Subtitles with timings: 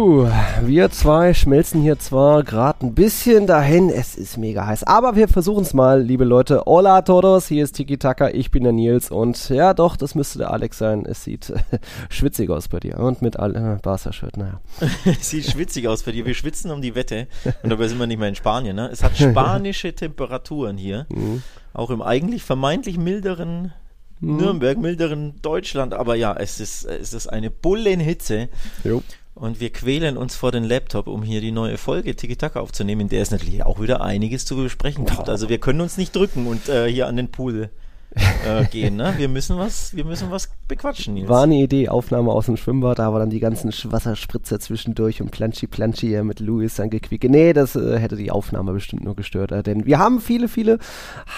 [0.00, 0.26] Puh,
[0.62, 5.28] wir zwei schmelzen hier zwar gerade ein bisschen dahin, es ist mega heiß, aber wir
[5.28, 6.62] versuchen es mal, liebe Leute.
[6.64, 10.38] Hola todos, hier ist Tiki Taka, ich bin der Nils und ja doch, das müsste
[10.38, 11.04] der Alex sein.
[11.04, 11.52] Es sieht
[12.08, 14.62] schwitzig aus bei dir und mit äh, Barca-Shirt, naja.
[15.04, 17.26] es sieht schwitzig aus bei dir, wir schwitzen um die Wette
[17.62, 18.88] und dabei sind wir nicht mehr in Spanien, ne?
[18.90, 21.42] Es hat spanische Temperaturen hier, mhm.
[21.74, 23.74] auch im eigentlich vermeintlich milderen
[24.20, 24.36] mhm.
[24.38, 28.48] Nürnberg, milderen Deutschland, aber ja, es ist, es ist eine Bullenhitze.
[28.82, 29.02] Jo.
[29.40, 33.00] Und wir quälen uns vor den Laptop, um hier die neue Folge Tiki Taka aufzunehmen,
[33.00, 35.30] in der es natürlich auch wieder einiges zu besprechen gibt.
[35.30, 37.70] Also wir können uns nicht drücken und äh, hier an den Pool
[38.14, 38.96] äh, gehen.
[38.96, 39.14] Ne?
[39.16, 41.16] Wir müssen was, wir müssen was bequatschen.
[41.16, 41.28] Jetzt.
[41.28, 45.66] War eine Idee, Aufnahme aus dem Schwimmbad, aber dann die ganzen Wasserspritzer zwischendurch und Planschi
[45.66, 47.24] Planschi hier mit Louis dann gequickt.
[47.24, 49.52] Nee, das äh, hätte die Aufnahme bestimmt nur gestört.
[49.52, 50.78] Äh, denn wir haben viele, viele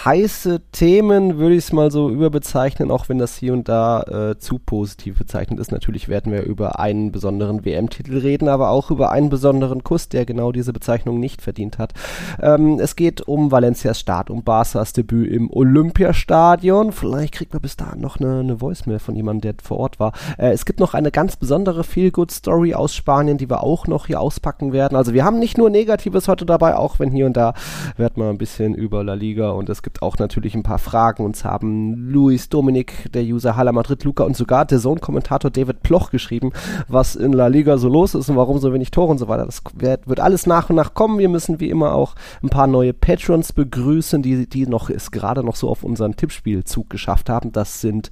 [0.05, 4.39] heiße Themen, würde ich es mal so überbezeichnen, auch wenn das hier und da äh,
[4.39, 5.73] zu positiv bezeichnet ist.
[5.73, 10.25] Natürlich werden wir über einen besonderen WM-Titel reden, aber auch über einen besonderen Kuss, der
[10.25, 11.93] genau diese Bezeichnung nicht verdient hat.
[12.41, 16.62] Ähm, es geht um Valencias Start, um Barças Debüt im Olympiastadion.
[16.63, 16.93] Stadion.
[16.93, 20.13] Vielleicht kriegt man bis dahin noch eine, eine Voicemail von jemandem, der vor Ort war.
[20.39, 24.21] Äh, es gibt noch eine ganz besondere Feel-Good-Story aus Spanien, die wir auch noch hier
[24.21, 24.95] auspacken werden.
[24.95, 27.55] Also wir haben nicht nur Negatives heute dabei, auch wenn hier und da
[27.97, 31.25] wird man ein bisschen über La Liga und es gibt auch natürlich ein paar Fragen.
[31.25, 36.13] Uns haben Luis, Dominik, der User Hala Madrid, Luca und sogar der Sohn-Kommentator David Ploch
[36.13, 36.53] geschrieben,
[36.87, 39.47] was in La Liga so los ist und warum so wenig Tore und so weiter.
[39.47, 41.19] Das wird, wird alles nach und nach kommen.
[41.19, 45.43] Wir müssen wie immer auch ein paar neue Patrons begrüßen, die, die noch ist gerade
[45.43, 47.51] noch so auf unseren Tippspiel Spielzug geschafft haben.
[47.53, 48.11] Das sind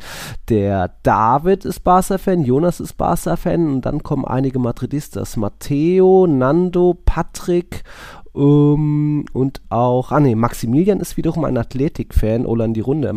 [0.48, 5.36] der David ist Barca-Fan, Jonas ist Barca-Fan und dann kommen einige Madridistas.
[5.36, 7.84] Matteo, Nando, Patrick
[8.32, 13.12] um, und auch, ah nee, Maximilian ist wiederum ein Athletik-Fan, Olan die Runde.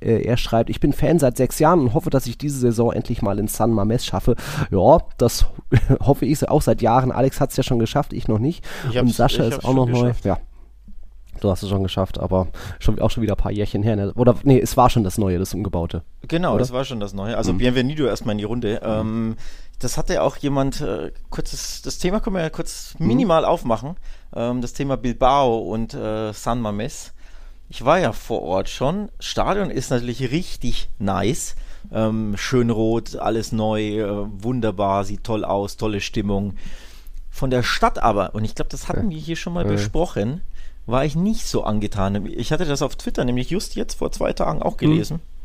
[0.00, 2.92] Äh, er schreibt, ich bin Fan seit sechs Jahren und hoffe, dass ich diese Saison
[2.92, 4.34] endlich mal in San Mames schaffe.
[4.70, 5.46] Ja, das
[6.00, 7.12] hoffe ich auch seit Jahren.
[7.12, 8.64] Alex hat es ja schon geschafft, ich noch nicht.
[8.90, 10.12] Ich und Sascha ist auch noch neu.
[10.24, 10.38] Ja.
[11.40, 12.48] Du hast es schon geschafft, aber
[12.78, 13.96] schon, auch schon wieder ein paar Jährchen her.
[13.96, 14.12] Ne?
[14.14, 16.02] Oder nee, es war schon das Neue, das Umgebaute.
[16.22, 16.60] Genau, oder?
[16.60, 17.36] das war schon das Neue.
[17.36, 17.58] Also mhm.
[17.58, 18.80] Bienvenido erstmal in die Runde.
[18.82, 18.90] Mhm.
[18.90, 19.36] Ähm,
[19.78, 23.06] das hatte auch jemand, äh, kurzes, das Thema können wir ja kurz mhm.
[23.08, 23.96] minimal aufmachen.
[24.34, 27.12] Ähm, das Thema Bilbao und äh, San Mames.
[27.68, 29.10] Ich war ja vor Ort schon.
[29.18, 31.56] Stadion ist natürlich richtig nice.
[31.92, 36.54] Ähm, schön rot, alles neu, äh, wunderbar, sieht toll aus, tolle Stimmung.
[37.30, 40.40] Von der Stadt aber, und ich glaube, das hatten wir hier schon mal besprochen,
[40.86, 42.26] war ich nicht so angetan.
[42.26, 45.16] Ich hatte das auf Twitter nämlich just jetzt vor zwei Tagen auch gelesen.
[45.18, 45.35] Mhm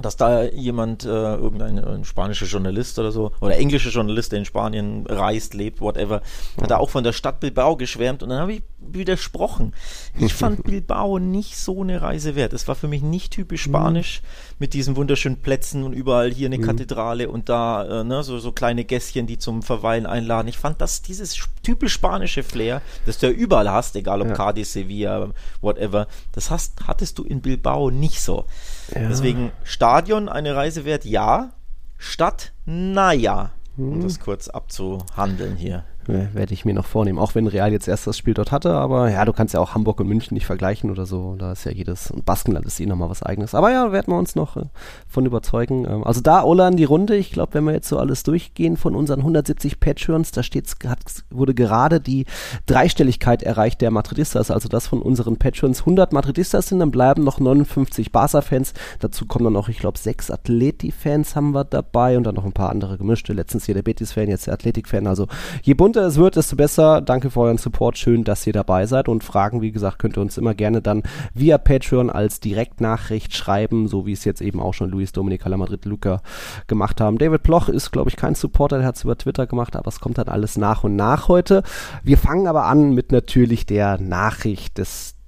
[0.00, 5.06] dass da jemand, äh, irgendein spanischer Journalist oder so, oder englischer Journalist, der in Spanien
[5.06, 6.22] reist, lebt, whatever,
[6.60, 9.74] hat da auch von der Stadt Bilbao geschwärmt und dann habe ich widersprochen.
[10.18, 12.52] Ich fand Bilbao nicht so eine Reise wert.
[12.52, 13.72] Es war für mich nicht typisch mhm.
[13.72, 14.56] spanisch mhm.
[14.60, 16.62] mit diesen wunderschönen Plätzen und überall hier eine mhm.
[16.62, 20.48] Kathedrale und da äh, ne, so, so kleine Gässchen, die zum Verweilen einladen.
[20.48, 24.34] Ich fand das dieses typisch spanische Flair, das du ja überall hast, egal ob ja.
[24.34, 28.46] Cadiz, Sevilla, whatever, das hast, hattest du in Bilbao nicht so.
[28.94, 29.08] Ja.
[29.08, 31.52] Deswegen Stadion eine Reise wert, ja.
[31.96, 33.50] Stadt, naja.
[33.76, 34.02] Um hm.
[34.02, 35.84] das kurz abzuhandeln hier.
[36.10, 39.10] Werde ich mir noch vornehmen, auch wenn Real jetzt erst das Spiel dort hatte, aber
[39.10, 41.36] ja, du kannst ja auch Hamburg und München nicht vergleichen oder so.
[41.38, 43.54] Da ist ja jedes, und Baskenland ist eh nochmal was eigenes.
[43.54, 44.64] Aber ja, werden wir uns noch äh,
[45.06, 45.84] von überzeugen.
[45.84, 48.76] Ähm, also da Ola in die Runde, ich glaube, wenn wir jetzt so alles durchgehen
[48.76, 50.98] von unseren 170 Patreons, da steht's, hat,
[51.30, 52.26] wurde gerade die
[52.66, 57.40] Dreistelligkeit erreicht der Madridistas, also das von unseren Patreons 100 Madridistas sind, dann bleiben noch
[57.40, 58.72] 59 Barca-Fans.
[58.98, 62.52] Dazu kommen dann noch, ich glaube, sechs Atleti-Fans haben wir dabei und dann noch ein
[62.52, 63.32] paar andere gemischte.
[63.32, 65.06] Letztens hier der Betis-Fan, jetzt der Athletik-Fan.
[65.06, 65.26] Also
[65.62, 67.02] je bunter bunter es wird, desto besser.
[67.02, 67.98] Danke für euren Support.
[67.98, 69.08] Schön, dass ihr dabei seid.
[69.08, 71.02] Und Fragen, wie gesagt, könnt ihr uns immer gerne dann
[71.34, 75.84] via Patreon als Direktnachricht schreiben, so wie es jetzt eben auch schon Luis Dominik Madrid
[75.84, 76.22] Luca
[76.68, 77.18] gemacht haben.
[77.18, 80.00] David Ploch ist, glaube ich, kein Supporter, der hat es über Twitter gemacht, aber es
[80.00, 81.62] kommt dann alles nach und nach heute.
[82.02, 85.19] Wir fangen aber an mit natürlich der Nachricht des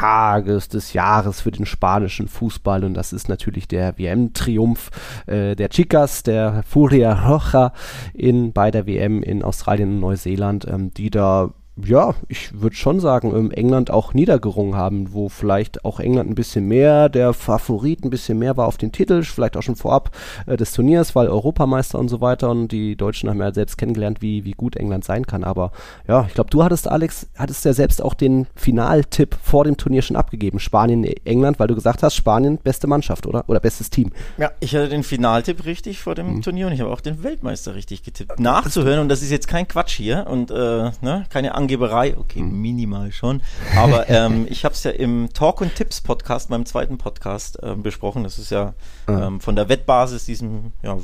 [0.00, 2.84] Tages, des Jahres für den spanischen Fußball.
[2.84, 4.90] Und das ist natürlich der WM-Triumph
[5.26, 7.72] äh, der Chicas, der Furia Roja
[8.14, 11.50] in, bei der WM in Australien und Neuseeland, ähm, die da
[11.86, 16.34] ja, ich würde schon sagen, ähm, England auch niedergerungen haben, wo vielleicht auch England ein
[16.34, 20.10] bisschen mehr der Favorit, ein bisschen mehr war auf den Titel, vielleicht auch schon vorab
[20.46, 24.22] äh, des Turniers, weil Europameister und so weiter und die Deutschen haben ja selbst kennengelernt,
[24.22, 25.44] wie, wie gut England sein kann.
[25.44, 25.72] Aber
[26.06, 30.02] ja, ich glaube, du hattest, Alex, hattest ja selbst auch den Finaltipp vor dem Turnier
[30.02, 30.58] schon abgegeben.
[30.58, 33.44] Spanien, England, weil du gesagt hast, Spanien beste Mannschaft, oder?
[33.48, 34.12] Oder bestes Team.
[34.38, 36.42] Ja, ich hatte den Finaltipp richtig vor dem mhm.
[36.42, 38.38] Turnier und ich habe auch den Weltmeister richtig getippt.
[38.38, 42.40] Nachzuhören, und das ist jetzt kein Quatsch hier und äh, ne, keine Ange Angeberei, okay,
[42.40, 42.60] mhm.
[42.60, 43.42] minimal schon.
[43.76, 47.76] Aber ähm, ich habe es ja im Talk und Tipps Podcast, meinem zweiten Podcast, äh,
[47.76, 48.24] besprochen.
[48.24, 48.74] Das ist ja
[49.06, 50.98] ähm, von der Wettbasis, diesem ja,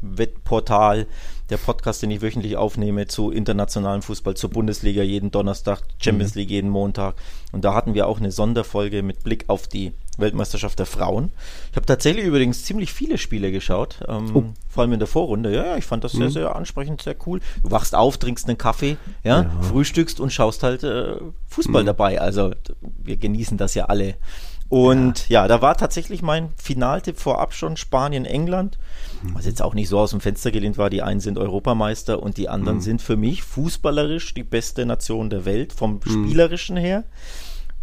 [0.00, 1.06] Wettportal,
[1.50, 6.40] der Podcast, den ich wöchentlich aufnehme zu internationalem Fußball, zur Bundesliga jeden Donnerstag, Champions mhm.
[6.40, 7.16] League jeden Montag.
[7.52, 11.32] Und da hatten wir auch eine Sonderfolge mit Blick auf die Weltmeisterschaft der Frauen.
[11.70, 14.44] Ich habe tatsächlich übrigens ziemlich viele Spiele geschaut, ähm, oh.
[14.68, 15.54] vor allem in der Vorrunde.
[15.54, 16.18] Ja, ja ich fand das mhm.
[16.18, 17.40] sehr, sehr ansprechend, sehr cool.
[17.62, 19.50] Du wachst auf, trinkst einen Kaffee, ja, ja.
[19.62, 21.16] frühstückst und schaust halt äh,
[21.48, 21.86] Fußball mhm.
[21.86, 22.20] dabei.
[22.20, 24.14] Also wir genießen das ja alle.
[24.68, 25.42] Und ja.
[25.42, 25.48] ja.
[25.48, 28.78] da war tatsächlich mein Finaltipp vorab schon Spanien-England,
[29.22, 29.34] mhm.
[29.34, 30.90] was jetzt auch nicht so aus dem Fenster gelehnt war.
[30.90, 32.82] Die einen sind Europameister und die anderen mhm.
[32.82, 36.26] sind für mich fußballerisch die beste Nation der Welt, vom mhm.
[36.26, 37.04] Spielerischen her.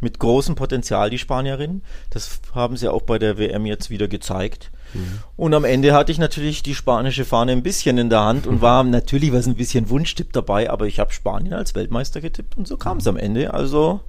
[0.04, 1.82] Mit großem Potenzial, die Spanierinnen.
[2.10, 4.72] Das haben sie auch bei der WM jetzt wieder gezeigt.
[4.94, 5.20] Mhm.
[5.36, 8.62] Und am Ende hatte ich natürlich die spanische Fahne ein bisschen in der Hand und
[8.62, 12.68] war natürlich was ein bisschen Wunschtipp dabei, aber ich habe Spanien als Weltmeister getippt und
[12.68, 13.54] so kam es am Ende.
[13.54, 14.02] Also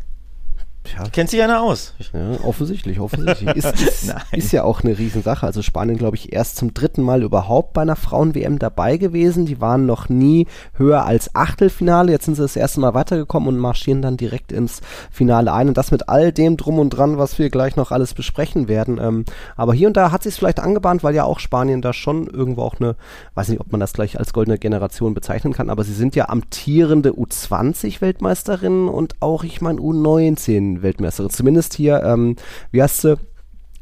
[0.93, 1.09] ja.
[1.09, 1.95] Kennt sich einer aus?
[2.13, 3.55] Ja, offensichtlich, offensichtlich.
[3.55, 5.47] Ist, ist, ist, ja auch eine Riesensache.
[5.47, 9.47] Also Spanien, glaube ich, erst zum dritten Mal überhaupt bei einer Frauen-WM dabei gewesen.
[9.47, 12.13] Die waren noch nie höher als Achtelfinale.
[12.13, 15.69] Jetzt sind sie das erste Mal weitergekommen und marschieren dann direkt ins Finale ein.
[15.69, 18.99] Und das mit all dem drum und dran, was wir gleich noch alles besprechen werden.
[19.01, 19.25] Ähm,
[19.57, 22.63] aber hier und da hat sich vielleicht angebahnt, weil ja auch Spanien da schon irgendwo
[22.63, 22.97] auch eine,
[23.35, 26.29] weiß nicht, ob man das gleich als goldene Generation bezeichnen kann, aber sie sind ja
[26.29, 31.31] amtierende U20-Weltmeisterinnen und auch, ich meine, U19 Weltmeisterin.
[31.31, 32.37] Zumindest hier, ähm,
[32.71, 33.17] wie heißt sie?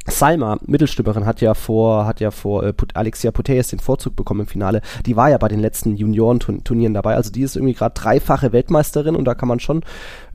[0.05, 4.47] Salma, Mittelstürmerin, hat ja vor, hat ja vor äh, Alexia Putellas den Vorzug bekommen im
[4.47, 4.81] Finale.
[5.05, 7.15] Die war ja bei den letzten Juniorenturnieren dabei.
[7.15, 9.81] Also die ist irgendwie gerade dreifache Weltmeisterin und da kann man schon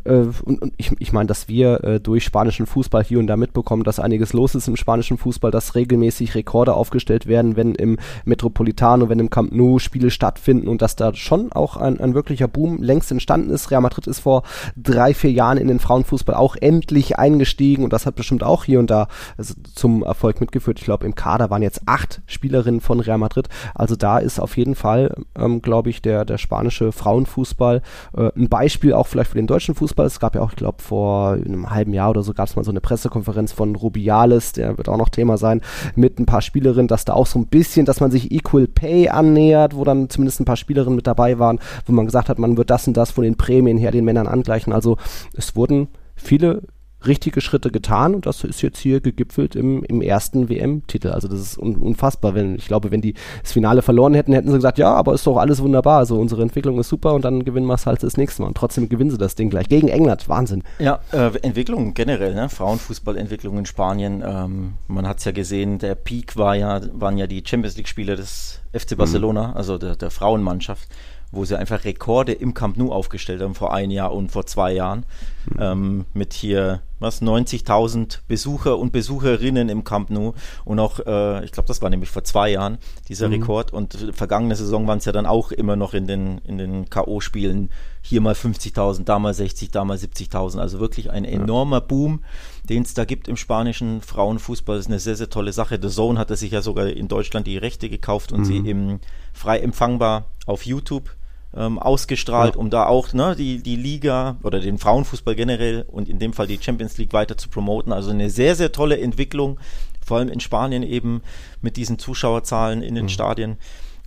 [0.05, 3.85] und, und, ich, ich meine, dass wir äh, durch spanischen Fußball hier und da mitbekommen,
[3.85, 9.09] dass einiges los ist im spanischen Fußball, dass regelmäßig Rekorde aufgestellt werden, wenn im Metropolitano,
[9.09, 12.83] wenn im Camp Nou Spiele stattfinden und dass da schon auch ein, ein wirklicher Boom
[12.83, 13.71] längst entstanden ist.
[13.71, 14.45] Real Madrid ist vor
[14.77, 18.79] drei, vier Jahren in den Frauenfußball auch endlich eingestiegen und das hat bestimmt auch hier
[18.79, 20.79] und da also zum Erfolg mitgeführt.
[20.79, 23.49] Ich glaube, im Kader waren jetzt acht Spielerinnen von Real Madrid.
[23.75, 27.83] Also da ist auf jeden Fall, ähm, glaube ich, der, der spanische Frauenfußball
[28.17, 30.07] äh, ein Beispiel auch vielleicht für den deutschen Fußball Fußball.
[30.07, 32.65] Es gab ja auch, ich glaube, vor einem halben Jahr oder so gab es mal
[32.65, 35.63] so eine Pressekonferenz von Rubiales, der wird auch noch Thema sein,
[35.97, 39.09] mit ein paar Spielerinnen, dass da auch so ein bisschen, dass man sich Equal Pay
[39.09, 42.57] annähert, wo dann zumindest ein paar Spielerinnen mit dabei waren, wo man gesagt hat, man
[42.57, 44.73] wird das und das von den Prämien her den Männern angleichen.
[44.73, 44.97] Also
[45.35, 46.63] es wurden viele
[47.07, 51.09] richtige Schritte getan und das ist jetzt hier gegipfelt im, im ersten WM-Titel.
[51.09, 52.35] Also das ist un, unfassbar.
[52.35, 55.27] Wenn, ich glaube, wenn die das Finale verloren hätten, hätten sie gesagt, ja, aber ist
[55.27, 55.99] doch alles wunderbar.
[55.99, 58.49] Also unsere Entwicklung ist super und dann gewinnen wir es halt das nächste Mal.
[58.49, 59.69] Und trotzdem gewinnen sie das Ding gleich.
[59.69, 60.65] Gegen England, Wahnsinn.
[60.79, 62.49] Ja, äh, Entwicklung generell, ne?
[62.49, 64.25] Frauenfußballentwicklung in Spanien.
[64.27, 68.17] Ähm, man hat es ja gesehen, der Peak war ja, waren ja die Champions League-Spiele
[68.17, 69.57] des FC Barcelona, mhm.
[69.57, 70.89] also der, der Frauenmannschaft
[71.31, 74.73] wo sie einfach Rekorde im Camp Nou aufgestellt haben vor ein Jahr und vor zwei
[74.73, 75.05] Jahren.
[75.51, 75.57] Mhm.
[75.61, 80.35] Ähm, mit hier, was, 90.000 Besucher und Besucherinnen im Camp Nou.
[80.65, 82.79] Und auch, äh, ich glaube, das war nämlich vor zwei Jahren,
[83.09, 83.35] dieser mhm.
[83.35, 83.73] Rekord.
[83.73, 87.69] Und vergangene Saison waren es ja dann auch immer noch in den, in den K.O.-Spielen.
[88.01, 90.59] Hier mal 50.000, da mal 60, da mal 70.000.
[90.59, 92.25] Also wirklich ein enormer Boom,
[92.65, 94.77] den es da gibt im spanischen Frauenfußball.
[94.77, 95.79] Das ist eine sehr, sehr tolle Sache.
[95.81, 98.45] The Zone hatte sich ja sogar in Deutschland die Rechte gekauft und mhm.
[98.45, 99.01] sie eben
[99.35, 101.11] frei empfangbar auf YouTube
[101.57, 102.61] ähm, ausgestrahlt, ja.
[102.61, 106.47] um da auch ne, die, die Liga oder den Frauenfußball generell und in dem Fall
[106.47, 107.93] die Champions League weiter zu promoten.
[107.93, 109.59] Also eine sehr, sehr tolle Entwicklung,
[110.05, 111.23] vor allem in Spanien eben
[111.61, 113.11] mit diesen Zuschauerzahlen in den mhm.
[113.11, 113.57] Stadien.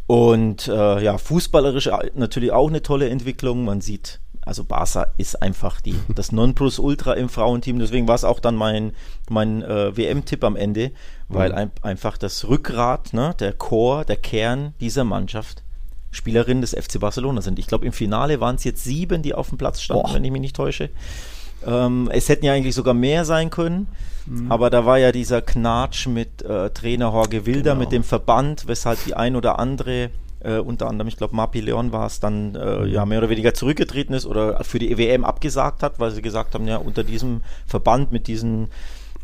[0.08, 3.66] Und äh, ja, fußballerisch natürlich auch eine tolle Entwicklung.
[3.66, 7.80] Man sieht, also Barca ist einfach die, das Nonplusultra im Frauenteam.
[7.80, 8.92] Deswegen war es auch dann mein,
[9.30, 10.92] mein äh, WM-Tipp am Ende,
[11.28, 11.58] weil mhm.
[11.58, 15.64] ein, einfach das Rückgrat, ne, der Chor, der Kern dieser Mannschaft
[16.12, 17.58] Spielerinnen des FC Barcelona sind.
[17.58, 20.14] Ich glaube, im Finale waren es jetzt sieben, die auf dem Platz standen, Boah.
[20.14, 20.90] wenn ich mich nicht täusche.
[21.66, 23.88] Ähm, es hätten ja eigentlich sogar mehr sein können,
[24.26, 24.52] mhm.
[24.52, 27.84] aber da war ja dieser Knatsch mit äh, Trainer Jorge Wilder, genau.
[27.84, 31.92] mit dem Verband, weshalb die ein oder andere, äh, unter anderem, ich glaube, Mapi Leon
[31.92, 32.88] war es, dann äh, mhm.
[32.88, 36.56] ja mehr oder weniger zurückgetreten ist oder für die EWM abgesagt hat, weil sie gesagt
[36.56, 38.70] haben, ja, unter diesem Verband mit diesen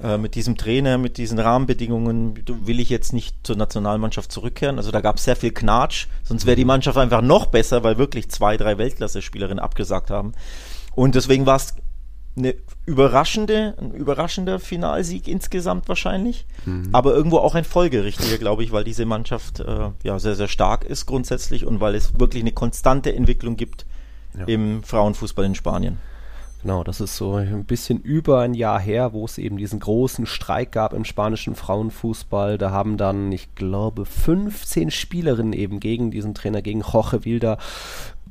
[0.02, 4.78] äh, mit diesem Trainer, mit diesen Rahmenbedingungen will ich jetzt nicht zur Nationalmannschaft zurückkehren.
[4.78, 6.68] Also da gab es sehr viel Knatsch, sonst wäre die mhm.
[6.68, 10.34] Mannschaft einfach noch besser, weil wirklich zwei, drei Weltklasse-Spielerinnen abgesagt haben.
[10.94, 11.74] Und deswegen war es
[12.38, 16.90] eine überraschende, ein überraschender Finalsieg insgesamt wahrscheinlich, mhm.
[16.92, 20.86] aber irgendwo auch ein folgerichtiger, glaube ich, weil diese Mannschaft äh, ja sehr, sehr stark
[20.86, 23.86] ist grundsätzlich und weil es wirklich eine konstante Entwicklung gibt
[24.38, 24.46] ja.
[24.46, 25.98] im Frauenfußball in Spanien.
[26.62, 30.26] Genau, das ist so ein bisschen über ein Jahr her, wo es eben diesen großen
[30.26, 32.58] Streik gab im spanischen Frauenfußball.
[32.58, 37.58] Da haben dann, ich glaube, 15 Spielerinnen eben gegen diesen Trainer, gegen Jorge Wilder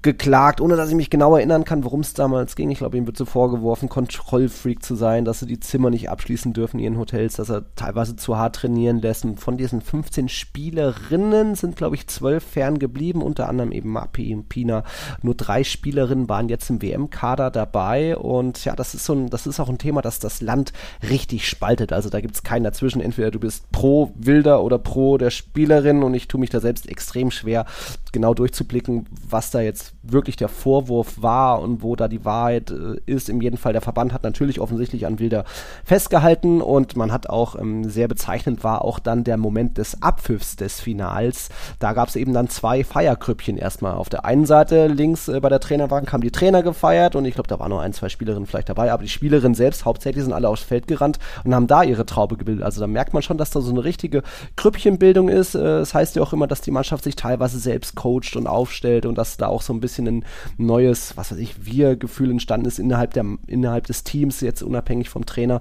[0.03, 2.71] geklagt, ohne dass ich mich genau erinnern kann, worum es damals ging.
[2.71, 6.53] Ich glaube, ihm wird so vorgeworfen, Kontrollfreak zu sein, dass sie die Zimmer nicht abschließen
[6.53, 9.25] dürfen in ihren Hotels, dass er teilweise zu hart trainieren lässt.
[9.25, 14.35] Und von diesen 15 Spielerinnen sind, glaube ich, zwölf fern geblieben, unter anderem eben Mapi
[14.35, 14.85] und Pina.
[15.23, 18.17] Nur drei Spielerinnen waren jetzt im WM-Kader dabei.
[18.17, 20.73] Und ja, das ist so ein, das ist auch ein Thema, das das Land
[21.09, 21.93] richtig spaltet.
[21.93, 23.01] Also da gibt es keinen dazwischen.
[23.01, 26.89] Entweder du bist pro Wilder oder pro der Spielerin und ich tue mich da selbst
[26.89, 27.67] extrem schwer,
[28.13, 33.01] genau durchzublicken, was da jetzt wirklich der Vorwurf war und wo da die Wahrheit äh,
[33.07, 33.29] ist.
[33.29, 35.45] Im jeden Fall, der Verband hat natürlich offensichtlich an Wilder
[35.85, 40.57] festgehalten und man hat auch ähm, sehr bezeichnend war auch dann der Moment des Abpfiffs
[40.57, 41.49] des Finals.
[41.79, 43.95] Da gab es eben dann zwei Feierkrüppchen erstmal.
[43.95, 47.35] Auf der einen Seite links äh, bei der Trainerbank haben die Trainer gefeiert und ich
[47.35, 50.33] glaube, da waren nur ein, zwei Spielerinnen vielleicht dabei, aber die Spielerinnen selbst hauptsächlich sind
[50.33, 52.65] alle aufs Feld gerannt und haben da ihre Traube gebildet.
[52.65, 54.23] Also da merkt man schon, dass da so eine richtige
[54.57, 55.55] Krüppchenbildung ist.
[55.55, 59.07] Äh, das heißt ja auch immer, dass die Mannschaft sich teilweise selbst coacht und aufstellt
[59.07, 60.25] und dass da auch so ein bisschen ein
[60.57, 65.27] neues, was weiß ich, Wir-Gefühl entstanden ist innerhalb, der, innerhalb des Teams, jetzt unabhängig vom
[65.27, 65.61] Trainer.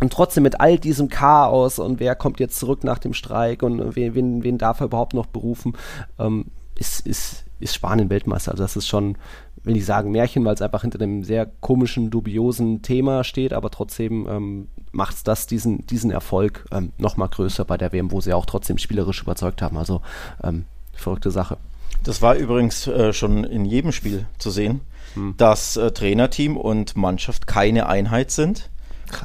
[0.00, 3.96] Und trotzdem mit all diesem Chaos und wer kommt jetzt zurück nach dem Streik und
[3.96, 5.76] wen, wen, wen darf er überhaupt noch berufen,
[6.18, 6.46] ähm,
[6.76, 8.52] ist, ist, ist Spanien Weltmeister.
[8.52, 9.16] Also das ist schon,
[9.64, 13.70] will ich sagen, Märchen, weil es einfach hinter einem sehr komischen, dubiosen Thema steht, aber
[13.70, 18.20] trotzdem ähm, macht es das, diesen, diesen Erfolg ähm, nochmal größer bei der WM, wo
[18.20, 19.76] sie auch trotzdem spielerisch überzeugt haben.
[19.76, 20.00] Also
[20.44, 21.58] ähm, verrückte Sache.
[22.04, 24.80] Das war übrigens äh, schon in jedem Spiel zu sehen,
[25.14, 25.34] hm.
[25.36, 28.70] dass äh, Trainerteam und Mannschaft keine Einheit sind.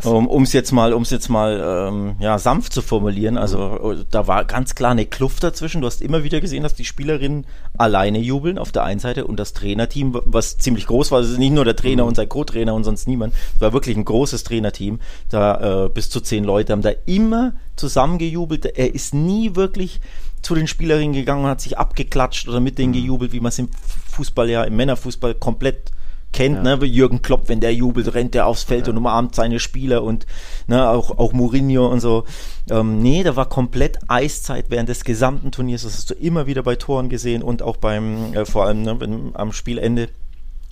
[0.03, 4.05] Um es jetzt mal, um es jetzt mal ähm, ja, sanft zu formulieren, also äh,
[4.09, 5.81] da war ganz klar eine Kluft dazwischen.
[5.81, 7.45] Du hast immer wieder gesehen, dass die Spielerinnen
[7.77, 11.51] alleine jubeln auf der einen Seite und das Trainerteam, was ziemlich groß war, also nicht
[11.51, 12.09] nur der Trainer mhm.
[12.09, 14.99] und sein Co-Trainer und sonst niemand, es war wirklich ein großes Trainerteam.
[15.29, 18.65] Da äh, bis zu zehn Leute haben da immer zusammengejubelt.
[18.65, 19.99] Er ist nie wirklich
[20.43, 22.97] zu den Spielerinnen gegangen und hat sich abgeklatscht oder mit denen mhm.
[22.97, 23.69] gejubelt, wie man es im
[24.11, 25.91] Fußball ja, im Männerfußball komplett
[26.33, 26.75] kennt, ja.
[26.75, 28.91] ne, Jürgen Klopp, wenn der jubelt, rennt der aufs Feld ja.
[28.91, 30.25] und umarmt seine Spieler und
[30.67, 32.25] ne, auch, auch Mourinho und so.
[32.69, 35.83] Ähm, nee, da war komplett Eiszeit während des gesamten Turniers.
[35.83, 38.99] Das hast du immer wieder bei Toren gesehen und auch beim, äh, vor allem ne,
[38.99, 40.09] wenn, am Spielende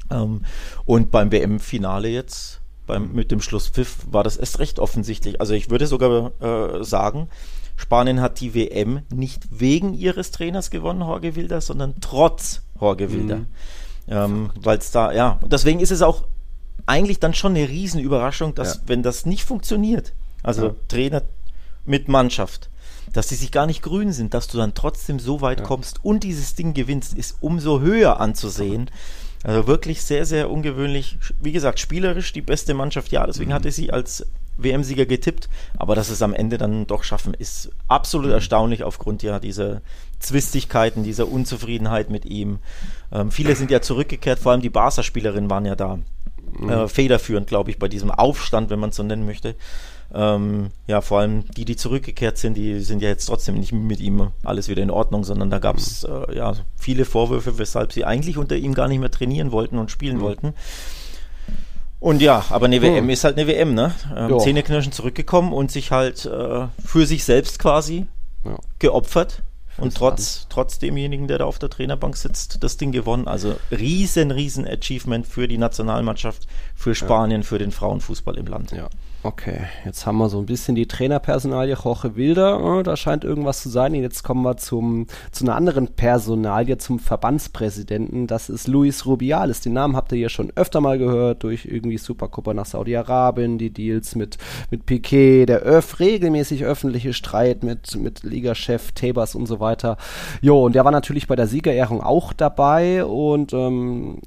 [0.10, 0.42] ähm,
[0.84, 2.60] und beim WM-Finale jetzt.
[2.88, 5.40] Beim, mit dem Schlusspfiff war das erst recht offensichtlich.
[5.40, 7.30] Also ich würde sogar äh, sagen,
[7.82, 13.38] Spanien hat die WM nicht wegen ihres Trainers gewonnen, Jorge Wilder, sondern trotz Jorge Wilder.
[13.38, 13.48] Mhm.
[14.08, 16.26] Ähm, Weil es da, ja, deswegen ist es auch
[16.86, 18.82] eigentlich dann schon eine Riesenüberraschung, dass, ja.
[18.86, 20.76] wenn das nicht funktioniert, also ja.
[20.90, 21.24] Trainer
[21.84, 22.70] mit Mannschaft,
[23.14, 25.66] dass die sich gar nicht grün sind, dass du dann trotzdem so weit ja.
[25.66, 28.92] kommst und dieses Ding gewinnst, ist umso höher anzusehen.
[29.44, 31.18] Also wirklich sehr, sehr ungewöhnlich.
[31.42, 33.56] Wie gesagt, spielerisch die beste Mannschaft, ja, deswegen mhm.
[33.56, 38.27] hatte sie als WM-Sieger getippt, aber dass es am Ende dann doch schaffen, ist absolut
[38.27, 38.34] mhm.
[38.34, 39.81] erstaunlich aufgrund ja dieser
[40.20, 42.60] Zwistigkeiten, dieser Unzufriedenheit mit ihm.
[43.12, 46.00] Ähm, viele sind ja zurückgekehrt, vor allem die Barca-Spielerinnen waren ja da.
[46.60, 46.70] Mhm.
[46.70, 49.55] Äh, federführend, glaube ich, bei diesem Aufstand, wenn man es so nennen möchte.
[50.13, 54.01] Ähm, ja, vor allem die, die zurückgekehrt sind, die sind ja jetzt trotzdem nicht mit
[54.01, 56.25] ihm alles wieder in Ordnung, sondern da gab es mhm.
[56.29, 59.89] äh, ja viele Vorwürfe, weshalb sie eigentlich unter ihm gar nicht mehr trainieren wollten und
[59.89, 60.22] spielen mhm.
[60.22, 60.53] wollten.
[62.01, 63.10] Und ja, aber eine WM hm.
[63.12, 63.93] ist halt eine WM, ne?
[64.15, 68.08] Ähm, Zähneknirschen zurückgekommen und sich halt äh, für sich selbst quasi
[68.43, 68.58] ja.
[68.79, 69.43] geopfert.
[69.77, 73.27] Und trotz, trotz demjenigen, der da auf der Trainerbank sitzt, das Ding gewonnen.
[73.27, 77.48] Also riesen, riesen Achievement für die Nationalmannschaft, für Spanien, ja.
[77.48, 78.72] für den Frauenfußball im Land.
[78.72, 78.89] Ja.
[79.24, 83.62] Okay, jetzt haben wir so ein bisschen die Trainerpersonalie Jorge Wilder, äh, da scheint irgendwas
[83.62, 83.94] zu sein.
[83.94, 88.25] Jetzt kommen wir zum, zu einer anderen Personalie, zum Verbandspräsidenten.
[88.25, 89.62] Das ist Luis Rubiales.
[89.62, 93.70] Den Namen habt ihr hier schon öfter mal gehört, durch irgendwie Supercopa nach Saudi-Arabien, die
[93.70, 94.40] Deals mit,
[94.72, 99.98] mit Piquet, der öff, regelmäßig öffentliche Streit mit, mit Ligachef Tabers und so weiter.
[100.42, 104.20] Jo, und der war natürlich bei der Siegerehrung auch dabei und ähm,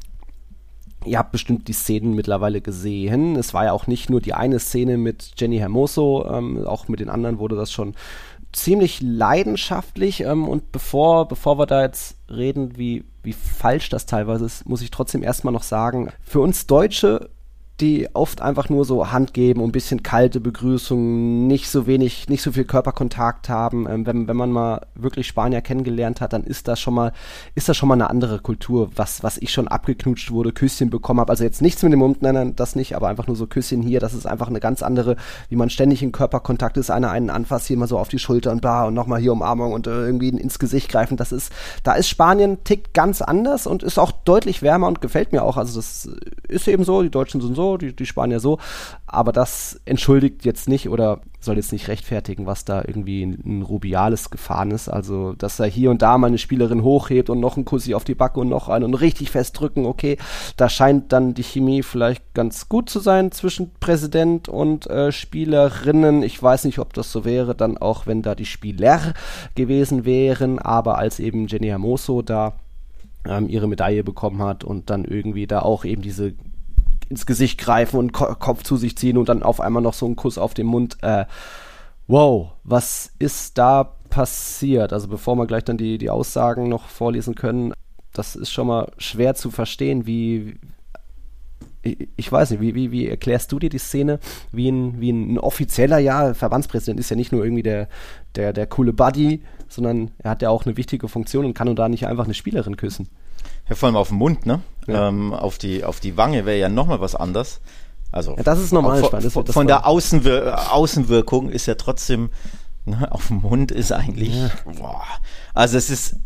[1.05, 3.37] Ihr habt bestimmt die Szenen mittlerweile gesehen.
[3.37, 7.01] Es war ja auch nicht nur die eine Szene mit Jenny Hermoso, ähm, auch mit
[7.01, 7.95] den anderen wurde das schon
[8.53, 10.21] ziemlich leidenschaftlich.
[10.21, 14.83] Ähm, und bevor, bevor wir da jetzt reden, wie, wie falsch das teilweise ist, muss
[14.83, 17.31] ich trotzdem erstmal noch sagen, für uns Deutsche
[17.81, 22.29] die oft einfach nur so Hand geben und ein bisschen kalte Begrüßung, nicht so wenig,
[22.29, 23.89] nicht so viel Körperkontakt haben.
[23.89, 27.13] Ähm, wenn, wenn man mal wirklich Spanier kennengelernt hat, dann ist das schon mal,
[27.57, 31.19] ist das schon mal eine andere Kultur, was, was ich schon abgeknutscht wurde, Küsschen bekommen
[31.19, 31.31] habe.
[31.31, 33.99] Also jetzt nichts mit dem Mund, nein, das nicht, aber einfach nur so Küsschen hier,
[33.99, 35.17] das ist einfach eine ganz andere,
[35.49, 38.53] wie man ständig in Körperkontakt ist, einer einen anfasst, hier mal so auf die Schulter
[38.53, 41.17] und bla und nochmal hier Umarmung und äh, irgendwie ins Gesicht greifen.
[41.17, 41.51] Das ist,
[41.83, 45.57] da ist Spanien tickt ganz anders und ist auch deutlich wärmer und gefällt mir auch.
[45.57, 46.09] Also das
[46.47, 48.59] ist eben so, die Deutschen sind so so, die, die Spanier so.
[49.07, 54.31] Aber das entschuldigt jetzt nicht oder soll jetzt nicht rechtfertigen, was da irgendwie ein, Rubiales
[54.31, 54.89] gefahren ist.
[54.89, 58.05] Also, dass er hier und da mal eine Spielerin hochhebt und noch einen Kussi auf
[58.05, 60.19] die Backe und noch einen und richtig festdrücken, okay,
[60.57, 66.23] da scheint dann die Chemie vielleicht ganz gut zu sein zwischen Präsident und äh, Spielerinnen.
[66.23, 69.15] Ich weiß nicht, ob das so wäre, dann auch wenn da die Spieler
[69.55, 72.55] gewesen wären, aber als eben Jenny Hermoso da
[73.27, 76.35] ähm, ihre Medaille bekommen hat und dann irgendwie da auch eben diese
[77.15, 80.05] ins Gesicht greifen und Ko Kopf zu sich ziehen und dann auf einmal noch so
[80.05, 80.99] einen Kuss auf den Mund.
[81.03, 81.27] Äh,
[82.09, 84.93] wow, was ist da passiert?
[84.93, 87.73] Also bevor wir gleich dann die, die Aussagen noch vorlesen können,
[88.13, 90.57] das ist schon mal schwer zu verstehen, wie,
[91.83, 94.19] ich weiß nicht, wie, wie, wie erklärst du dir die Szene,
[94.51, 97.89] wie ein, wie ein, offizieller, ja, Verbandspräsident ist ja nicht nur irgendwie der,
[98.35, 101.79] der, der coole Buddy, sondern er hat ja auch eine wichtige Funktion und kann und
[101.79, 103.09] da nicht einfach eine Spielerin küssen.
[103.69, 104.61] Ja, vor allem auf den Mund, ne?
[104.87, 105.09] Ja.
[105.09, 107.61] Ähm, auf, die, auf die Wange wäre ja nochmal was anders.
[108.13, 109.33] Also ja, das ist normal von, spannend.
[109.33, 112.31] von, von der Außenwir Außenwirkung ist ja trotzdem
[112.85, 114.35] ne, auf dem Mund ist eigentlich.
[114.37, 114.51] Ja.
[114.79, 115.03] Boah.
[115.53, 116.17] Also es ist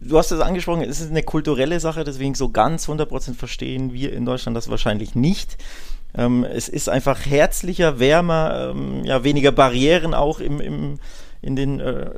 [0.00, 4.12] du hast es angesprochen, es ist eine kulturelle Sache, deswegen so ganz 100% verstehen wir
[4.12, 5.56] in Deutschland das wahrscheinlich nicht.
[6.16, 10.98] Ähm, es ist einfach herzlicher, wärmer, ähm, ja, weniger Barrieren auch im, im,
[11.42, 12.10] in den äh,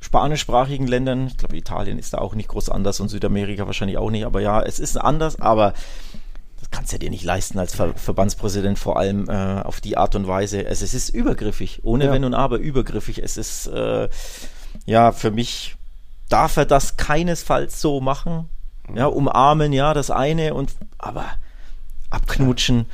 [0.00, 1.28] spanischsprachigen Ländern.
[1.28, 4.40] Ich glaube, Italien ist da auch nicht groß anders und Südamerika wahrscheinlich auch nicht, aber
[4.40, 5.72] ja, es ist anders, aber
[6.60, 10.14] das kannst du dir nicht leisten als Ver Verbandspräsident, vor allem äh, auf die Art
[10.14, 10.64] und Weise.
[10.64, 12.12] Es, es ist übergriffig, ohne ja.
[12.12, 13.22] Wenn und Aber übergriffig.
[13.22, 14.08] Es ist äh,
[14.86, 15.76] ja für mich
[16.28, 18.48] darf er das keinesfalls so machen.
[18.94, 21.26] Ja, umarmen, ja, das eine und aber
[22.10, 22.86] abknutschen.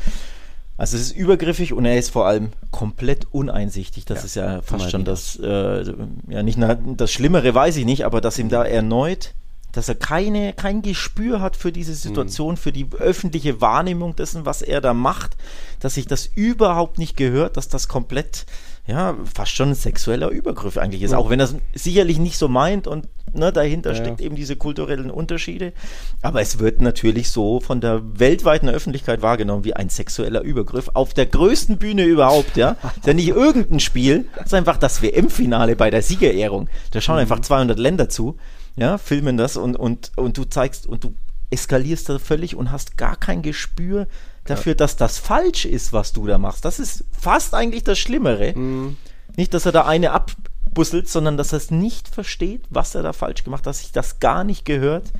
[0.82, 4.04] Also es ist übergriffig und er ist vor allem komplett uneinsichtig.
[4.04, 5.84] Das ja, ist ja fast schon das, äh,
[6.28, 6.58] ja nicht
[6.96, 9.32] das Schlimmere weiß ich nicht, aber dass ihm da erneut,
[9.70, 12.56] dass er keine, kein Gespür hat für diese Situation, mhm.
[12.56, 15.36] für die öffentliche Wahrnehmung dessen, was er da macht,
[15.78, 18.44] dass sich das überhaupt nicht gehört, dass das komplett
[18.84, 21.12] ja, fast schon ein sexueller Übergriff eigentlich ist.
[21.12, 21.18] Ja.
[21.18, 23.96] Auch wenn das sicherlich nicht so meint und ne, dahinter ja.
[23.96, 25.72] steckt eben diese kulturellen Unterschiede.
[26.21, 31.14] Aber es wird natürlich so von der weltweiten Öffentlichkeit wahrgenommen wie ein sexueller Übergriff auf
[31.14, 32.76] der größten Bühne überhaupt, ja.
[32.97, 36.68] ist ja nicht irgendein Spiel, das ist einfach das WM-Finale bei der Siegerehrung.
[36.90, 37.23] Da schauen mhm.
[37.23, 38.36] einfach 200 Länder zu,
[38.75, 41.14] ja, filmen das und, und, und du zeigst und du
[41.50, 44.08] eskalierst da völlig und hast gar kein Gespür
[44.45, 44.76] dafür, ja.
[44.76, 46.65] dass das falsch ist, was du da machst.
[46.65, 48.57] Das ist fast eigentlich das Schlimmere.
[48.57, 48.97] Mhm.
[49.37, 53.13] Nicht, dass er da eine abbusselt, sondern dass er es nicht versteht, was er da
[53.13, 55.13] falsch gemacht hat, dass sich das gar nicht gehört.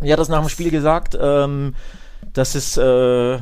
[0.00, 1.74] Er hat das nach dem Spiel gesagt, ähm,
[2.32, 3.38] dass es, äh,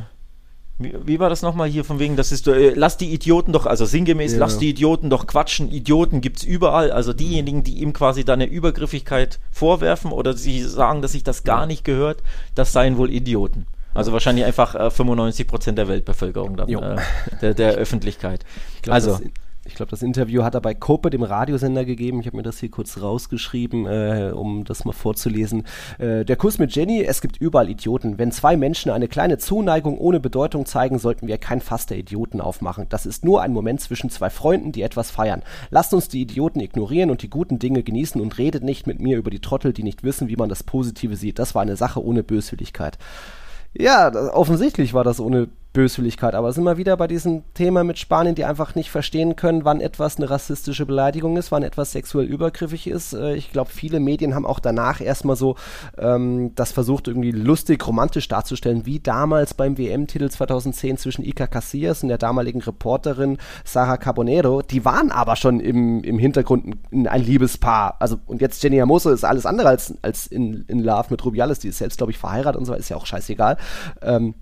[0.78, 3.66] wie, wie, war das nochmal hier von wegen, das ist, äh, lass die Idioten doch,
[3.66, 4.38] also sinngemäß, ja.
[4.38, 8.34] lass die Idioten doch quatschen, Idioten gibt es überall, also diejenigen, die ihm quasi da
[8.34, 12.22] eine Übergriffigkeit vorwerfen oder sie sagen, dass sich das gar nicht gehört,
[12.54, 13.66] das seien wohl Idioten.
[13.94, 16.96] Also wahrscheinlich einfach äh, 95 Prozent der Weltbevölkerung dann, äh,
[17.40, 18.44] der, der Öffentlichkeit.
[18.82, 19.18] Glaub, also
[19.66, 22.20] ich glaube, das Interview hat er bei Kope, dem Radiosender, gegeben.
[22.20, 25.64] Ich habe mir das hier kurz rausgeschrieben, äh, um das mal vorzulesen.
[25.98, 28.18] Äh, der Kuss mit Jenny, es gibt überall Idioten.
[28.18, 32.40] Wenn zwei Menschen eine kleine Zuneigung ohne Bedeutung zeigen, sollten wir kein Fass der Idioten
[32.40, 32.86] aufmachen.
[32.88, 35.42] Das ist nur ein Moment zwischen zwei Freunden, die etwas feiern.
[35.70, 39.18] Lasst uns die Idioten ignorieren und die guten Dinge genießen und redet nicht mit mir
[39.18, 41.38] über die Trottel, die nicht wissen, wie man das Positive sieht.
[41.38, 42.98] Das war eine Sache ohne Böswilligkeit.
[43.74, 46.34] Ja, offensichtlich war das ohne Böswilligkeit.
[46.34, 49.80] Aber ist immer wieder bei diesem Thema mit Spanien, die einfach nicht verstehen können, wann
[49.80, 53.12] etwas eine rassistische Beleidigung ist, wann etwas sexuell übergriffig ist.
[53.12, 55.56] Äh, ich glaube, viele Medien haben auch danach erstmal so
[55.96, 62.02] ähm, das versucht, irgendwie lustig, romantisch darzustellen, wie damals beim WM-Titel 2010 zwischen Ica Casillas
[62.02, 64.62] und der damaligen Reporterin Sarah Carbonero.
[64.62, 67.96] Die waren aber schon im, im Hintergrund ein, ein Liebespaar.
[68.00, 71.60] Also, und jetzt Jenny Hermoso ist alles andere als, als in, in Love mit Rubiales.
[71.60, 73.56] Die ist selbst, glaube ich, verheiratet und so, ist ja auch scheißegal.
[74.02, 74.34] Ähm,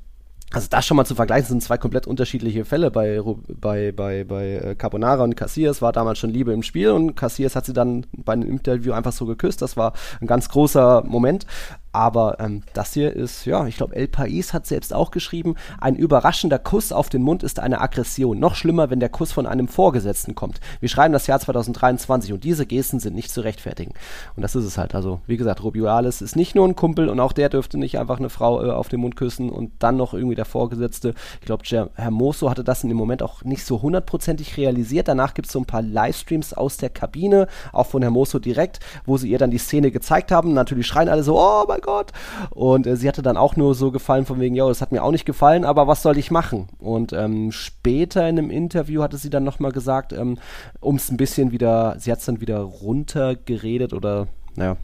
[0.53, 2.91] also das schon mal zu vergleichen sind zwei komplett unterschiedliche Fälle.
[2.91, 7.17] Bei, bei, bei, bei äh, Carbonara und Cassias war damals schon Liebe im Spiel und
[7.17, 9.61] Cassias hat sie dann bei einem Interview einfach so geküsst.
[9.61, 11.47] Das war ein ganz großer Moment.
[11.93, 15.97] Aber ähm, das hier ist, ja, ich glaube, El Pais hat selbst auch geschrieben, ein
[15.97, 18.39] überraschender Kuss auf den Mund ist eine Aggression.
[18.39, 20.61] Noch schlimmer, wenn der Kuss von einem Vorgesetzten kommt.
[20.81, 23.95] Wir schreiben das Jahr 2023 und diese Gesten sind nicht zu rechtfertigen.
[24.37, 24.95] Und das ist es halt.
[24.95, 28.19] Also, wie gesagt, Rubiales ist nicht nur ein Kumpel und auch der dürfte nicht einfach
[28.19, 31.15] eine Frau äh, auf den Mund küssen und dann noch irgendwie der Vorgesetzte.
[31.41, 35.09] Ich glaube, Herr Mosso hatte das in dem Moment auch nicht so hundertprozentig realisiert.
[35.09, 38.81] Danach gibt es so ein paar Livestreams aus der Kabine, auch von Herr Mosso direkt,
[39.07, 40.53] wo sie ihr dann die Szene gezeigt haben.
[40.53, 42.13] Natürlich schreien alle so, oh mein Gott Gott.
[42.51, 45.03] Und äh, sie hatte dann auch nur so gefallen von wegen, ja, das hat mir
[45.03, 46.69] auch nicht gefallen, aber was soll ich machen?
[46.79, 50.39] Und ähm, später in einem Interview hatte sie dann nochmal gesagt, ähm,
[50.81, 54.77] um es ein bisschen wieder, sie hat es dann wieder runtergeredet oder, naja,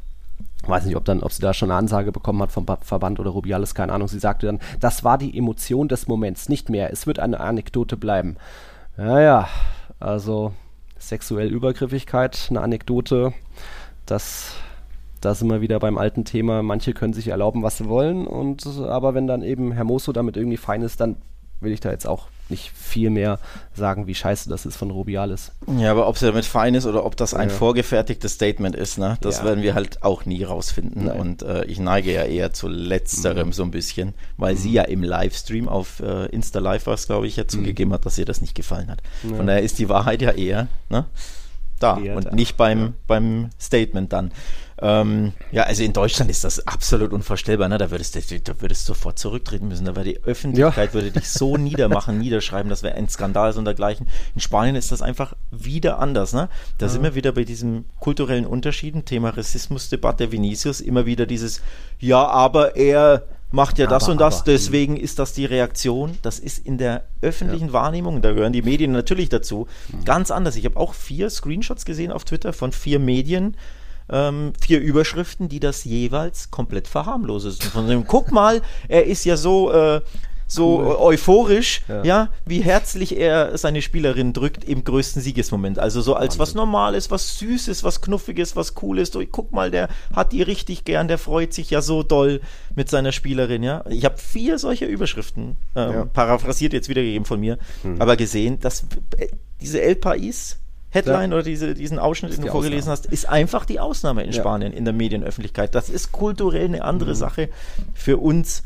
[0.66, 3.30] weiß nicht, ob dann, ob sie da schon eine Ansage bekommen hat vom Verband oder
[3.30, 4.08] Rubiales, keine Ahnung.
[4.08, 6.90] Sie sagte dann, das war die Emotion des Moments, nicht mehr.
[6.90, 8.36] Es wird eine Anekdote bleiben.
[8.96, 9.48] Naja,
[10.00, 10.52] also
[10.98, 13.34] sexuell Übergriffigkeit, eine Anekdote,
[14.06, 14.54] das,
[15.24, 16.62] da sind wir wieder beim alten Thema.
[16.62, 20.36] Manche können sich erlauben, was sie wollen, und aber wenn dann eben Herr Mosso damit
[20.36, 21.16] irgendwie fein ist, dann
[21.60, 23.38] will ich da jetzt auch nicht viel mehr
[23.74, 25.52] sagen, wie scheiße das ist von Rubiales.
[25.78, 27.54] Ja, aber ob sie damit fein ist oder ob das ein ja.
[27.54, 29.44] vorgefertigtes Statement ist, ne, das ja.
[29.44, 31.06] werden wir halt auch nie rausfinden.
[31.06, 31.18] Nein.
[31.18, 33.52] Und äh, ich neige ja eher zu letzterem mhm.
[33.52, 34.58] so ein bisschen, weil mhm.
[34.58, 37.94] sie ja im Livestream auf äh, Insta Live was, glaube ich, ja zugegeben mhm.
[37.94, 39.02] hat, dass ihr das nicht gefallen hat.
[39.22, 39.36] Ja.
[39.36, 41.06] Von daher ist die Wahrheit ja eher ne,
[41.84, 42.30] da eher und da.
[42.32, 44.32] nicht beim, beim Statement dann.
[44.82, 47.68] Ähm, ja, also in Deutschland ist das absolut unvorstellbar.
[47.68, 47.78] Ne?
[47.78, 49.84] Da, würdest du, da würdest du sofort zurücktreten müssen.
[49.84, 50.94] Da wäre die Öffentlichkeit ja.
[50.94, 52.68] würde dich so niedermachen, niederschreiben.
[52.68, 54.08] Das wäre ein Skandal und dergleichen.
[54.34, 56.32] In Spanien ist das einfach wieder anders.
[56.32, 56.48] Ne?
[56.78, 56.92] Da ja.
[56.92, 59.04] sind wir wieder bei diesen kulturellen Unterschieden.
[59.04, 60.32] Thema Rassismusdebatte.
[60.32, 61.62] Vinicius immer wieder dieses
[62.00, 66.18] Ja, aber er macht ja das aber, und das, aber, deswegen ist das die Reaktion.
[66.22, 67.72] Das ist in der öffentlichen ja.
[67.72, 70.04] Wahrnehmung, da gehören die Medien natürlich dazu, mhm.
[70.04, 70.56] ganz anders.
[70.56, 73.56] Ich habe auch vier Screenshots gesehen auf Twitter von vier Medien,
[74.10, 77.52] ähm, vier Überschriften, die das jeweils komplett verharmlosen.
[77.52, 80.00] Von dem, guck mal, er ist ja so, äh,
[80.46, 80.96] so cool.
[80.98, 82.04] euphorisch, ja.
[82.04, 82.28] ja.
[82.44, 85.78] wie herzlich er seine Spielerin drückt im größten Siegesmoment.
[85.78, 86.40] Also so als Wahnsinn.
[86.40, 89.10] was Normales, was Süßes, was Knuffiges, was Cooles.
[89.10, 92.40] So, guck mal, der hat die richtig gern, der freut sich ja so doll
[92.74, 93.84] mit seiner Spielerin, ja.
[93.88, 96.04] Ich habe vier solche Überschriften, ähm, ja.
[96.06, 98.00] paraphrasiert jetzt wiedergegeben von mir, mhm.
[98.00, 98.84] aber gesehen, dass
[99.16, 99.28] äh,
[99.60, 100.58] diese El Pais
[100.94, 101.36] Headline ja.
[101.36, 103.08] oder diese, diesen Ausschnitt, den du vorgelesen Ausnahme.
[103.08, 104.40] hast, ist einfach die Ausnahme in ja.
[104.40, 105.74] Spanien in der Medienöffentlichkeit.
[105.74, 107.16] Das ist kulturell eine andere mhm.
[107.16, 107.48] Sache
[107.94, 108.62] für uns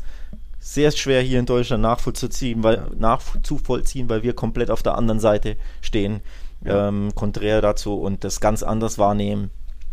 [0.59, 5.55] sehr schwer hier in Deutschland nachvollziehen, weil, nachzuvollziehen, weil wir komplett auf der anderen Seite
[5.81, 6.21] stehen,
[6.63, 6.89] ja.
[6.89, 9.51] ähm, konträr dazu und das ganz anders wahrnehmen.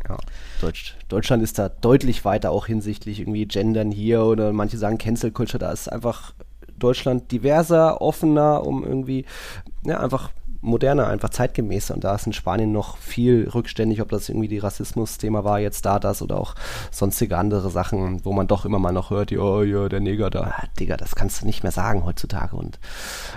[0.08, 0.18] Ja.
[0.60, 5.30] Deutsch, Deutschland ist da deutlich weiter, auch hinsichtlich irgendwie Gendern hier oder manche sagen Cancel
[5.30, 6.32] Culture, da ist einfach
[6.78, 9.24] Deutschland diverser, offener, um irgendwie
[9.84, 11.94] ja, einfach moderner, einfach zeitgemäßer.
[11.94, 15.84] Und da ist in Spanien noch viel rückständig, ob das irgendwie die Rassismus-Thema war, jetzt
[15.84, 16.54] da das oder auch
[16.90, 20.42] sonstige andere Sachen, wo man doch immer mal noch hört, oh ja, der Neger da.
[20.42, 22.56] Ah, Digga, das kannst du nicht mehr sagen heutzutage.
[22.56, 22.78] Und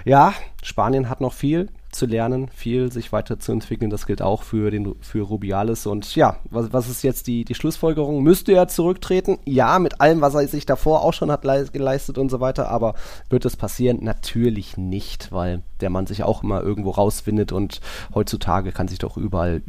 [0.05, 3.89] ja, Spanien hat noch viel zu lernen, viel sich weiterzuentwickeln.
[3.89, 5.87] Das gilt auch für, den, für Rubiales.
[5.87, 8.21] Und ja, was, was ist jetzt die, die Schlussfolgerung?
[8.21, 9.39] Müsste er zurücktreten?
[9.45, 12.69] Ja, mit allem, was er sich davor auch schon hat geleistet und so weiter.
[12.69, 12.95] Aber
[13.29, 13.99] wird es passieren?
[14.03, 17.81] Natürlich nicht, weil der Mann sich auch immer irgendwo rausfindet und
[18.13, 19.61] heutzutage kann sich doch überall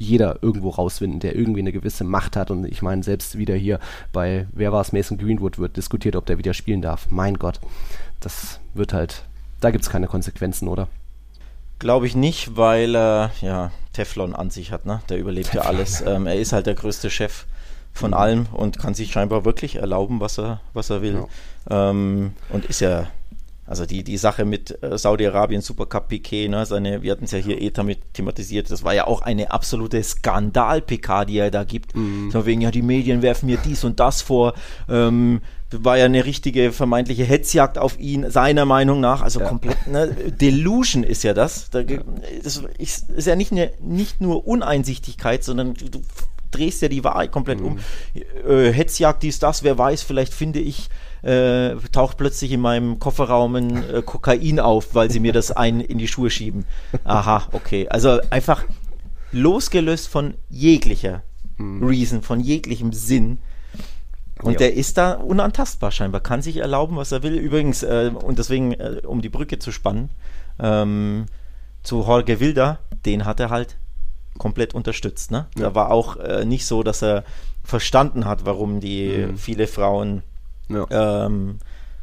[0.00, 2.50] jeder irgendwo rausfinden, der irgendwie eine gewisse Macht hat.
[2.50, 3.78] Und ich meine, selbst wieder hier
[4.12, 7.08] bei, wer war es, Mason Greenwood wird diskutiert, ob der wieder spielen darf.
[7.10, 7.60] Mein Gott,
[8.20, 9.24] das wird halt,
[9.60, 10.88] da gibt es keine Konsequenzen, oder?
[11.80, 15.02] Glaube ich nicht, weil er ja Teflon an sich hat, ne?
[15.08, 15.64] Der überlebt Teflon.
[15.64, 16.00] ja alles.
[16.02, 17.46] Ähm, er ist halt der größte Chef
[17.92, 18.16] von mhm.
[18.16, 21.24] allem und kann sich scheinbar wirklich erlauben, was er, was er will.
[21.68, 21.90] Ja.
[21.90, 23.08] Ähm, und ist ja,
[23.70, 27.38] also die, die Sache mit äh, Saudi-Arabien, Supercup Piquet, ne, seine, wir hatten es ja
[27.38, 31.94] hier eh damit thematisiert, das war ja auch eine absolute Skandal-PK, die er da gibt.
[31.94, 32.32] Mhm.
[32.32, 34.54] So wegen, ja, die Medien werfen mir dies und das vor,
[34.88, 39.22] ähm, war ja eine richtige vermeintliche Hetzjagd auf ihn, seiner Meinung nach.
[39.22, 39.46] Also ja.
[39.46, 40.08] komplett, ne?
[40.08, 41.70] Delusion ist ja das.
[41.70, 46.02] Da, das ist ja nicht, eine, nicht nur Uneinsichtigkeit, sondern du, du
[46.50, 47.66] drehst ja die Wahrheit komplett mhm.
[47.66, 47.78] um.
[48.48, 50.88] Äh, Hetzjagd, dies, das, wer weiß, vielleicht finde ich,
[51.22, 55.80] äh, taucht plötzlich in meinem Kofferraum ein äh, Kokain auf, weil sie mir das ein
[55.80, 56.64] in die Schuhe schieben.
[57.04, 57.88] Aha, okay.
[57.88, 58.64] Also einfach
[59.32, 61.22] losgelöst von jeglicher
[61.56, 61.84] mhm.
[61.84, 63.38] Reason, von jeglichem Sinn
[64.42, 64.58] und jo.
[64.58, 67.34] der ist da unantastbar scheinbar, kann sich erlauben, was er will.
[67.34, 70.10] Übrigens, äh, und deswegen, äh, um die Brücke zu spannen,
[70.58, 71.26] ähm,
[71.82, 73.76] zu Jorge Wilder, den hat er halt
[74.38, 75.30] komplett unterstützt.
[75.30, 75.46] Ne?
[75.56, 75.64] Ja.
[75.64, 77.24] Da war auch äh, nicht so, dass er
[77.62, 79.36] verstanden hat, warum die mhm.
[79.36, 80.22] viele Frauen
[80.70, 81.26] ja.
[81.26, 81.58] ähm,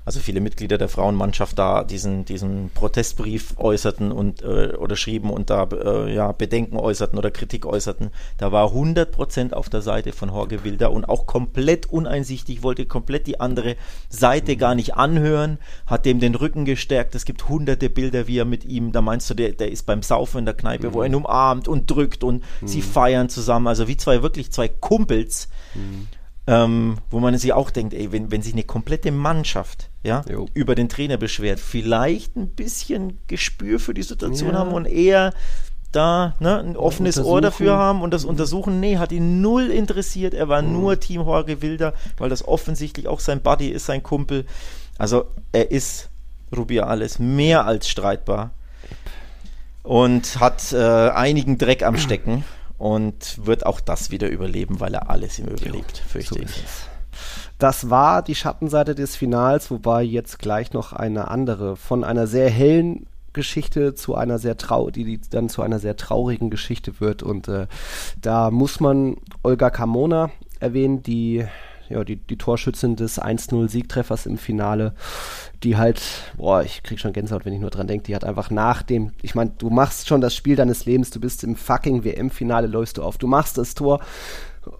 [0.07, 5.49] also viele Mitglieder der Frauenmannschaft da diesen, diesen Protestbrief äußerten und äh, oder schrieben und
[5.49, 8.11] da äh, ja, Bedenken äußerten oder Kritik äußerten.
[8.37, 13.27] Da war 100% auf der Seite von Jorge Wilder und auch komplett uneinsichtig, wollte komplett
[13.27, 13.75] die andere
[14.07, 17.13] Seite gar nicht anhören, hat dem den Rücken gestärkt.
[17.13, 20.03] Es gibt hunderte Bilder, wie er mit ihm, da meinst du, der, der ist beim
[20.03, 20.93] Saufen in der Kneipe, mhm.
[20.93, 22.67] wo er ihn umarmt und drückt und mhm.
[22.67, 23.67] sie feiern zusammen.
[23.67, 25.49] Also wie zwei, wirklich zwei Kumpels.
[25.75, 26.07] Mhm
[26.47, 30.75] ähm, wo man sich auch denkt, ey, wenn, wenn sich eine komplette Mannschaft ja, über
[30.75, 34.59] den Trainer beschwert, vielleicht ein bisschen Gespür für die Situation ja.
[34.59, 35.33] haben und eher
[35.91, 38.29] da ne, ein offenes Ohr dafür haben und das mhm.
[38.29, 38.79] untersuchen.
[38.79, 40.33] Nee, hat ihn null interessiert.
[40.33, 40.73] Er war mhm.
[40.73, 44.45] nur Team Jorge Wilder, weil das offensichtlich auch sein Buddy ist, sein Kumpel.
[44.97, 46.09] Also er ist
[46.55, 48.51] Rubiales mehr als streitbar
[49.83, 52.45] und hat äh, einigen Dreck am Stecken.
[52.77, 56.63] Und wird auch das wieder überleben, weil er alles immer überlebt, fürchte so ich.
[57.57, 61.75] Das war die Schattenseite des Finals, wobei jetzt gleich noch eine andere.
[61.75, 65.95] Von einer sehr hellen Geschichte zu einer sehr trau die, die dann zu einer sehr
[65.95, 67.23] traurigen Geschichte wird.
[67.23, 67.67] Und äh,
[68.21, 71.45] da muss man Olga Carmona erwähnen, die
[71.89, 74.93] ja, die, die Torschützin des 1-0-Siegtreffers im Finale,
[75.63, 76.01] die halt,
[76.35, 79.11] boah, ich krieg schon Gänsehaut, wenn ich nur dran denke, die hat einfach nach dem,
[79.21, 82.97] ich meine, du machst schon das Spiel deines Lebens, du bist im fucking WM-Finale, läufst
[82.97, 84.01] du auf, du machst das Tor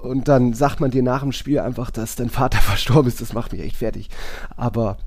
[0.01, 3.33] und dann sagt man dir nach dem Spiel einfach, dass dein Vater verstorben ist, das
[3.33, 4.09] macht mich echt fertig.
[4.55, 4.97] Aber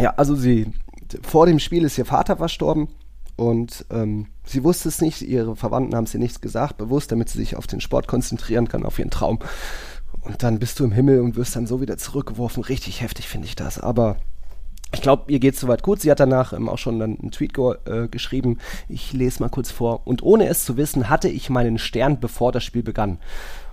[0.00, 0.72] ja, also sie,
[1.22, 2.88] vor dem Spiel ist ihr Vater verstorben
[3.36, 7.38] und ähm, sie wusste es nicht, ihre Verwandten haben sie nichts gesagt, bewusst, damit sie
[7.38, 9.38] sich auf den Sport konzentrieren kann, auf ihren Traum.
[10.22, 12.62] Und dann bist du im Himmel und wirst dann so wieder zurückgeworfen.
[12.62, 13.78] Richtig heftig finde ich das.
[13.78, 14.16] Aber
[14.92, 16.00] ich glaube, ihr geht soweit gut.
[16.00, 18.58] Sie hat danach ähm, auch schon dann einen Tweet äh, geschrieben.
[18.88, 20.06] Ich lese mal kurz vor.
[20.06, 23.18] Und ohne es zu wissen, hatte ich meinen Stern, bevor das Spiel begann.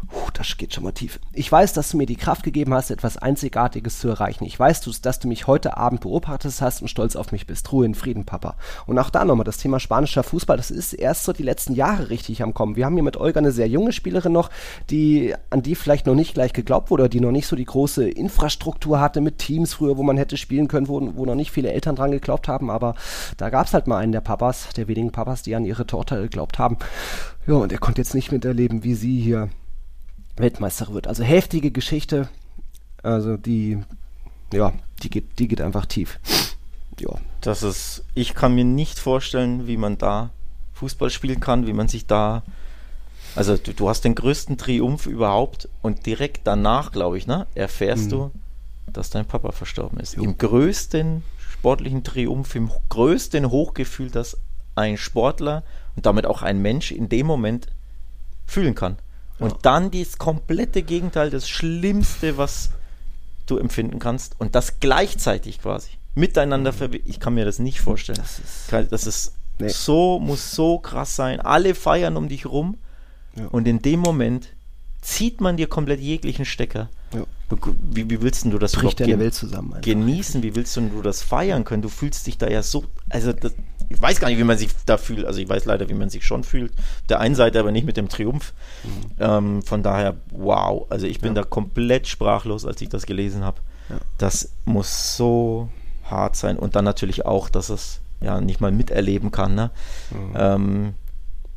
[0.07, 1.19] Puh, das geht schon mal tief.
[1.33, 4.45] Ich weiß, dass du mir die Kraft gegeben hast, etwas Einzigartiges zu erreichen.
[4.45, 7.71] Ich weiß, dass du mich heute Abend beobachtet hast und stolz auf mich bist.
[7.71, 8.55] Ruhe in Frieden, Papa.
[8.85, 10.57] Und auch da nochmal das Thema spanischer Fußball.
[10.57, 12.75] Das ist erst so die letzten Jahre richtig am Kommen.
[12.75, 14.49] Wir haben hier mit Olga eine sehr junge Spielerin noch,
[14.89, 18.07] die, an die vielleicht noch nicht gleich geglaubt wurde, die noch nicht so die große
[18.07, 21.71] Infrastruktur hatte mit Teams früher, wo man hätte spielen können, wo, wo noch nicht viele
[21.71, 22.69] Eltern dran geglaubt haben.
[22.69, 22.95] Aber
[23.37, 26.21] da gab es halt mal einen der Papas, der wenigen Papas, die an ihre Tochter
[26.21, 26.77] geglaubt haben.
[27.47, 29.49] Ja, und er konnte jetzt nicht miterleben, wie sie hier
[30.37, 31.07] Weltmeister wird.
[31.07, 32.29] Also heftige Geschichte.
[33.03, 33.79] Also die,
[34.53, 36.19] ja, die geht, die geht einfach tief.
[36.99, 37.11] Ja.
[37.41, 40.31] Das ist, ich kann mir nicht vorstellen, wie man da
[40.73, 42.43] Fußball spielen kann, wie man sich da,
[43.35, 48.05] also du, du hast den größten Triumph überhaupt und direkt danach, glaube ich, ne, erfährst
[48.05, 48.09] mhm.
[48.09, 48.31] du,
[48.91, 50.15] dass dein Papa verstorben ist.
[50.15, 50.23] Jo.
[50.23, 54.37] Im größten sportlichen Triumph, im größten Hochgefühl, das
[54.75, 55.63] ein Sportler
[55.95, 57.67] und damit auch ein Mensch in dem Moment
[58.45, 58.97] fühlen kann.
[59.39, 59.57] Und ja.
[59.61, 62.71] dann das komplette Gegenteil, das Schlimmste, was
[63.45, 64.39] du empfinden kannst.
[64.39, 66.77] Und das gleichzeitig quasi miteinander mhm.
[66.77, 67.09] verbinden.
[67.09, 68.17] Ich kann mir das nicht vorstellen.
[68.17, 69.67] Das ist, das ist nee.
[69.67, 71.39] so, muss so krass sein.
[71.41, 72.77] Alle feiern um dich rum.
[73.35, 73.47] Ja.
[73.47, 74.55] Und in dem Moment
[75.05, 76.89] zieht man dir komplett jeglichen Stecker.
[77.13, 77.23] Ja.
[77.91, 80.41] Wie, wie, willst du das Bricht deine Welt zusammen genießen?
[80.41, 81.83] Wie willst du das feiern können?
[81.83, 83.53] Du fühlst dich da ja so, also das,
[83.87, 85.25] ich weiß gar nicht, wie man sich da fühlt.
[85.25, 86.73] Also ich weiß leider, wie man sich schon fühlt.
[87.07, 88.53] Der einen Seite aber nicht mit dem Triumph.
[88.83, 88.89] Mhm.
[89.19, 90.87] Ähm, von daher, wow.
[90.89, 91.43] Also ich bin ja.
[91.43, 93.61] da komplett sprachlos, als ich das gelesen habe.
[93.89, 93.97] Ja.
[94.17, 95.69] Das muss so
[96.03, 96.57] hart sein.
[96.57, 99.53] Und dann natürlich auch, dass es ja nicht mal miterleben kann.
[99.53, 99.69] Ne?
[100.09, 100.33] Mhm.
[100.35, 100.93] Ähm,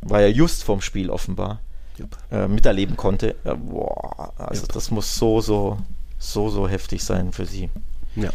[0.03, 1.61] war ja just vorm Spiel offenbar.
[1.99, 2.17] Yep.
[2.31, 3.35] Äh, miterleben konnte.
[3.45, 4.73] Ja, boah, also yep.
[4.73, 5.79] das muss so, so,
[6.19, 7.71] so, so heftig sein für sie.
[8.17, 8.31] Ja.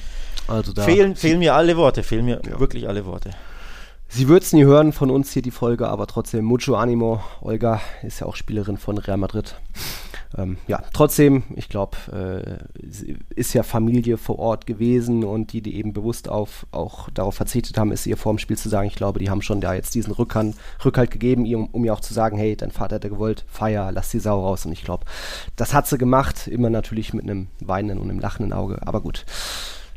[0.47, 2.59] Also da fehlen, fehlen mir alle Worte, fehlen mir ja.
[2.59, 3.31] wirklich alle Worte.
[4.09, 7.23] Sie wird es nie hören von uns hier die Folge, aber trotzdem mucho animo.
[7.41, 9.55] Olga ist ja auch Spielerin von Real Madrid.
[10.37, 12.85] Ähm, ja, trotzdem, ich glaube, äh,
[13.35, 17.77] ist ja Familie vor Ort gewesen und die, die eben bewusst auf, auch darauf verzichtet
[17.77, 19.93] haben, ist ihr vor dem Spiel zu sagen, ich glaube, die haben schon da jetzt
[19.93, 23.09] diesen Rückhand, Rückhalt gegeben, um, um ihr auch zu sagen, hey, dein Vater hat ja
[23.09, 24.65] gewollt, feier, lass die Sau raus.
[24.65, 25.05] Und ich glaube,
[25.55, 28.79] das hat sie gemacht, immer natürlich mit einem weinenden und einem lachenden Auge.
[28.85, 29.25] Aber gut.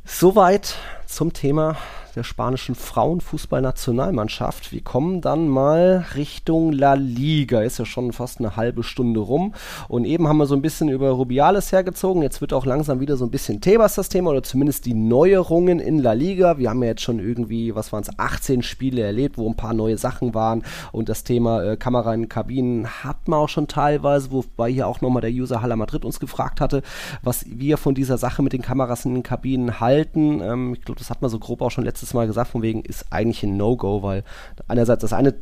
[0.04, 1.76] Soweit zum Thema
[2.16, 4.72] der spanischen Frauenfußballnationalmannschaft.
[4.72, 7.60] Wir kommen dann mal Richtung La Liga.
[7.60, 9.52] Ist ja schon fast eine halbe Stunde rum.
[9.88, 12.22] Und eben haben wir so ein bisschen über Rubiales hergezogen.
[12.22, 15.78] Jetzt wird auch langsam wieder so ein bisschen Tebas das Thema oder zumindest die Neuerungen
[15.78, 16.56] in La Liga.
[16.56, 19.74] Wir haben ja jetzt schon irgendwie, was waren es, 18 Spiele erlebt, wo ein paar
[19.74, 20.64] neue Sachen waren.
[20.92, 25.02] Und das Thema äh, Kamera in Kabinen hat man auch schon teilweise, wobei hier auch
[25.02, 26.82] nochmal der User Haller Madrid uns gefragt hatte,
[27.22, 30.40] was wir von dieser Sache mit den Kameras in den Kabinen halten.
[30.40, 32.82] Ähm, ich glaube, das hat man so grob auch schon letztes Mal gesagt, von wegen
[32.82, 34.24] ist eigentlich ein No-Go, weil
[34.68, 35.34] einerseits das eine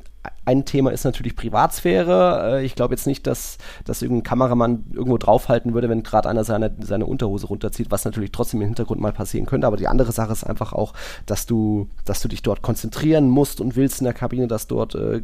[0.47, 2.59] ein Thema ist natürlich Privatsphäre.
[2.59, 6.45] Äh, ich glaube jetzt nicht, dass, dass irgendein Kameramann irgendwo draufhalten würde, wenn gerade einer
[6.45, 9.67] seine, seine Unterhose runterzieht, was natürlich trotzdem im Hintergrund mal passieren könnte.
[9.67, 10.93] Aber die andere Sache ist einfach auch,
[11.27, 14.95] dass du, dass du dich dort konzentrieren musst und willst in der Kabine, dass dort
[14.95, 15.23] äh,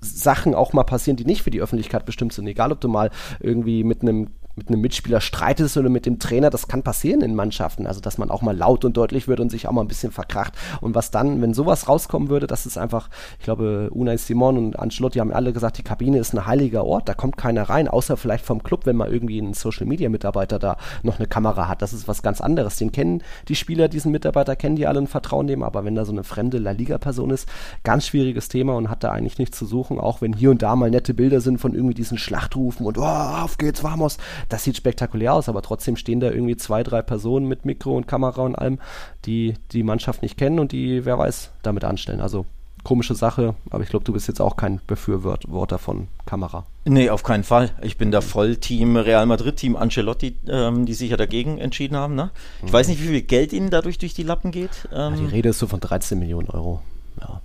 [0.00, 2.46] Sachen auch mal passieren, die nicht für die Öffentlichkeit bestimmt sind.
[2.46, 3.10] Egal, ob du mal
[3.40, 4.28] irgendwie mit einem
[4.58, 7.86] mit einem Mitspieler streitest oder mit dem Trainer, das kann passieren in Mannschaften.
[7.86, 10.12] Also, dass man auch mal laut und deutlich wird und sich auch mal ein bisschen
[10.12, 10.54] verkracht.
[10.80, 14.78] Und was dann, wenn sowas rauskommen würde, das ist einfach, ich glaube, Unai Simon und
[14.78, 18.16] Ancelotti haben alle gesagt, die Kabine ist ein heiliger Ort, da kommt keiner rein, außer
[18.16, 21.82] vielleicht vom Club, wenn mal irgendwie ein Social Media Mitarbeiter da noch eine Kamera hat.
[21.82, 22.76] Das ist was ganz anderes.
[22.76, 26.04] Den kennen die Spieler, diesen Mitarbeiter kennen die alle und vertrauen dem, aber wenn da
[26.04, 27.48] so eine fremde La Liga Person ist,
[27.84, 30.76] ganz schwieriges Thema und hat da eigentlich nichts zu suchen, auch wenn hier und da
[30.76, 34.76] mal nette Bilder sind von irgendwie diesen Schlachtrufen und oh, auf geht's, vamos, das sieht
[34.76, 38.56] spektakulär aus, aber trotzdem stehen da irgendwie zwei, drei Personen mit Mikro und Kamera und
[38.56, 38.78] allem,
[39.24, 42.20] die die Mannschaft nicht kennen und die, wer weiß, damit anstellen.
[42.20, 42.46] Also
[42.84, 46.64] komische Sache, aber ich glaube, du bist jetzt auch kein Befürworter von Kamera.
[46.84, 47.70] Nee, auf keinen Fall.
[47.82, 51.96] Ich bin da voll Team Real Madrid, Team Ancelotti, ähm, die sich ja dagegen entschieden
[51.96, 52.14] haben.
[52.14, 52.30] Ne?
[52.60, 52.72] Ich mhm.
[52.72, 54.88] weiß nicht, wie viel Geld ihnen dadurch durch die Lappen geht.
[54.92, 56.80] Ähm, ja, die Rede ist so von 13 Millionen Euro.
[57.20, 57.42] Ja.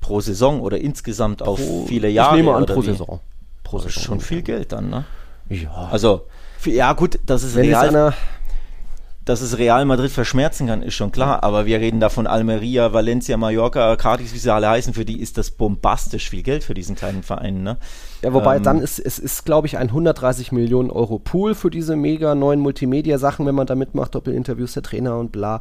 [0.00, 2.36] Pro Saison oder insgesamt auf pro, viele Jahre?
[2.36, 3.20] Ich nehme an, pro Saison.
[3.64, 4.02] Pro Saison.
[4.02, 5.04] Schon viel Geld dann, ne?
[5.50, 5.88] Ja.
[5.90, 6.26] Also,
[6.64, 8.14] ja gut, das ist Wenn Real
[9.30, 11.44] dass es Real Madrid verschmerzen kann, ist schon klar.
[11.44, 14.94] Aber wir reden da von Almeria, Valencia, Mallorca, Cadiz, wie sie alle heißen.
[14.94, 17.62] Für die ist das bombastisch viel Geld für diesen kleinen Verein.
[17.62, 17.76] Ne?
[18.22, 21.70] Ja, wobei ähm, dann ist es ist, glaube ich, ein 130 Millionen Euro Pool für
[21.70, 25.60] diese mega neuen Multimedia-Sachen, wenn man da mitmacht, Doppelinterviews der Trainer und bla.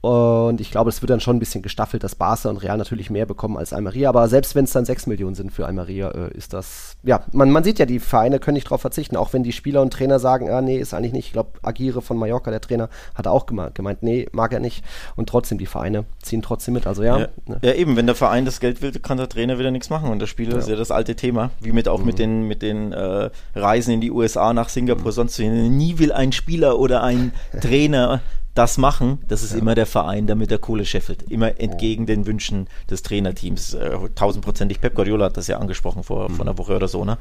[0.00, 3.10] Und ich glaube, es wird dann schon ein bisschen gestaffelt, dass Barca und Real natürlich
[3.10, 4.08] mehr bekommen als Almeria.
[4.08, 7.50] Aber selbst wenn es dann 6 Millionen sind für Almeria, äh, ist das, ja, man,
[7.50, 9.16] man sieht ja, die Vereine können nicht darauf verzichten.
[9.16, 11.26] Auch wenn die Spieler und Trainer sagen, ah, nee, ist eigentlich nicht.
[11.26, 14.84] Ich glaube, Agire von Mallorca, der Trainer, hat auch gemeint, gemeint, nee, mag er nicht.
[15.16, 16.86] Und trotzdem, die Vereine ziehen trotzdem mit.
[16.86, 17.18] Also ja.
[17.18, 17.58] Ja, ne.
[17.62, 20.10] ja eben, wenn der Verein das Geld will, kann der Trainer wieder nichts machen.
[20.10, 20.58] Und der Spieler ja.
[20.58, 21.50] ist ja das alte Thema.
[21.60, 22.06] Wie mit auch mhm.
[22.06, 25.14] mit den, mit den äh, Reisen in die USA nach Singapur, mhm.
[25.14, 28.20] sonst nie will ein Spieler oder ein Trainer
[28.58, 29.58] das machen, das ist ja.
[29.58, 31.22] immer der Verein, damit der Kohle scheffelt.
[31.30, 32.06] Immer entgegen oh.
[32.06, 33.74] den Wünschen des Trainerteams.
[33.74, 34.80] Äh, tausendprozentig.
[34.80, 36.34] Pep Guardiola hat das ja angesprochen vor, mhm.
[36.34, 37.04] vor einer Woche oder so.
[37.04, 37.18] Ne?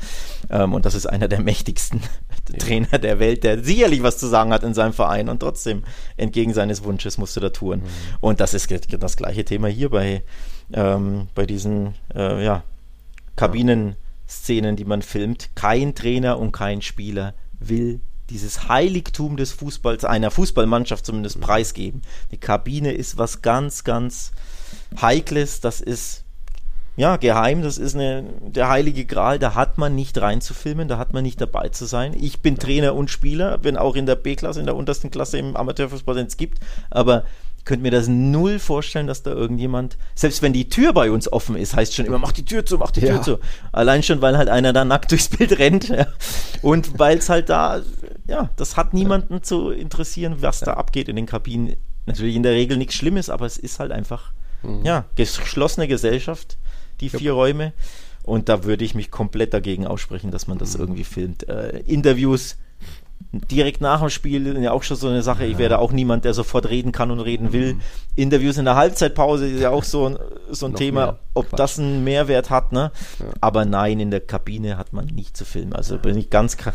[0.49, 2.01] Ähm, und das ist einer der mächtigsten
[2.51, 2.57] ja.
[2.57, 5.83] Trainer der Welt, der sicherlich was zu sagen hat in seinem Verein und trotzdem
[6.17, 7.81] entgegen seines Wunsches musste da touren.
[7.81, 8.17] Mhm.
[8.19, 8.67] Und das ist
[8.99, 10.23] das gleiche Thema hier bei,
[10.73, 12.63] ähm, bei diesen äh, ja,
[13.35, 15.51] Kabinenszenen, die man filmt.
[15.53, 22.01] Kein Trainer und kein Spieler will dieses Heiligtum des Fußballs, einer Fußballmannschaft zumindest preisgeben.
[22.31, 24.31] Die Kabine ist was ganz, ganz
[25.01, 26.23] Heikles, das ist
[26.97, 31.13] ja geheim, das ist eine, der heilige Gral, da hat man nicht reinzufilmen, da hat
[31.13, 32.15] man nicht dabei zu sein.
[32.19, 35.55] Ich bin Trainer und Spieler, wenn auch in der B-Klasse, in der untersten Klasse im
[35.55, 36.59] Amateurfußball es gibt,
[36.89, 37.23] aber
[37.67, 41.55] könnte mir das null vorstellen, dass da irgendjemand, selbst wenn die Tür bei uns offen
[41.57, 43.13] ist, heißt schon immer, mach die Tür zu, mach die ja.
[43.13, 43.39] Tür zu.
[43.73, 45.89] Allein schon, weil halt einer da nackt durchs Bild rennt.
[45.89, 46.07] Ja.
[46.61, 47.81] Und weil es halt da,
[48.27, 51.75] ja, das hat niemanden zu interessieren, was da abgeht in den Kabinen.
[52.05, 54.31] Natürlich in der Regel nichts Schlimmes, aber es ist halt einfach,
[54.63, 54.83] mhm.
[54.83, 56.57] ja, geschlossene Gesellschaft,
[56.99, 57.33] die vier.
[57.33, 57.73] Räume.
[58.23, 60.81] Und da würde ich mich komplett dagegen aussprechen, dass man das mhm.
[60.81, 61.47] irgendwie filmt.
[61.47, 62.57] Äh, Interviews
[63.31, 65.45] direkt nach dem Spiel ja auch schon so eine Sache.
[65.45, 67.75] Ich werde auch niemand, der sofort reden kann und reden will.
[67.75, 67.81] Mhm.
[68.15, 70.17] Interviews in der Halbzeitpause ist ja auch so ein,
[70.49, 71.19] so ein Thema, mehr.
[71.33, 71.59] ob Quatsch.
[71.59, 72.71] das einen Mehrwert hat.
[72.71, 72.91] Ne?
[73.19, 73.25] Ja.
[73.41, 75.73] Aber nein, in der Kabine hat man nicht zu filmen.
[75.73, 76.71] Also bin ich ganz, äh,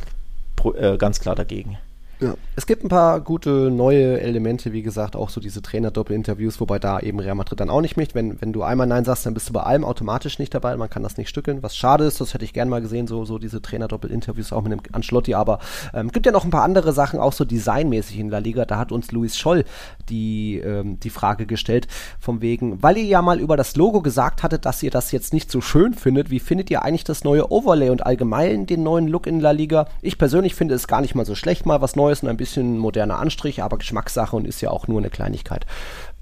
[0.98, 1.79] ganz klar dagegen.
[2.22, 2.35] Ja.
[2.54, 7.00] Es gibt ein paar gute neue Elemente, wie gesagt, auch so diese Trainer-Doppel-Interviews, wobei da
[7.00, 8.14] eben Real Madrid dann auch nicht mich.
[8.14, 10.76] Wenn, wenn du einmal Nein sagst, dann bist du bei allem automatisch nicht dabei.
[10.76, 12.20] Man kann das nicht stückeln, was schade ist.
[12.20, 15.35] Das hätte ich gern mal gesehen, so, so diese Trainer-Doppel-Interviews auch mit dem Ancelotti.
[15.35, 15.58] Aber
[15.94, 18.66] ähm, gibt ja noch ein paar andere Sachen, auch so designmäßig in La Liga.
[18.66, 19.64] Da hat uns Luis Scholl
[20.08, 21.88] die, ähm, die Frage gestellt,
[22.20, 25.32] vom wegen, weil ihr ja mal über das Logo gesagt hattet, dass ihr das jetzt
[25.32, 26.30] nicht so schön findet.
[26.30, 29.87] Wie findet ihr eigentlich das neue Overlay und allgemein den neuen Look in La Liga?
[30.02, 32.79] Ich persönlich finde es gar nicht mal so schlecht, mal was Neues Und ein bisschen
[32.79, 35.66] moderner Anstrich, aber Geschmackssache und ist ja auch nur eine Kleinigkeit.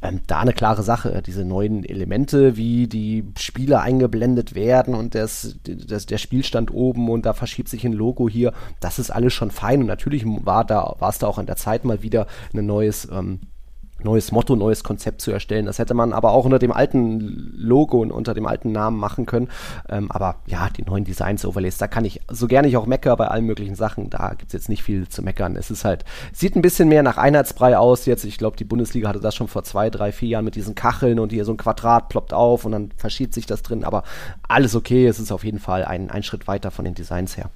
[0.03, 1.22] Ähm, da eine klare Sache.
[1.26, 7.26] Diese neuen Elemente, wie die Spieler eingeblendet werden und das, das, der Spielstand oben und
[7.26, 10.96] da verschiebt sich ein Logo hier, das ist alles schon fein und natürlich war da,
[11.00, 13.40] es da auch an der Zeit mal wieder ein neues ähm,
[14.04, 15.66] neues Motto, neues Konzept zu erstellen.
[15.66, 19.26] Das hätte man aber auch unter dem alten Logo und unter dem alten Namen machen
[19.26, 19.48] können.
[19.88, 23.16] Ähm, aber ja, die neuen Designs, Overlays, da kann ich, so gerne ich auch meckere
[23.16, 25.56] bei allen möglichen Sachen, da gibt es jetzt nicht viel zu meckern.
[25.56, 28.24] Es ist halt, sieht ein bisschen mehr nach Einheitsbrei aus jetzt.
[28.24, 31.18] Ich glaube, die Bundesliga hatte das schon vor zwei, drei, vier Jahren mit diesen Kacheln
[31.18, 33.84] und hier so ein Quadrat ploppt auf und dann verschiebt sich das drin.
[33.84, 34.04] Aber
[34.48, 37.50] alles okay, es ist auf jeden Fall ein, ein Schritt weiter von den Designs her.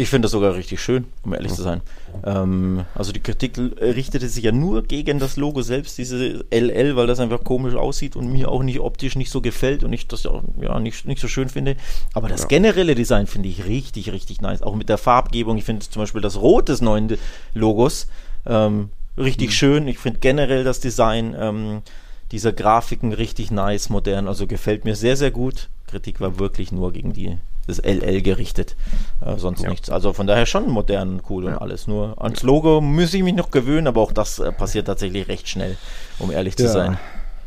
[0.00, 1.82] Ich finde das sogar richtig schön, um ehrlich zu sein.
[2.24, 7.06] Ähm, also die Kritik richtete sich ja nur gegen das Logo selbst, diese LL, weil
[7.06, 10.22] das einfach komisch aussieht und mir auch nicht optisch nicht so gefällt und ich das
[10.22, 11.76] ja, ja nicht, nicht so schön finde.
[12.14, 12.48] Aber das ja.
[12.48, 14.62] generelle Design finde ich richtig, richtig nice.
[14.62, 15.58] Auch mit der Farbgebung.
[15.58, 17.18] Ich finde zum Beispiel das Rot des neuen
[17.52, 18.06] Logos
[18.46, 19.52] ähm, richtig mhm.
[19.52, 19.88] schön.
[19.88, 21.82] Ich finde generell das Design ähm,
[22.32, 24.28] dieser Grafiken richtig nice, modern.
[24.28, 25.68] Also gefällt mir sehr, sehr gut.
[25.88, 28.76] Kritik war wirklich nur gegen die das LL gerichtet.
[29.24, 29.70] Äh, sonst ja.
[29.70, 29.90] nichts.
[29.90, 31.58] Also von daher schon modern, cool und ja.
[31.58, 31.86] alles.
[31.86, 35.48] Nur ans Logo muss ich mich noch gewöhnen, aber auch das äh, passiert tatsächlich recht
[35.48, 35.76] schnell,
[36.18, 36.98] um ehrlich zu sein.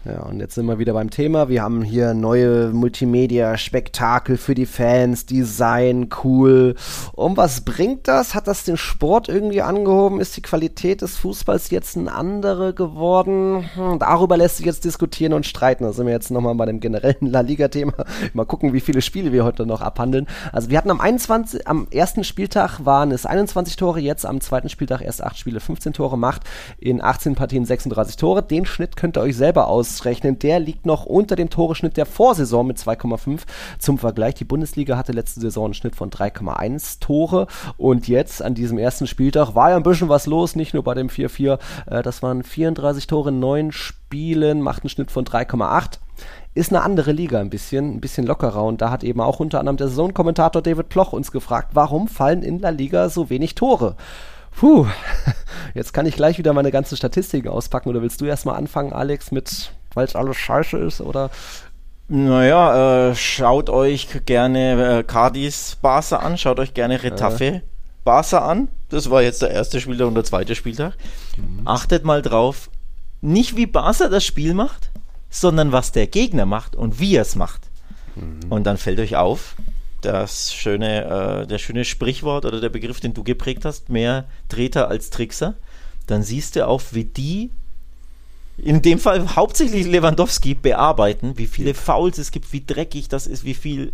[0.06, 1.48] Ja, und jetzt sind wir wieder beim Thema.
[1.48, 6.76] Wir haben hier neue Multimedia-Spektakel für die Fans, Design, cool.
[7.14, 8.36] Und was bringt das?
[8.36, 10.20] Hat das den Sport irgendwie angehoben?
[10.20, 13.70] Ist die Qualität des Fußballs jetzt eine andere geworden?
[13.76, 15.86] Hm, darüber lässt sich jetzt diskutieren und streiten.
[15.86, 17.94] Da sind wir jetzt nochmal bei dem generellen La Liga-Thema.
[18.34, 20.28] Mal gucken, wie viele Spiele wir heute noch abhandeln.
[20.52, 24.68] Also wir hatten am 21, am ersten Spieltag waren es 21 Tore, jetzt am zweiten
[24.68, 26.42] Spieltag erst 8 Spiele, 15 Tore macht
[26.78, 28.44] in 18 Partien 36 Tore.
[28.44, 32.06] Den Schnitt könnt ihr euch selber aus ausrechnen, der liegt noch unter dem Toreschnitt der
[32.06, 33.42] Vorsaison mit 2,5.
[33.78, 38.56] Zum Vergleich, die Bundesliga hatte letzte Saison einen Schnitt von 3,1 Tore und jetzt an
[38.56, 42.02] diesem ersten Spieltag war ja ein bisschen was los, nicht nur bei dem 4-4, äh,
[42.02, 46.00] das waren 34 Tore in neun Spielen, macht einen Schnitt von 3,8
[46.56, 48.64] ist eine andere Liga ein bisschen, ein bisschen lockerer.
[48.64, 52.44] Und da hat eben auch unter anderem der Saisonkommentator David Ploch uns gefragt, warum fallen
[52.44, 53.96] in La Liga so wenig Tore?
[54.56, 54.86] Puh,
[55.74, 57.90] jetzt kann ich gleich wieder meine ganzen Statistiken auspacken.
[57.90, 61.02] Oder willst du erstmal anfangen, Alex, mit, weil es alles scheiße ist?
[61.02, 61.30] Oder
[62.08, 67.62] naja, äh, schaut euch gerne äh, Cardis Barca an, schaut euch gerne Retafe äh.
[68.04, 68.68] Barca an.
[68.90, 70.96] Das war jetzt der erste Spieltag und der zweite Spieltag.
[71.38, 71.66] Mhm.
[71.66, 72.70] Achtet mal drauf,
[73.22, 74.92] nicht wie Barca das Spiel macht,
[75.30, 77.62] sondern was der Gegner macht und wie er es macht.
[78.16, 78.52] Mhm.
[78.52, 79.56] Und dann fällt euch auf,
[80.02, 84.90] das schöne, äh, der schöne Sprichwort oder der Begriff, den du geprägt hast, mehr Treter
[84.90, 85.56] als Trickser.
[86.08, 87.50] Dann siehst du auch, wie die
[88.58, 93.44] in dem Fall hauptsächlich Lewandowski bearbeiten, wie viele Fouls es gibt, wie dreckig das ist,
[93.44, 93.94] wie viel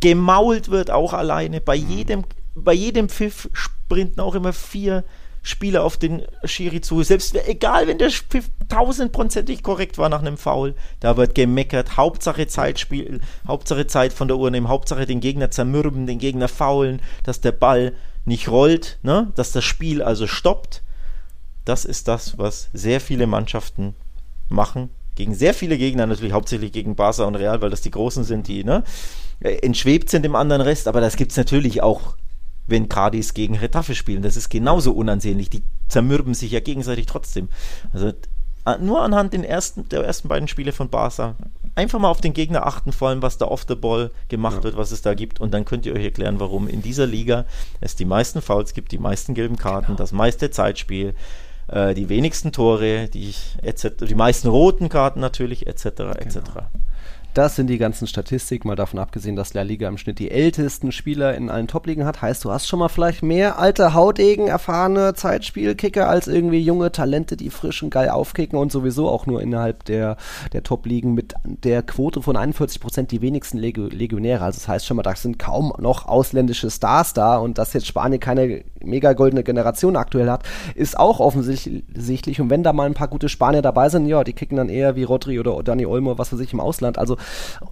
[0.00, 1.60] gemault wird auch alleine.
[1.60, 1.90] Bei mhm.
[1.90, 2.24] jedem,
[2.54, 5.04] bei jedem Pfiff sprinten auch immer vier
[5.42, 7.02] Spieler auf den Schiri zu.
[7.02, 11.96] Selbst egal, wenn der Pfiff tausendprozentig korrekt war nach einem Foul, da wird gemeckert.
[11.96, 17.02] Hauptsache Zeitspiel, Hauptsache Zeit von der Uhr nehmen, Hauptsache den Gegner zermürben, den Gegner faulen,
[17.24, 17.92] dass der Ball
[18.24, 19.32] nicht rollt, ne?
[19.34, 20.81] dass das Spiel also stoppt.
[21.64, 23.94] Das ist das, was sehr viele Mannschaften
[24.48, 24.90] machen.
[25.14, 28.48] Gegen sehr viele Gegner, natürlich hauptsächlich gegen Barca und Real, weil das die Großen sind,
[28.48, 28.82] die ne,
[29.40, 30.88] entschwebt sind im anderen Rest.
[30.88, 32.16] Aber das gibt es natürlich auch
[32.66, 34.22] wenn Cardis gegen Retafe spielen.
[34.22, 35.50] Das ist genauso unansehnlich.
[35.50, 37.48] Die zermürben sich ja gegenseitig trotzdem.
[37.92, 38.12] Also
[38.80, 41.34] nur anhand den ersten, der ersten beiden Spiele von Barca
[41.74, 44.64] einfach mal auf den Gegner achten, vor allem was da off the ball gemacht ja.
[44.64, 47.46] wird, was es da gibt und dann könnt ihr euch erklären, warum in dieser Liga
[47.80, 49.98] es die meisten Fouls gibt, die meisten gelben Karten, genau.
[49.98, 51.14] das meiste Zeitspiel,
[51.72, 55.84] äh, die wenigsten Tore, die, etc., die meisten roten Karten natürlich, etc.,
[56.18, 56.34] etc.
[56.34, 56.66] Genau.
[57.34, 60.92] Das sind die ganzen Statistiken, mal davon abgesehen, dass La Liga im Schnitt die ältesten
[60.92, 62.20] Spieler in allen Top-Ligen hat.
[62.20, 67.38] Heißt, du hast schon mal vielleicht mehr alte Hautegen, erfahrene Zeitspielkicker als irgendwie junge Talente,
[67.38, 70.18] die frisch und geil aufkicken und sowieso auch nur innerhalb der,
[70.52, 74.44] der Top-Ligen mit der Quote von 41 Prozent die wenigsten Legio Legionäre.
[74.44, 77.86] Also das heißt schon mal, da sind kaum noch ausländische Stars da und dass jetzt
[77.86, 80.42] Spanien keine mega goldene Generation aktuell hat,
[80.74, 82.40] ist auch offensichtlich.
[82.42, 84.96] Und wenn da mal ein paar gute Spanier dabei sind, ja, die kicken dann eher
[84.96, 86.98] wie Rodri oder Dani Olmo, was weiß ich, im Ausland.
[86.98, 87.16] Also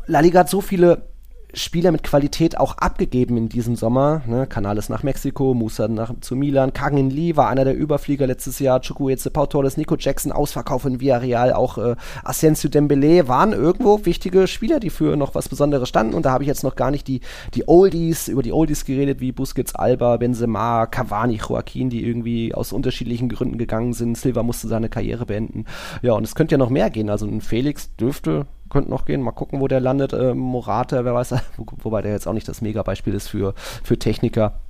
[0.07, 1.11] La Liga hat so viele
[1.55, 4.23] Spieler mit Qualität auch abgegeben in diesem Sommer.
[4.27, 4.47] Ne?
[4.47, 8.81] Canales nach Mexiko, Musa nach, zu Milan, Kangin Lee war einer der Überflieger letztes Jahr,
[8.81, 14.47] Chukwueze, Pau Torres, Nico Jackson, Ausverkauf in Villarreal, auch äh, Asensio Dembele waren irgendwo wichtige
[14.47, 17.09] Spieler, die für noch was Besonderes standen und da habe ich jetzt noch gar nicht
[17.09, 17.21] die,
[17.55, 22.73] die Oldies, über die Oldies geredet, wie Busquets, Alba, Benzema, Cavani, Joaquin, die irgendwie aus
[22.73, 24.17] unterschiedlichen Gründen gegangen sind.
[24.17, 25.65] Silva musste seine Karriere beenden.
[26.03, 27.11] Ja, und es könnte ja noch mehr gehen.
[27.11, 29.21] Also ein Felix dürfte könnte noch gehen.
[29.21, 30.13] Mal gucken, wo der landet.
[30.13, 33.99] Äh, Morate, wer weiß, wo, wobei der jetzt auch nicht das Mega-Beispiel ist für, für
[33.99, 34.61] Techniker.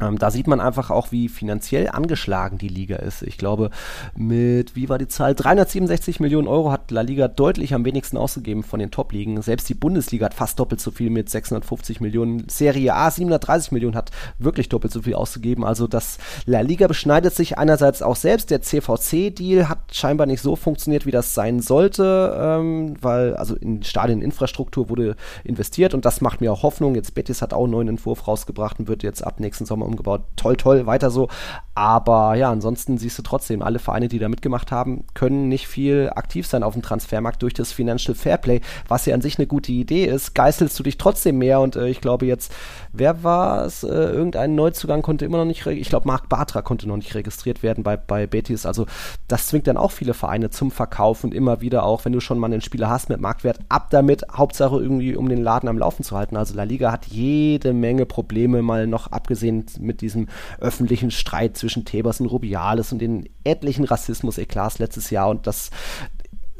[0.00, 3.22] Ähm, da sieht man einfach auch, wie finanziell angeschlagen die Liga ist.
[3.22, 3.70] Ich glaube,
[4.16, 5.34] mit, wie war die Zahl?
[5.34, 9.42] 367 Millionen Euro hat La Liga deutlich am wenigsten ausgegeben von den Top-Ligen.
[9.42, 12.48] Selbst die Bundesliga hat fast doppelt so viel mit 650 Millionen.
[12.48, 15.64] Serie A 730 Millionen hat wirklich doppelt so viel ausgegeben.
[15.64, 18.50] Also das La Liga beschneidet sich einerseits auch selbst.
[18.50, 23.82] Der CVC-Deal hat scheinbar nicht so funktioniert, wie das sein sollte, ähm, weil also in
[23.82, 26.94] Stadieninfrastruktur wurde investiert und das macht mir auch Hoffnung.
[26.94, 30.22] Jetzt Betis hat auch einen neuen Entwurf rausgebracht und wird jetzt ab nächsten Sommer umgebaut.
[30.36, 31.28] Toll, toll, weiter so.
[31.74, 36.10] Aber ja, ansonsten siehst du trotzdem, alle Vereine, die da mitgemacht haben, können nicht viel
[36.14, 39.72] aktiv sein auf dem Transfermarkt durch das Financial Fairplay, was ja an sich eine gute
[39.72, 40.34] Idee ist.
[40.34, 42.52] Geißelst du dich trotzdem mehr und äh, ich glaube jetzt,
[42.92, 43.84] wer war es?
[43.84, 47.62] Äh, irgendein Neuzugang konnte immer noch nicht, ich glaube, Marc Bartra konnte noch nicht registriert
[47.62, 48.66] werden bei, bei Betis.
[48.66, 48.86] Also
[49.28, 52.38] das zwingt dann auch viele Vereine zum Verkauf und immer wieder auch, wenn du schon
[52.38, 56.02] mal einen Spieler hast mit Marktwert, ab damit, Hauptsache irgendwie, um den Laden am Laufen
[56.02, 56.36] zu halten.
[56.36, 60.28] Also La Liga hat jede Menge Probleme, mal noch abgesehen mit diesem
[60.60, 65.28] öffentlichen Streit zwischen Tebers und Rubiales und den etlichen Rassismus-Eklats letztes Jahr.
[65.28, 65.70] Und das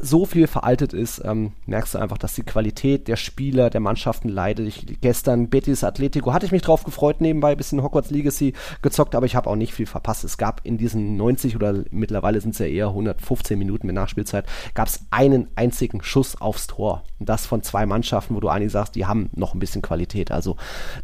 [0.02, 4.28] so viel veraltet ist, ähm, merkst du einfach, dass die Qualität der Spieler, der Mannschaften
[4.28, 4.66] leidet.
[4.66, 9.14] Ich, gestern Betis Atletico hatte ich mich drauf gefreut, nebenbei ein bisschen Hogwarts Legacy gezockt,
[9.14, 10.24] aber ich habe auch nicht viel verpasst.
[10.24, 14.46] Es gab in diesen 90 oder mittlerweile sind es ja eher 115 Minuten mit Nachspielzeit,
[14.74, 17.04] gab es einen einzigen Schuss aufs Tor.
[17.18, 20.30] Und das von zwei Mannschaften, wo du eigentlich sagst, die haben noch ein bisschen Qualität.
[20.30, 20.56] Also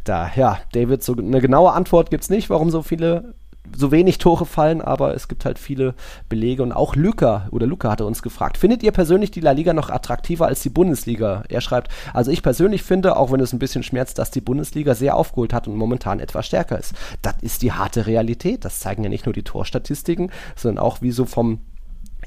[0.03, 3.35] da, ja, David, so eine genaue Antwort gibt es nicht, warum so viele
[3.75, 5.93] so wenig Tore fallen, aber es gibt halt viele
[6.29, 9.73] Belege und auch Luca oder Luca hatte uns gefragt, findet ihr persönlich die La Liga
[9.73, 11.43] noch attraktiver als die Bundesliga?
[11.49, 14.95] Er schreibt, also ich persönlich finde, auch wenn es ein bisschen schmerzt, dass die Bundesliga
[14.95, 16.93] sehr aufgeholt hat und momentan etwas stärker ist.
[17.21, 18.65] Das ist die harte Realität.
[18.65, 21.59] Das zeigen ja nicht nur die Torstatistiken, sondern auch wie so vom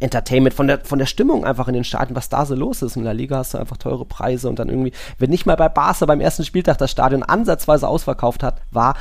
[0.00, 2.96] Entertainment, von der, von der Stimmung einfach in den Staaten, was da so los ist.
[2.96, 5.68] In der Liga hast du einfach teure Preise und dann irgendwie, wenn nicht mal bei
[5.68, 8.96] Barca beim ersten Spieltag das Stadion ansatzweise ausverkauft hat, war,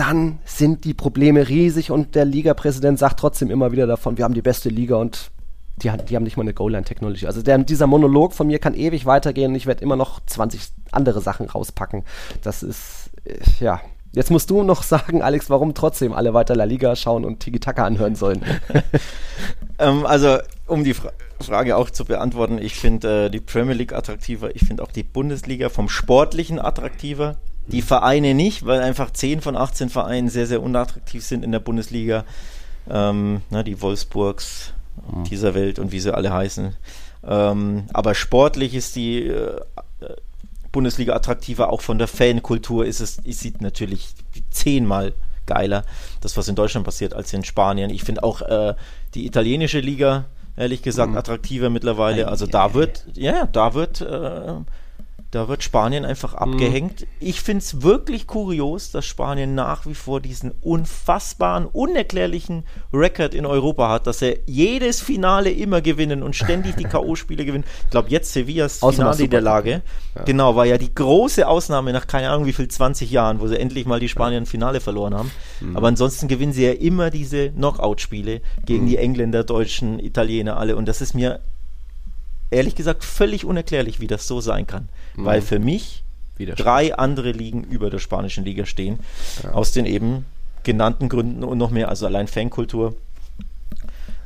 [0.00, 4.32] dann sind die Probleme riesig und der Liga-Präsident sagt trotzdem immer wieder davon, wir haben
[4.32, 5.30] die beste Liga und
[5.82, 7.26] die, die haben nicht mal eine Goal-Line-Technology.
[7.26, 10.60] Also der, dieser Monolog von mir kann ewig weitergehen und ich werde immer noch 20
[10.90, 12.04] andere Sachen rauspacken.
[12.42, 13.80] Das ist, äh, ja,
[14.12, 17.60] Jetzt musst du noch sagen, Alex, warum trotzdem alle weiter La Liga schauen und Tiki
[17.60, 18.44] Taka anhören sollen.
[19.78, 23.92] ähm, also, um die Fra Frage auch zu beantworten, ich finde äh, die Premier League
[23.92, 27.36] attraktiver, ich finde auch die Bundesliga vom Sportlichen attraktiver.
[27.72, 31.60] Die Vereine nicht, weil einfach 10 von 18 Vereinen sehr, sehr unattraktiv sind in der
[31.60, 32.24] Bundesliga.
[32.88, 34.72] Ähm, na, die Wolfsburgs
[35.12, 35.24] mhm.
[35.24, 36.74] dieser Welt und wie sie alle heißen.
[37.26, 39.60] Ähm, aber sportlich ist die äh,
[40.72, 44.14] Bundesliga attraktiver, auch von der Fankultur ist es, es sieht natürlich
[44.50, 45.12] zehnmal
[45.46, 45.84] geiler,
[46.20, 47.90] das was in Deutschland passiert, als in Spanien.
[47.90, 48.74] Ich finde auch äh,
[49.14, 51.18] die italienische Liga, ehrlich gesagt, mhm.
[51.18, 52.28] attraktiver mittlerweile.
[52.28, 54.54] Also da wird, ja, da wird äh,
[55.30, 56.38] da wird Spanien einfach mhm.
[56.38, 57.02] abgehängt.
[57.02, 57.06] Mhm.
[57.20, 63.46] Ich finde es wirklich kurios, dass Spanien nach wie vor diesen unfassbaren, unerklärlichen Rekord in
[63.46, 67.64] Europa hat, dass er jedes Finale immer gewinnen und ständig die K.O.-Spiele gewinnen.
[67.84, 69.82] Ich glaube, jetzt Sevillas Finale der Lage.
[70.16, 70.24] Ja.
[70.24, 73.58] Genau, war ja die große Ausnahme nach keine Ahnung wie viel, 20 Jahren, wo sie
[73.58, 75.30] endlich mal die Spanier ein Finale verloren haben.
[75.60, 75.76] Mhm.
[75.76, 78.88] Aber ansonsten gewinnen sie ja immer diese Knockout-Spiele gegen mhm.
[78.88, 80.76] die Engländer, Deutschen, Italiener, alle.
[80.76, 81.40] Und das ist mir
[82.50, 84.88] ehrlich gesagt völlig unerklärlich, wie das so sein kann.
[85.16, 85.24] Mhm.
[85.24, 86.02] Weil für mich
[86.38, 89.00] drei andere Ligen über der spanischen Liga stehen.
[89.42, 89.52] Ja.
[89.52, 90.24] Aus den eben
[90.62, 92.94] genannten Gründen und noch mehr, also allein Fankultur.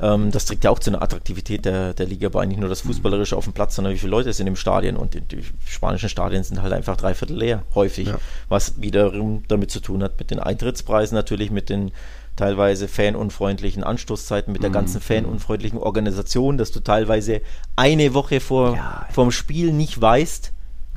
[0.00, 2.80] Ähm, das trägt ja auch zu einer Attraktivität der, der Liga bei, nicht nur das
[2.80, 6.08] Fußballerische auf dem Platz, sondern wie viele Leute sind im Stadion und die, die spanischen
[6.08, 8.18] Stadien sind halt einfach dreiviertel leer, häufig, ja.
[8.48, 11.92] was wiederum damit zu tun hat mit den Eintrittspreisen natürlich, mit den
[12.36, 14.74] teilweise fanunfreundlichen Anstoßzeiten, mit der mhm.
[14.74, 17.40] ganzen fanunfreundlichen Organisation, dass du teilweise
[17.76, 20.52] eine Woche vor ja, vom Spiel nicht weißt,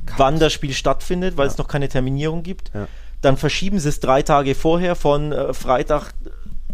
[0.06, 0.18] Gott.
[0.18, 1.52] wann das Spiel stattfindet, weil ja.
[1.52, 2.72] es noch keine Terminierung gibt.
[2.74, 2.88] Ja.
[3.20, 6.12] Dann verschieben sie es drei Tage vorher von äh, Freitag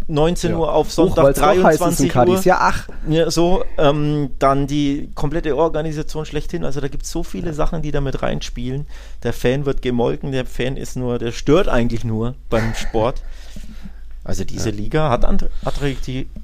[0.06, 0.56] 19 ja.
[0.58, 2.40] Uhr auf Sonntag Hoch, 23 Uhr.
[2.42, 2.88] Ja, ach.
[3.08, 6.64] Ja, so, ähm, dann die komplette Organisation schlechthin.
[6.64, 7.52] Also da gibt es so viele ja.
[7.54, 8.86] Sachen, die da mit reinspielen.
[9.22, 13.22] Der Fan wird gemolken, der Fan ist nur, der stört eigentlich nur beim Sport.
[14.24, 14.76] Also diese ja.
[14.76, 15.24] Liga hat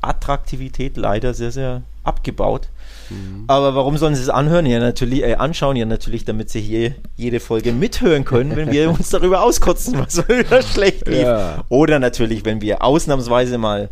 [0.02, 2.68] Attraktivität leider sehr, sehr abgebaut.
[3.08, 3.44] Mhm.
[3.46, 4.66] Aber warum sollen sie es anhören?
[4.66, 8.90] Ja, natürlich, äh, anschauen, ja natürlich, damit sie hier jede Folge mithören können, wenn wir
[8.98, 11.22] uns darüber auskotzen, was wieder schlecht lief.
[11.22, 11.64] Ja.
[11.68, 13.88] Oder natürlich, wenn wir ausnahmsweise mal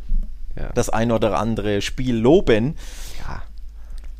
[0.56, 0.70] ja.
[0.74, 2.76] das ein oder andere Spiel loben.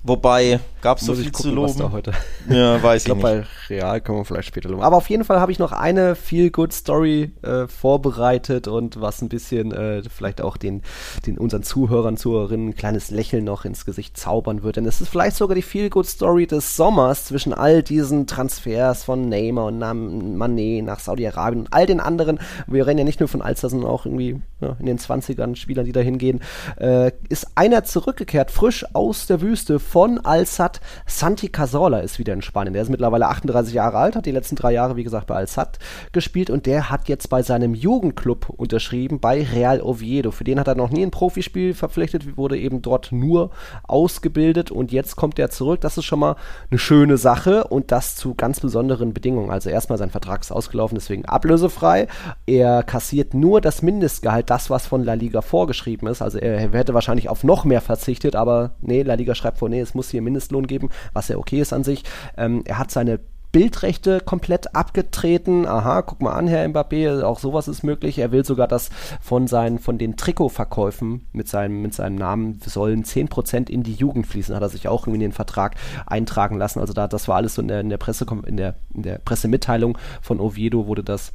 [0.09, 1.75] Wobei, gab es so viel gucken, zu loben?
[1.77, 2.13] da heute
[2.49, 4.83] Ja, weiß ich, ich glaube, bei Real können wir vielleicht später loben.
[4.83, 9.73] Aber auf jeden Fall habe ich noch eine Feel-Good-Story äh, vorbereitet und was ein bisschen
[9.73, 10.83] äh, vielleicht auch den,
[11.27, 14.77] den unseren Zuhörern, Zuhörerinnen ein kleines Lächeln noch ins Gesicht zaubern wird.
[14.77, 19.67] Denn es ist vielleicht sogar die Feel-Good-Story des Sommers zwischen all diesen Transfers von Neymar
[19.67, 22.39] und Mané nach Saudi-Arabien und all den anderen.
[22.67, 25.85] Wir reden ja nicht nur von Alster, sondern auch irgendwie ja, in den 20ern Spielern,
[25.85, 26.41] die da hingehen.
[26.79, 30.81] Äh, ist einer zurückgekehrt, frisch aus der Wüste von Al-Sad.
[31.07, 32.73] Santi Cazorla ist wieder in Spanien.
[32.73, 35.79] Der ist mittlerweile 38 Jahre alt, hat die letzten drei Jahre, wie gesagt, bei Al-Sad
[36.13, 40.31] gespielt und der hat jetzt bei seinem Jugendclub unterschrieben, bei Real Oviedo.
[40.31, 43.51] Für den hat er noch nie ein Profispiel verpflichtet, wurde eben dort nur
[43.89, 45.81] ausgebildet und jetzt kommt er zurück.
[45.81, 46.37] Das ist schon mal
[46.71, 49.51] eine schöne Sache und das zu ganz besonderen Bedingungen.
[49.51, 52.07] Also erstmal sein Vertrag ist ausgelaufen, deswegen ablösefrei.
[52.47, 56.23] Er kassiert nur das Mindestgehalt, das, was von La Liga vorgeschrieben ist.
[56.23, 59.78] Also er hätte wahrscheinlich auf noch mehr verzichtet, aber nee, La Liga schreibt vor, nee,
[59.79, 62.05] nee, es muss hier Mindestlohn geben, was ja okay ist an sich.
[62.37, 63.21] Ähm, er hat seine
[63.51, 65.67] Bildrechte komplett abgetreten.
[65.67, 68.19] Aha, guck mal an, Herr Mbappé, auch sowas ist möglich.
[68.19, 68.91] Er will sogar, dass
[69.23, 74.27] von seinen, von den Trikotverkäufen mit seinem, mit seinem Namen sollen 10% in die Jugend
[74.27, 74.55] fließen.
[74.55, 75.77] Hat er sich auch irgendwie in den Vertrag
[76.07, 76.81] eintragen lassen.
[76.81, 79.19] Also da, das war alles so in der, in der Presse, in der, in der
[79.19, 81.33] Pressemitteilung von Oviedo wurde das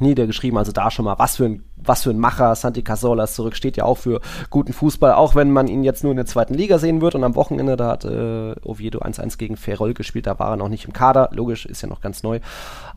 [0.00, 0.58] niedergeschrieben.
[0.58, 3.76] Also da schon mal, was für ein, was für ein Macher Santi Casolas zurück steht
[3.76, 4.20] ja auch für
[4.50, 7.14] guten Fußball, auch wenn man ihn jetzt nur in der zweiten Liga sehen wird.
[7.14, 10.68] Und am Wochenende, da hat äh, Oviedo 1-1 gegen Ferrol gespielt, da war er noch
[10.68, 11.30] nicht im Kader.
[11.32, 12.40] Logisch, ist ja noch ganz neu.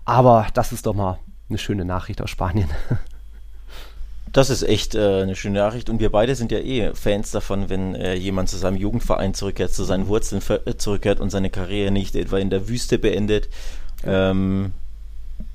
[0.06, 1.20] Aber das ist doch mal
[1.50, 2.70] eine schöne Nachricht aus Spanien.
[4.32, 7.70] Das ist echt äh, eine schöne Nachricht und wir beide sind ja eh Fans davon,
[7.70, 11.92] wenn äh, jemand zu seinem Jugendverein zurückkehrt, zu seinen Wurzeln äh, zurückkehrt und seine Karriere
[11.92, 13.50] nicht etwa in der Wüste beendet.
[14.06, 14.72] Ähm,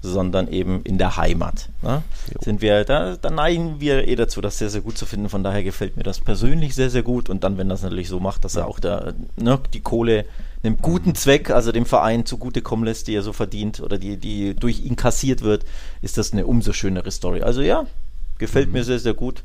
[0.08, 1.68] sondern eben in der Heimat.
[1.82, 2.02] Ne?
[2.40, 5.28] Sind wir, da, da neigen wir eh dazu, das sehr, sehr gut zu finden.
[5.28, 7.30] Von daher gefällt mir das persönlich sehr, sehr gut.
[7.30, 10.26] Und dann, wenn das natürlich so macht, dass er auch da ne, die Kohle
[10.62, 14.54] einem guten Zweck, also dem Verein zugutekommen lässt, die er so verdient oder die, die
[14.54, 15.64] durch ihn kassiert wird,
[16.02, 17.42] ist das eine umso schönere Story.
[17.42, 17.86] Also ja,
[18.38, 18.74] gefällt mhm.
[18.74, 19.42] mir sehr, sehr gut.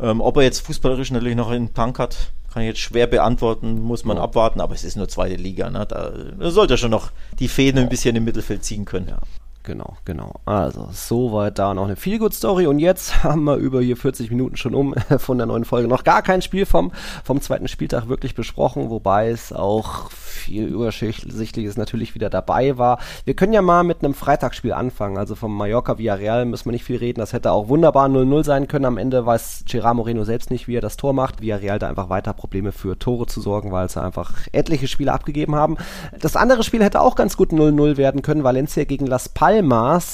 [0.00, 3.80] Ähm, ob er jetzt fußballerisch natürlich noch einen Tank hat, kann ich jetzt schwer beantworten,
[3.80, 4.22] muss man ja.
[4.22, 5.70] abwarten, aber es ist nur zweite Liga.
[5.70, 5.86] Ne?
[5.86, 9.08] Da, da sollte er schon noch die Fäden ein bisschen im Mittelfeld ziehen können.
[9.08, 9.18] Ja
[9.66, 10.40] genau, genau.
[10.46, 12.66] Also, soweit da noch eine Feel-Good-Story.
[12.66, 16.04] Und jetzt haben wir über hier 40 Minuten schon um von der neuen Folge noch
[16.04, 16.92] gar kein Spiel vom,
[17.22, 22.98] vom zweiten Spieltag wirklich besprochen, wobei es auch viel Übersichtliches natürlich wieder dabei war.
[23.24, 25.18] Wir können ja mal mit einem Freitagsspiel anfangen.
[25.18, 27.20] Also vom Mallorca Villarreal müssen wir nicht viel reden.
[27.20, 28.84] Das hätte auch wunderbar 0-0 sein können.
[28.86, 31.42] Am Ende weiß Gerard Moreno selbst nicht, wie er das Tor macht.
[31.42, 35.56] Villarreal da einfach weiter Probleme für Tore zu sorgen, weil sie einfach etliche Spiele abgegeben
[35.56, 35.76] haben.
[36.20, 38.44] Das andere Spiel hätte auch ganz gut 0-0 werden können.
[38.44, 39.55] Valencia gegen Las Palmas.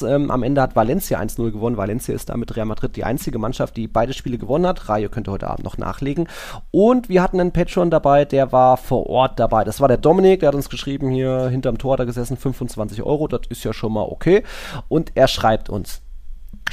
[0.03, 1.77] Ähm, am Ende hat Valencia 1-0 gewonnen.
[1.77, 4.89] Valencia ist damit Real Madrid die einzige Mannschaft, die beide Spiele gewonnen hat.
[4.89, 6.29] Rayo könnte heute Abend noch nachlegen.
[6.71, 9.65] Und wir hatten einen Patron dabei, der war vor Ort dabei.
[9.65, 13.03] Das war der Dominik, der hat uns geschrieben, hier hinterm Tor hat er gesessen, 25
[13.03, 14.43] Euro, das ist ja schon mal okay.
[14.89, 16.03] Und er schreibt uns,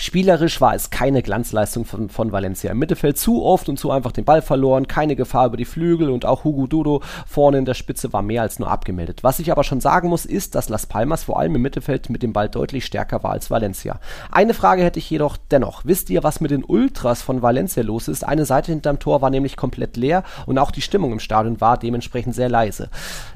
[0.02, 2.72] Spielerisch war es keine Glanzleistung von, von Valencia.
[2.72, 6.10] Im Mittelfeld zu oft und zu einfach den Ball verloren, keine Gefahr über die Flügel
[6.10, 9.26] und auch Hugo Dudo vorne in der Spitze war mehr als nur abgemeldet.
[9.26, 12.24] Was ich aber schon sagen muss, ist, dass Las Palmas vor allem im Mittelfeld mit
[12.24, 14.00] dem Ball deutlich stärker war als Valencia.
[14.32, 15.82] Eine Frage hätte ich jedoch dennoch.
[15.84, 18.24] Wisst ihr, was mit den Ultras von Valencia los ist?
[18.24, 21.78] Eine Seite hinterm Tor war nämlich komplett leer und auch die Stimmung im Stadion war
[21.78, 22.90] dementsprechend sehr leise.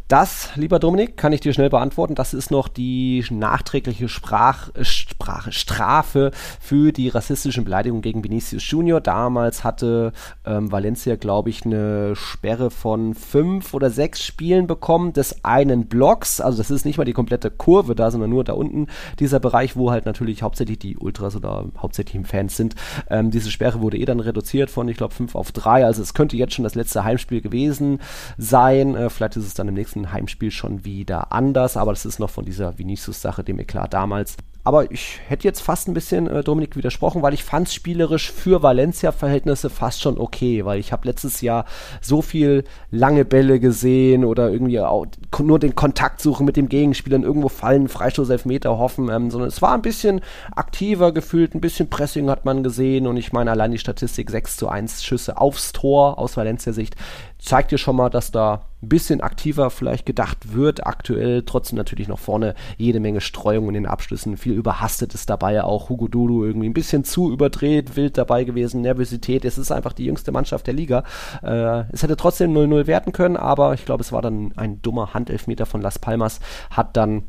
[0.09, 2.13] Das, lieber Dominik, kann ich dir schnell beantworten.
[2.13, 8.99] Das ist noch die nachträgliche Sprach, Sprache, Strafe für die rassistischen Beleidigungen gegen Vinicius Junior.
[8.99, 10.11] Damals hatte
[10.45, 16.41] ähm, Valencia, glaube ich, eine Sperre von fünf oder sechs Spielen bekommen des einen Blocks.
[16.41, 18.87] Also das ist nicht mal die komplette Kurve da, sondern nur da unten
[19.19, 22.75] dieser Bereich, wo halt natürlich hauptsächlich die Ultras oder hauptsächlich Fans sind.
[23.09, 25.85] Ähm, diese Sperre wurde eh dann reduziert von, ich glaube, fünf auf drei.
[25.85, 27.99] Also es könnte jetzt schon das letzte Heimspiel gewesen
[28.37, 28.95] sein.
[28.95, 32.19] Äh, vielleicht ist es dann im nächsten nächsten Heimspiel schon wieder anders, aber das ist
[32.19, 34.37] noch von dieser Vinicius-Sache, dem Eklat damals.
[34.65, 38.31] Aber ich hätte jetzt fast ein bisschen äh, Dominik widersprochen, weil ich fand es spielerisch
[38.31, 41.65] für Valencia-Verhältnnisse fast schon okay, weil ich habe letztes Jahr
[41.99, 45.05] so viel lange Bälle gesehen oder irgendwie auch
[45.37, 49.61] nur den Kontakt suchen mit dem Gegenspieler irgendwo fallen, Freistoß, Elfmeter hoffen, ähm, sondern es
[49.61, 50.21] war ein bisschen
[50.55, 54.55] aktiver gefühlt, ein bisschen Pressing hat man gesehen und ich meine allein die Statistik 6
[54.55, 56.95] zu 1 Schüsse aufs Tor aus Valencia-Sicht
[57.37, 60.85] zeigt dir schon mal, dass da ein bisschen aktiver vielleicht gedacht wird.
[60.85, 64.37] Aktuell trotzdem natürlich noch vorne jede Menge Streuung in den Abschlüssen.
[64.37, 68.81] Viel überhastet ist dabei auch Hugo Dudu irgendwie ein bisschen zu überdreht, wild dabei gewesen,
[68.81, 69.45] Nervosität.
[69.45, 71.03] Es ist einfach die jüngste Mannschaft der Liga.
[71.41, 75.13] Äh, es hätte trotzdem 0-0 werden können, aber ich glaube, es war dann ein dummer
[75.13, 77.23] Handelfmeter von Las Palmas, hat dann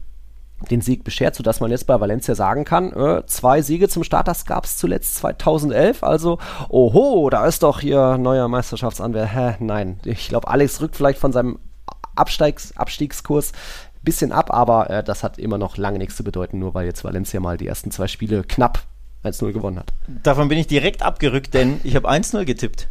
[0.65, 4.29] den Sieg beschert, sodass man jetzt bei Valencia sagen kann, äh, zwei Siege zum Start,
[4.29, 6.39] das gab es zuletzt 2011, also
[6.69, 9.29] oho, da ist doch hier neuer Meisterschaftsanwärter.
[9.29, 11.59] Hä, nein, ich glaube, Alex rückt vielleicht von seinem
[12.17, 13.53] Absteigs Abstiegskurs
[14.05, 17.05] bisschen ab, aber äh, das hat immer noch lange nichts zu bedeuten, nur weil jetzt
[17.05, 18.81] Valencia mal die ersten zwei Spiele knapp
[19.25, 19.93] 1-0 gewonnen hat.
[20.23, 22.89] Davon bin ich direkt abgerückt, denn ich habe 1-0 getippt.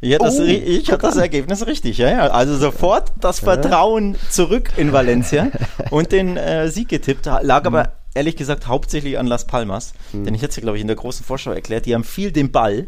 [0.00, 2.26] Ich hatte, oh, das, ich hatte das Ergebnis richtig, ja, ja.
[2.28, 5.50] Also sofort das Vertrauen zurück in Valencia
[5.90, 7.26] und den äh, Sieg getippt.
[7.26, 9.94] Lag aber ehrlich gesagt hauptsächlich an Las Palmas.
[10.12, 10.24] Mhm.
[10.24, 12.32] Denn ich hatte es ja, glaube ich, in der großen Vorschau erklärt, die haben viel
[12.32, 12.86] den Ball,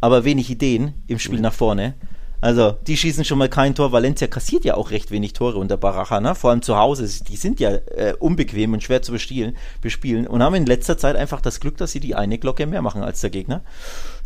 [0.00, 1.42] aber wenig Ideen im Spiel mhm.
[1.42, 1.94] nach vorne.
[2.40, 3.92] Also, die schießen schon mal kein Tor.
[3.92, 6.34] Valencia kassiert ja auch recht wenig Tore unter Baraja, ne?
[6.34, 7.08] vor allem zu Hause.
[7.24, 11.16] Die sind ja äh, unbequem und schwer zu bespielen, bespielen und haben in letzter Zeit
[11.16, 13.62] einfach das Glück, dass sie die eine Glocke mehr machen als der Gegner.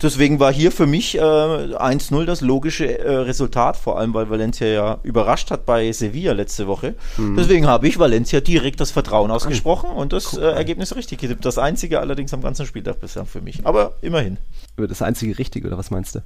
[0.03, 4.67] Deswegen war hier für mich äh, 1-0 das logische äh, Resultat, vor allem weil Valencia
[4.67, 6.95] ja überrascht hat bei Sevilla letzte Woche.
[7.17, 7.37] Mhm.
[7.37, 11.45] Deswegen habe ich Valencia direkt das Vertrauen ausgesprochen und das äh, Ergebnis richtig getippt.
[11.45, 13.61] Das einzige allerdings am ganzen Spieltag bisher für mich.
[13.65, 14.39] Aber immerhin.
[14.77, 16.21] Das einzige richtige, oder was meinst du?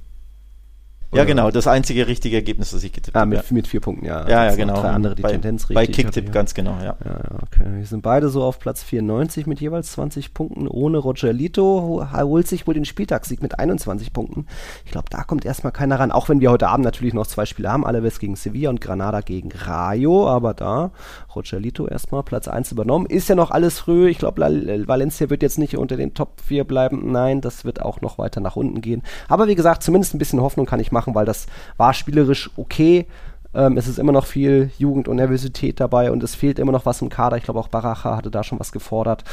[1.15, 3.29] Ja, genau, das einzige richtige Ergebnis, das ich getippt ah, habe.
[3.29, 3.45] mit, ja.
[3.49, 4.27] mit vier Punkten, ja.
[4.27, 4.75] Ja, ja, genau.
[4.75, 5.75] Drei andere die bei, Tendenz richtig.
[5.75, 6.95] Bei Kicktip ganz genau, ja.
[7.03, 7.19] ja.
[7.41, 7.65] okay.
[7.77, 10.67] Wir sind beide so auf Platz 94 mit jeweils 20 Punkten.
[10.67, 14.47] Ohne Roger Lito holt sich wohl den Spieltagssieg mit 21 Punkten.
[14.85, 16.11] Ich glaube, da kommt erstmal keiner ran.
[16.11, 17.85] Auch wenn wir heute Abend natürlich noch zwei Spiele haben.
[17.85, 20.27] Alaves gegen Sevilla und Granada gegen Rayo.
[20.27, 20.91] Aber da
[21.35, 23.05] Roger Lito erstmal Platz 1 übernommen.
[23.05, 24.09] Ist ja noch alles früh.
[24.09, 27.11] Ich glaube, Valencia wird jetzt nicht unter den Top 4 bleiben.
[27.11, 29.01] Nein, das wird auch noch weiter nach unten gehen.
[29.29, 32.49] Aber wie gesagt, zumindest ein bisschen Hoffnung kann ich machen, weil das war war spielerisch
[32.57, 33.05] okay.
[33.53, 36.87] Ähm, es ist immer noch viel Jugend und Nervosität dabei und es fehlt immer noch
[36.87, 37.37] was im Kader.
[37.37, 39.23] Ich glaube, auch Baracha hatte da schon was gefordert.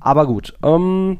[0.00, 0.54] Aber gut.
[0.64, 1.18] Ähm,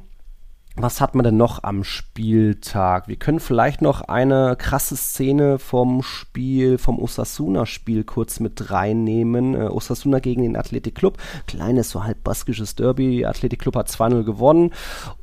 [0.76, 3.08] was hat man denn noch am Spieltag?
[3.08, 9.54] Wir können vielleicht noch eine krasse Szene vom Spiel, vom Osasuna-Spiel kurz mit reinnehmen.
[9.54, 11.18] Äh, Osasuna gegen den Athletic Club.
[11.46, 13.26] Kleines, so halb baskisches Derby.
[13.26, 14.70] Athletic Club hat 2-0 gewonnen.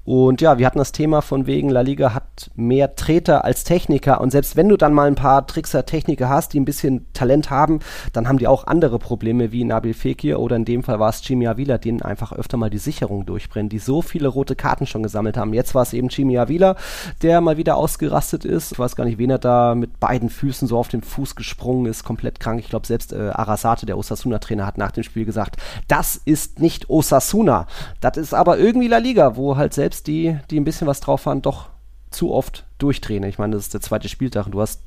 [0.03, 4.21] Und ja, wir hatten das Thema von wegen, La Liga hat mehr Treter als Techniker.
[4.21, 7.49] Und selbst wenn du dann mal ein paar Trickser, Techniker hast, die ein bisschen Talent
[7.49, 7.79] haben,
[8.13, 11.27] dann haben die auch andere Probleme wie Nabil Fekir oder in dem Fall war es
[11.27, 15.03] Jimmy Avila, denen einfach öfter mal die Sicherung durchbrennt, die so viele rote Karten schon
[15.03, 15.53] gesammelt bezahlt haben.
[15.53, 16.75] Jetzt war es eben Chimi Avila,
[17.21, 18.73] der mal wieder ausgerastet ist.
[18.73, 21.85] Ich weiß gar nicht, wen er da mit beiden Füßen so auf den Fuß gesprungen
[21.85, 22.59] ist, komplett krank.
[22.59, 25.57] Ich glaube, selbst äh, Arasate, der Osasuna-Trainer, hat nach dem Spiel gesagt,
[25.87, 27.67] das ist nicht Osasuna.
[28.01, 31.25] Das ist aber irgendwie La Liga, wo halt selbst die, die ein bisschen was drauf
[31.25, 31.69] haben, doch
[32.09, 33.23] zu oft durchdrehen.
[33.23, 34.81] Ich meine, das ist der zweite Spieltag und du hast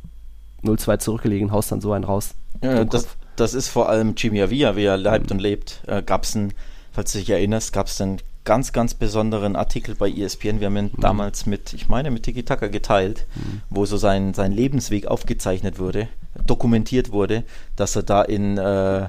[0.65, 2.35] 0-2 zurückgelegen, haust dann so einen raus.
[2.63, 5.37] Ja, das, das, ist vor allem Jimmy Avia, wie er leibt mhm.
[5.37, 5.83] und lebt.
[5.87, 6.53] Äh, gab es einen,
[6.93, 10.61] falls du dich erinnerst, gab es einen ganz, ganz besonderen Artikel bei ESPN.
[10.61, 11.01] Wir haben ihn mhm.
[11.01, 13.63] damals mit, ich meine, mit Tiki Taka geteilt, mhm.
[13.71, 16.09] wo so sein, sein Lebensweg aufgezeichnet wurde,
[16.47, 17.45] dokumentiert wurde,
[17.77, 19.09] dass er da in, äh,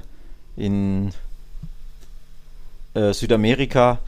[0.58, 1.12] in
[2.94, 4.00] äh, Südamerika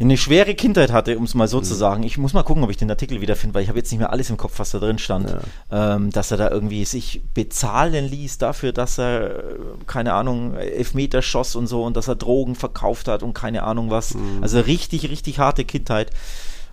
[0.00, 1.64] eine schwere Kindheit hatte, um es mal so mhm.
[1.64, 2.02] zu sagen.
[2.02, 4.10] Ich muss mal gucken, ob ich den Artikel wiederfinde, weil ich habe jetzt nicht mehr
[4.10, 5.30] alles im Kopf, was da drin stand.
[5.70, 5.94] Ja.
[5.94, 9.44] Ähm, dass er da irgendwie sich bezahlen ließ dafür, dass er,
[9.86, 13.90] keine Ahnung, Elfmeter schoss und so und dass er Drogen verkauft hat und keine Ahnung
[13.90, 14.14] was.
[14.14, 14.42] Mhm.
[14.42, 16.10] Also richtig, richtig harte Kindheit.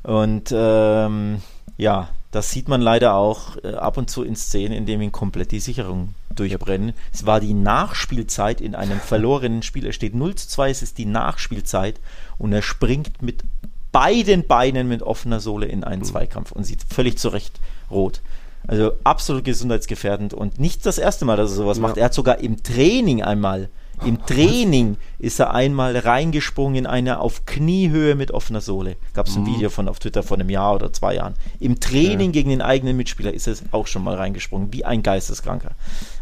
[0.03, 1.41] Und ähm,
[1.77, 5.11] ja, das sieht man leider auch äh, ab und zu in Szenen, in denen ihm
[5.11, 6.93] komplett die Sicherung durchbrennen.
[7.13, 9.85] Es war die Nachspielzeit in einem verlorenen Spiel.
[9.85, 11.99] Es steht 0 zu 2, es ist die Nachspielzeit
[12.41, 13.43] und er springt mit
[13.91, 16.05] beiden Beinen mit offener Sohle in einen mhm.
[16.05, 18.21] Zweikampf und sieht völlig zurecht rot.
[18.67, 21.81] Also absolut gesundheitsgefährdend und nicht das erste Mal, dass er sowas ja.
[21.81, 21.97] macht.
[21.97, 23.69] Er hat sogar im Training einmal
[24.03, 28.95] im Training ist er einmal reingesprungen in eine auf Kniehöhe mit offener Sohle.
[29.13, 29.55] Gab es ein mhm.
[29.55, 31.35] Video von auf Twitter vor einem Jahr oder zwei Jahren.
[31.59, 32.31] Im Training ja.
[32.31, 35.71] gegen den eigenen Mitspieler ist er auch schon mal reingesprungen, wie ein Geisteskranker.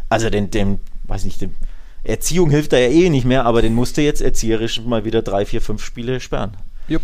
[0.09, 1.55] Also den, dem, weiß nicht, dem
[2.03, 5.45] Erziehung hilft er ja eh nicht mehr, aber den musste jetzt erzieherisch mal wieder drei,
[5.45, 6.51] vier, fünf Spiele sperren.
[6.87, 7.03] Jupp.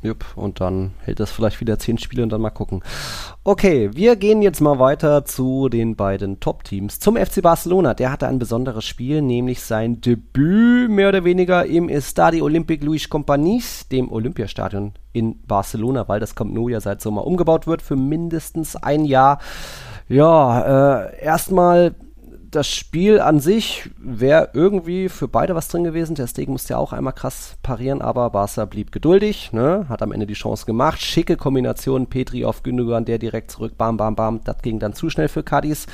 [0.00, 2.82] Jupp, und dann hält das vielleicht wieder zehn Spiele und dann mal gucken.
[3.42, 7.00] Okay, wir gehen jetzt mal weiter zu den beiden Top-Teams.
[7.00, 11.88] Zum FC Barcelona, der hatte ein besonderes Spiel, nämlich sein Debüt mehr oder weniger im
[11.88, 17.26] Estadio Olympique Luis Companys, dem Olympiastadion in Barcelona, weil das Camp Nou ja seit Sommer
[17.26, 19.40] umgebaut wird für mindestens ein Jahr.
[20.08, 21.96] Ja, äh, erstmal
[22.58, 26.16] das Spiel an sich wäre irgendwie für beide was drin gewesen.
[26.16, 29.86] Der Stegen musste ja auch einmal krass parieren, aber Barca blieb geduldig, ne?
[29.88, 31.00] hat am Ende die Chance gemacht.
[31.00, 34.40] Schicke Kombination, Petri auf Gündogan, der direkt zurück, bam, bam, bam.
[34.42, 35.86] Das ging dann zu schnell für Cadiz.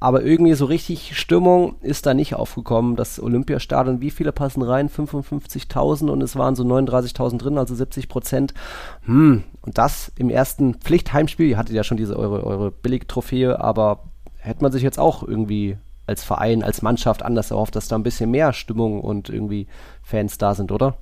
[0.00, 2.96] Aber irgendwie so richtig Stimmung ist da nicht aufgekommen.
[2.96, 4.88] Das Olympiastadion, wie viele passen rein?
[4.88, 8.54] 55.000 und es waren so 39.000 drin, also 70 Prozent.
[9.02, 11.46] Hm, und das im ersten Pflichtheimspiel.
[11.46, 14.04] Ihr hattet ja schon diese eure, eure Billig-Trophäe, aber
[14.38, 15.76] hätte man sich jetzt auch irgendwie
[16.06, 19.66] als Verein, als Mannschaft anders erhofft, dass da ein bisschen mehr Stimmung und irgendwie
[20.02, 20.96] Fans da sind, oder?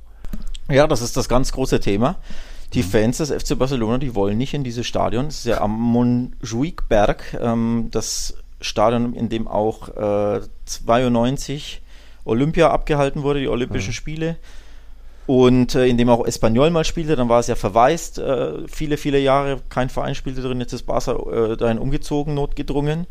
[0.71, 2.17] Ja, das ist das ganz große Thema.
[2.73, 2.87] Die mhm.
[2.87, 5.27] Fans des FC Barcelona, die wollen nicht in dieses Stadion.
[5.27, 11.83] Das ist ja am Montjuicberg, ähm, das Stadion, in dem auch äh, 92
[12.25, 13.95] Olympia abgehalten wurde, die Olympischen mhm.
[13.95, 14.37] Spiele.
[15.27, 18.97] Und äh, in dem auch Espanyol mal spielte, dann war es ja verwaist, äh, viele,
[18.97, 23.07] viele Jahre, kein Verein spielte drin, jetzt ist Barca äh, dahin umgezogen, notgedrungen.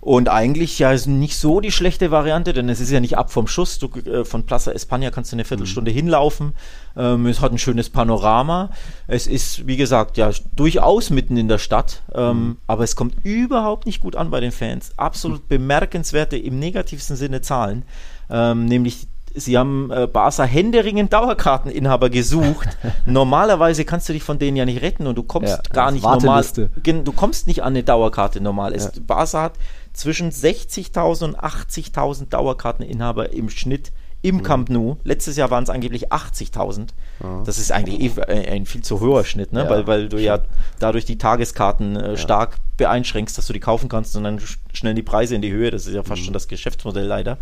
[0.00, 3.32] Und eigentlich ja ist nicht so die schlechte Variante, denn es ist ja nicht ab
[3.32, 3.78] vom Schuss.
[3.78, 5.96] Du, äh, von Plaza España kannst du eine Viertelstunde mhm.
[5.96, 6.52] hinlaufen.
[6.96, 8.70] Ähm, es hat ein schönes Panorama.
[9.06, 12.02] Es ist, wie gesagt, ja durchaus mitten in der Stadt.
[12.14, 12.56] Ähm, mhm.
[12.66, 14.92] Aber es kommt überhaupt nicht gut an bei den Fans.
[14.96, 15.48] Absolut mhm.
[15.48, 17.84] bemerkenswerte, im negativsten Sinne Zahlen.
[18.30, 22.76] Ähm, nämlich Sie haben äh, Barca händeringend Dauerkarteninhaber gesucht.
[23.06, 26.02] Normalerweise kannst du dich von denen ja nicht retten und du kommst ja, gar nicht
[26.02, 26.44] normal.
[26.82, 28.74] Du kommst nicht an eine Dauerkarte normal.
[28.74, 28.90] Es, ja.
[29.06, 29.52] Barca hat
[29.98, 33.90] zwischen 60.000 und 80.000 Dauerkarteninhaber im Schnitt
[34.22, 34.42] im mhm.
[34.42, 34.96] Camp Nou.
[35.04, 36.88] Letztes Jahr waren es angeblich 80.000.
[37.22, 37.42] Ja.
[37.44, 39.64] Das ist eigentlich eh ein viel zu hoher Schnitt, ne?
[39.64, 40.40] Ja, weil, weil du ja
[40.78, 42.16] dadurch die Tageskarten äh, ja.
[42.16, 44.40] stark beeinschränkst, dass du die kaufen kannst und dann
[44.72, 45.70] schnell die Preise in die Höhe.
[45.70, 46.26] Das ist ja fast mhm.
[46.26, 47.38] schon das Geschäftsmodell leider.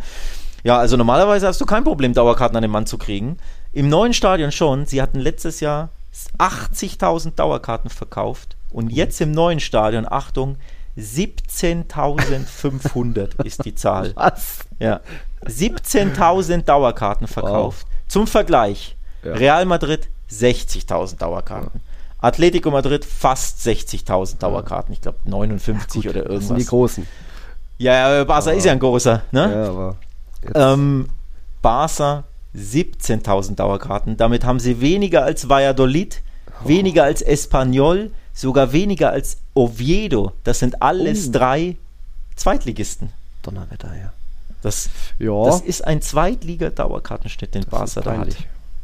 [0.64, 3.36] Ja, also normalerweise hast du kein Problem, Dauerkarten an den Mann zu kriegen.
[3.72, 4.86] Im neuen Stadion schon.
[4.86, 5.90] Sie hatten letztes Jahr
[6.38, 8.90] 80.000 Dauerkarten verkauft und mhm.
[8.92, 10.56] jetzt im neuen Stadion, Achtung,
[10.98, 14.12] 17.500 ist die Zahl.
[14.14, 14.60] Was?
[14.78, 15.00] Ja.
[15.44, 17.82] 17.000 Dauerkarten verkauft.
[17.82, 17.90] Wow.
[18.08, 19.34] Zum Vergleich, ja.
[19.34, 21.72] Real Madrid 60.000 Dauerkarten.
[21.74, 21.80] Ja.
[22.18, 24.92] Atletico Madrid fast 60.000 Dauerkarten.
[24.92, 26.40] Ich glaube 59 ja, oder irgendwas.
[26.40, 27.06] Das sind die großen.
[27.78, 29.22] Ja, Barca aber, ist ja ein großer.
[29.32, 29.52] Ne?
[29.52, 29.96] Ja, aber
[30.54, 31.08] ähm,
[31.62, 32.24] Barca
[32.56, 34.16] 17.000 Dauerkarten.
[34.16, 36.22] Damit haben sie weniger als Valladolid,
[36.64, 36.68] oh.
[36.68, 40.32] weniger als Espanyol, sogar weniger als Oviedo.
[40.44, 41.32] Das sind alles oh.
[41.32, 41.76] drei
[42.36, 43.10] Zweitligisten.
[43.42, 44.12] Donnerwetter, ja.
[44.62, 45.44] Das, ja.
[45.44, 48.36] das ist ein Zweitliga-Dauerkartenschnitt, den das Barca da hat.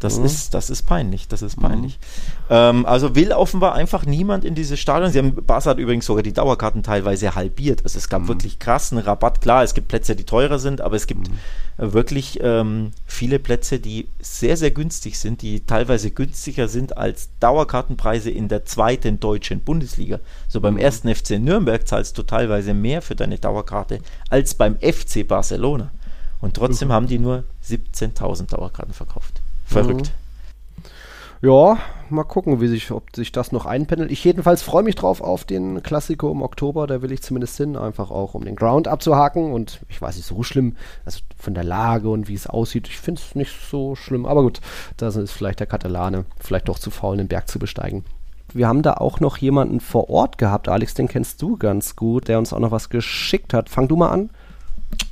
[0.03, 0.25] Das, mhm.
[0.25, 1.99] ist, das ist peinlich, das ist peinlich.
[1.99, 2.47] Mhm.
[2.51, 5.13] Ähm, also will offenbar einfach niemand in dieses Stadion.
[5.13, 7.85] Sie haben, Barca hat übrigens sogar die Dauerkarten teilweise halbiert.
[7.85, 8.29] Also es gab mhm.
[8.29, 9.41] wirklich krassen Rabatt.
[9.41, 11.35] Klar, es gibt Plätze, die teurer sind, aber es gibt mhm.
[11.77, 18.31] wirklich ähm, viele Plätze, die sehr, sehr günstig sind, die teilweise günstiger sind als Dauerkartenpreise
[18.31, 20.19] in der zweiten deutschen Bundesliga.
[20.49, 20.81] So beim mhm.
[20.81, 24.01] ersten FC Nürnberg zahlst du teilweise mehr für deine Dauerkarte
[24.31, 25.93] als beim FC Barcelona.
[26.41, 26.93] Und trotzdem mhm.
[26.93, 29.42] haben die nur 17.000 Dauerkarten verkauft.
[29.73, 30.13] Verrückt.
[30.13, 30.23] Mhm.
[31.49, 34.13] Ja, mal gucken, wie sich, ob sich das noch einpendelt.
[34.13, 36.87] Ich jedenfalls freue mich drauf auf den Klassiko im Oktober.
[36.87, 39.53] Da will ich zumindest hin, einfach auch um den Ground abzuhaken.
[39.53, 42.99] Und ich weiß nicht so schlimm, also von der Lage und wie es aussieht, ich
[42.99, 44.25] finde es nicht so schlimm.
[44.25, 44.61] Aber gut,
[44.99, 48.05] da ist vielleicht der Katalane vielleicht doch zu faul, den Berg zu besteigen.
[48.55, 52.29] Wir haben da auch noch jemanden vor Ort gehabt, Alex, den kennst du ganz gut,
[52.29, 53.69] der uns auch noch was geschickt hat.
[53.69, 54.31] Fang du mal an.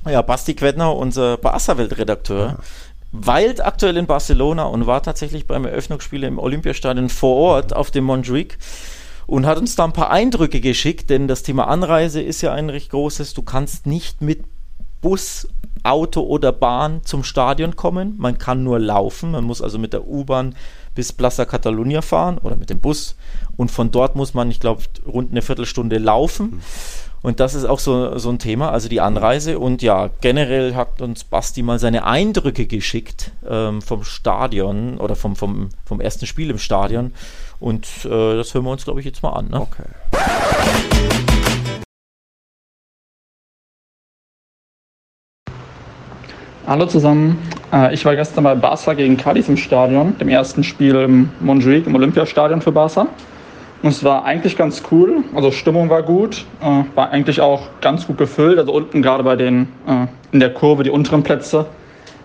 [0.06, 2.58] Ja, Basti Quedner, unser Barca-Weltredakteur.
[3.12, 8.04] Weilt aktuell in Barcelona und war tatsächlich beim Eröffnungsspiel im Olympiastadion vor Ort auf dem
[8.04, 8.58] Montjuic
[9.26, 12.70] und hat uns da ein paar Eindrücke geschickt, denn das Thema Anreise ist ja ein
[12.70, 13.34] recht großes.
[13.34, 14.44] Du kannst nicht mit
[15.00, 15.48] Bus,
[15.82, 18.14] Auto oder Bahn zum Stadion kommen.
[18.18, 19.30] Man kann nur laufen.
[19.30, 20.54] Man muss also mit der U-Bahn
[20.94, 23.16] bis Plaza Catalunya fahren oder mit dem Bus.
[23.56, 26.60] Und von dort muss man, ich glaube, rund eine Viertelstunde laufen.
[27.22, 29.58] Und das ist auch so, so ein Thema, also die Anreise.
[29.58, 35.36] Und ja, generell hat uns Basti mal seine Eindrücke geschickt ähm, vom Stadion oder vom,
[35.36, 37.12] vom, vom ersten Spiel im Stadion.
[37.58, 39.48] Und äh, das hören wir uns, glaube ich, jetzt mal an.
[39.48, 39.60] Ne?
[39.60, 39.84] Okay.
[46.66, 47.36] Hallo zusammen.
[47.70, 51.86] Äh, ich war gestern bei Barca gegen Cadiz im Stadion, dem ersten Spiel im Montjuic,
[51.86, 53.08] im Olympiastadion für Barca.
[53.82, 55.24] Und es war eigentlich ganz cool.
[55.34, 58.58] Also Stimmung war gut, äh, war eigentlich auch ganz gut gefüllt.
[58.58, 61.66] Also unten gerade bei den äh, in der Kurve, die unteren Plätze,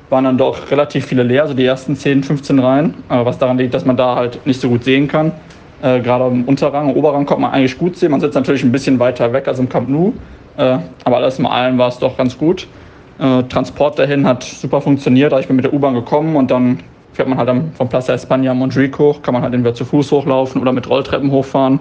[0.09, 2.93] waren dann doch relativ viele leer, also die ersten 10, 15 Reihen.
[3.09, 5.31] Äh, was daran liegt, dass man da halt nicht so gut sehen kann.
[5.81, 8.11] Äh, gerade im Unterrang, im Oberrang konnte man eigentlich gut sehen.
[8.11, 10.13] Man sitzt natürlich ein bisschen weiter weg als im Camp Nou.
[10.57, 12.67] Äh, aber alles in allem war es doch ganz gut.
[13.17, 15.31] Äh, Transport dahin hat super funktioniert.
[15.39, 16.79] Ich bin mit der U-Bahn gekommen und dann
[17.15, 20.11] fährt man halt am, vom Plaza España Montjuic hoch, kann man halt entweder zu Fuß
[20.11, 21.79] hochlaufen oder mit Rolltreppen hochfahren.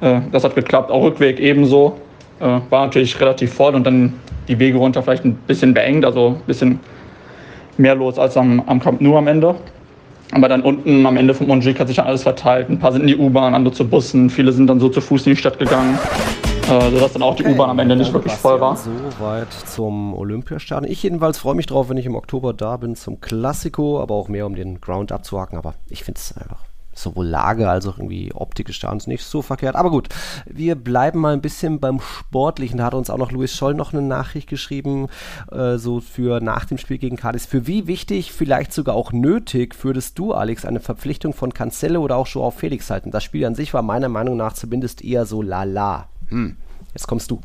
[0.00, 1.96] Äh, das hat geklappt, auch Rückweg ebenso.
[2.40, 4.12] Äh, war natürlich relativ voll und dann
[4.48, 6.78] die Wege runter vielleicht ein bisschen beengt, also ein bisschen
[7.78, 9.54] mehr los als am, am Camp Nou am Ende.
[10.32, 12.68] Aber dann unten am Ende vom Montjuic hat sich dann alles verteilt.
[12.68, 15.26] Ein paar sind in die U-Bahn, andere zu Bussen, viele sind dann so zu Fuß
[15.26, 15.98] in die Stadt gegangen
[16.68, 18.76] äh, sodass dann auch okay, die U-Bahn am Ende nicht wirklich voll war.
[18.76, 18.90] So
[19.20, 20.90] weit zum Olympiastadion.
[20.90, 24.28] Ich jedenfalls freue mich drauf, wenn ich im Oktober da bin zum Klassiko, aber auch
[24.28, 25.58] mehr um den Ground abzuhaken.
[25.58, 26.64] Aber ich finde es einfach
[26.98, 29.76] sowohl Lage als auch irgendwie Optik des Stadions nicht so verkehrt.
[29.76, 30.08] Aber gut,
[30.46, 32.78] wir bleiben mal ein bisschen beim Sportlichen.
[32.78, 35.08] Da hat uns auch noch Luis Scholl noch eine Nachricht geschrieben,
[35.52, 37.46] äh, so für nach dem Spiel gegen Cadiz.
[37.46, 42.16] Für wie wichtig, vielleicht sogar auch nötig, würdest du, Alex, eine Verpflichtung von Cancelo oder
[42.16, 43.10] auch Joao Felix halten?
[43.10, 46.08] Das Spiel an sich war meiner Meinung nach zumindest eher so lala.
[46.28, 46.56] Hm,
[46.92, 47.40] jetzt kommst du.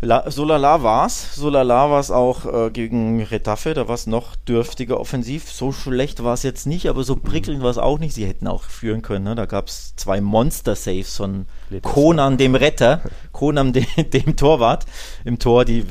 [0.00, 1.34] La, so lala war's.
[1.34, 3.72] So lala war's auch äh, gegen Retafe.
[3.72, 5.50] Da war es noch dürftiger offensiv.
[5.50, 8.14] So schlecht war es jetzt nicht, aber so prickelnd war es auch nicht.
[8.14, 9.24] Sie hätten auch führen können.
[9.24, 9.34] Ne?
[9.34, 11.46] Da gab es zwei Monster-Saves von
[11.80, 13.00] Konan, dem Retter,
[13.32, 14.84] Konan, dem, dem Torwart
[15.24, 15.86] im Tor, die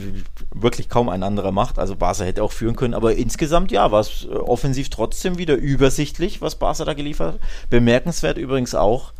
[0.53, 1.79] wirklich kaum ein anderer macht.
[1.79, 2.93] Also Barca hätte auch führen können.
[2.93, 7.41] Aber insgesamt, ja, war es äh, offensiv trotzdem wieder übersichtlich, was Barca da geliefert hat.
[7.71, 9.13] Bemerkenswert übrigens auch,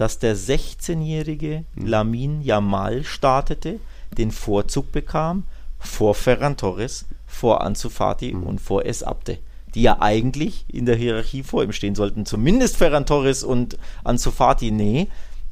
[0.00, 1.86] dass der 16-jährige hm.
[1.86, 3.80] Lamin Yamal startete,
[4.16, 5.44] den Vorzug bekam
[5.78, 8.44] vor Ferran Torres, vor Ansu Fati mhm.
[8.44, 9.36] und vor Es Abde,
[9.74, 12.24] die ja eigentlich in der Hierarchie vor ihm stehen sollten.
[12.24, 15.08] Zumindest Ferran Torres und Ansu Fati, nee.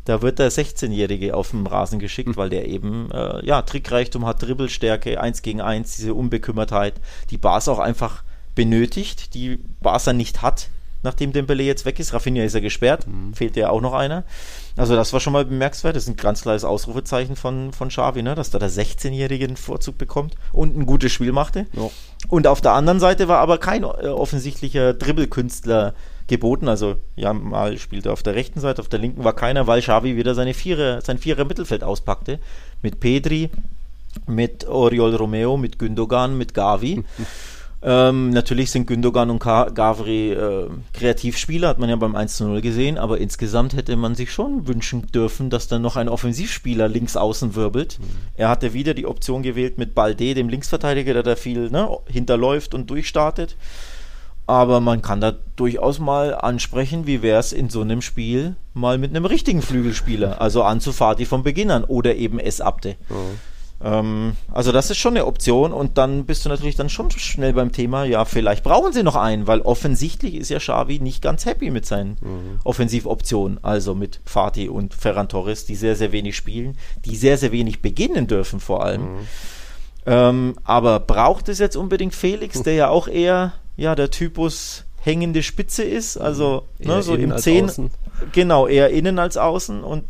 [0.06, 2.36] Da wird der 16-Jährige auf dem Rasen geschickt, mhm.
[2.36, 6.94] weil der eben äh, ja, Trickreichtum hat, Dribbelstärke, 1 gegen 1, diese Unbekümmertheit,
[7.28, 8.22] die Bas auch einfach
[8.54, 10.70] benötigt, die Barca nicht hat
[11.02, 12.12] nachdem Dembele jetzt weg ist.
[12.12, 13.34] Rafinha ist ja gesperrt, mhm.
[13.34, 14.24] fehlt ja auch noch einer.
[14.76, 15.96] Also das war schon mal bemerkenswert.
[15.96, 18.34] Das ist ein ganz klares Ausrufezeichen von, von Xavi, ne?
[18.34, 21.66] dass da der 16-Jährige einen Vorzug bekommt und ein gutes Spiel machte.
[21.72, 21.90] Ja.
[22.28, 25.94] Und auf der anderen Seite war aber kein äh, offensichtlicher Dribbelkünstler
[26.26, 26.68] geboten.
[26.68, 30.16] Also ja, mal spielte auf der rechten Seite, auf der linken war keiner, weil Xavi
[30.16, 32.38] wieder seine Vierer, sein Vierer Mittelfeld auspackte.
[32.82, 33.50] Mit Pedri,
[34.26, 37.04] mit Oriol Romeo, mit Gündogan, mit Gavi.
[37.80, 43.18] Ähm, natürlich sind Gündogan und Gavri äh, Kreativspieler, hat man ja beim 1-0 gesehen, aber
[43.18, 47.98] insgesamt hätte man sich schon wünschen dürfen, dass dann noch ein Offensivspieler links außen wirbelt.
[48.00, 48.04] Mhm.
[48.34, 52.74] Er hatte wieder die Option gewählt mit Balde, dem Linksverteidiger, der da viel ne, hinterläuft
[52.74, 53.56] und durchstartet.
[54.48, 58.98] Aber man kann da durchaus mal ansprechen, wie wäre es in so einem Spiel mal
[58.98, 62.60] mit einem richtigen Flügelspieler, also Ansu Fati von Beginn an oder eben S.
[62.60, 62.96] Abde.
[63.08, 63.38] Mhm
[63.82, 67.52] Ähm, also das ist schon eine Option und dann bist du natürlich dann schon schnell
[67.52, 71.46] beim Thema, ja, vielleicht brauchen sie noch einen, weil offensichtlich ist ja Xavi nicht ganz
[71.46, 72.60] happy mit seinen mhm.
[72.64, 77.52] Offensivoptionen, also mit Fatih und Ferran Torres, die sehr, sehr wenig spielen, die sehr, sehr
[77.52, 79.02] wenig beginnen dürfen vor allem.
[79.02, 79.18] Mhm.
[80.06, 85.42] Ähm, aber braucht es jetzt unbedingt Felix, der ja auch eher ja der Typus hängende
[85.42, 87.90] Spitze ist, also ne, so im 10,
[88.32, 90.04] genau, eher innen als außen und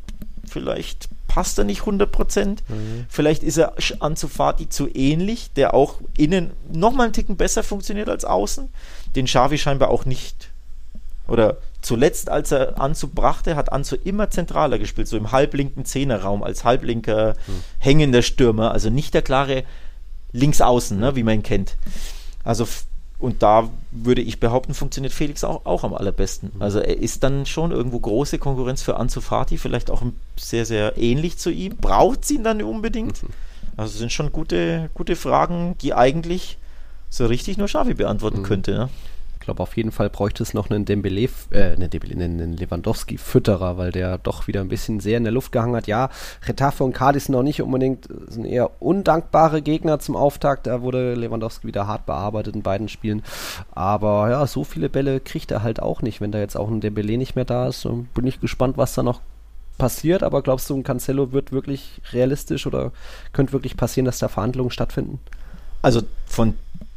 [0.48, 1.08] vielleicht
[1.39, 2.64] passt er nicht 100 Prozent.
[2.68, 3.07] Mhm.
[3.09, 8.09] Vielleicht ist er Ansu Fati zu ähnlich, der auch innen nochmal einen Ticken besser funktioniert
[8.09, 8.68] als außen.
[9.14, 10.51] Den Xavi scheinbar auch nicht.
[11.28, 16.43] Oder zuletzt, als er Anzu brachte, hat Anzu immer zentraler gespielt, so im halblinken Zehnerraum,
[16.43, 17.62] als halblinker mhm.
[17.78, 18.72] hängender Stürmer.
[18.72, 19.62] Also nicht der klare
[20.32, 21.76] Linksaußen, ne, wie man ihn kennt.
[22.43, 22.66] Also
[23.18, 26.52] und da würde ich behaupten, funktioniert Felix auch, auch am allerbesten.
[26.54, 26.62] Mhm.
[26.62, 30.02] Also er ist dann schon irgendwo große Konkurrenz für Ansu Fati, vielleicht auch
[30.36, 31.76] sehr, sehr ähnlich zu ihm.
[31.76, 33.22] Braucht sie ihn dann unbedingt?
[33.22, 33.28] Mhm.
[33.76, 36.58] Also sind schon gute, gute Fragen, die eigentlich
[37.10, 38.44] so richtig nur Xavi beantworten mhm.
[38.44, 38.70] könnte.
[38.72, 38.88] Ne?
[39.49, 44.46] Glaube, auf jeden Fall bräuchte es noch einen Dembele, äh, einen, Lewandowski-Fütterer, weil der doch
[44.46, 45.86] wieder ein bisschen sehr in der Luft gehangen hat.
[45.86, 46.11] Ja,
[46.46, 50.66] Retafe und Cadiz sind noch nicht unbedingt, sind eher undankbare Gegner zum Auftakt.
[50.66, 53.22] Da wurde Lewandowski wieder hart bearbeitet in beiden Spielen.
[53.70, 56.82] Aber ja, so viele Bälle kriegt er halt auch nicht, wenn da jetzt auch ein
[56.82, 57.88] Dembele nicht mehr da ist.
[58.12, 59.22] Bin ich gespannt, was da noch
[59.78, 62.92] passiert, aber glaubst du, ein Cancelo wird wirklich realistisch oder
[63.32, 65.20] könnte wirklich passieren, dass da Verhandlungen stattfinden?
[65.80, 66.55] Also von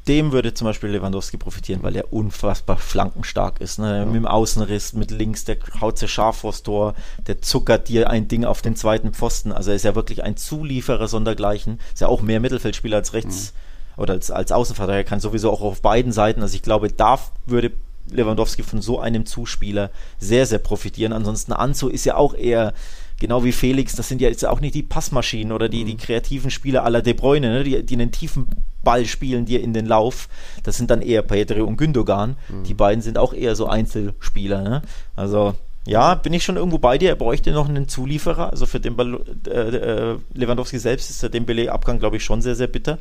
[0.07, 3.77] dem würde zum Beispiel Lewandowski profitieren, weil er unfassbar flankenstark ist.
[3.77, 3.99] Ne?
[3.99, 4.05] Ja.
[4.05, 6.95] Mit dem Außenriss, mit links, der haut sehr scharf vors Tor,
[7.27, 9.51] der zuckert dir ein Ding auf den zweiten Pfosten.
[9.51, 11.79] Also er ist ja wirklich ein Zulieferer sondergleichen.
[11.93, 14.01] Ist ja auch mehr Mittelfeldspieler als rechts mhm.
[14.01, 16.41] oder als, als Außenverteidiger, kann sowieso auch auf beiden Seiten.
[16.41, 17.71] Also ich glaube, da würde
[18.09, 21.13] Lewandowski von so einem Zuspieler sehr, sehr profitieren.
[21.13, 22.73] Ansonsten Anzo ist ja auch eher
[23.19, 25.99] genau wie Felix, das sind ja jetzt auch nicht die Passmaschinen oder die, die mhm.
[25.99, 28.47] kreativen Spieler aller De Bruyne, ne, die, die einen tiefen
[28.83, 30.27] Ball spielen dir in den Lauf.
[30.63, 32.35] Das sind dann eher Pedri und Gündogan.
[32.49, 32.63] Mhm.
[32.63, 34.61] Die beiden sind auch eher so Einzelspieler.
[34.61, 34.81] Ne?
[35.15, 35.55] Also
[35.85, 37.09] ja, bin ich schon irgendwo bei dir.
[37.09, 38.51] Er bräuchte noch einen Zulieferer.
[38.51, 42.55] Also für den Ball, äh, äh, Lewandowski selbst ist der Dembele-Abgang, glaube ich, schon sehr,
[42.55, 42.97] sehr bitter.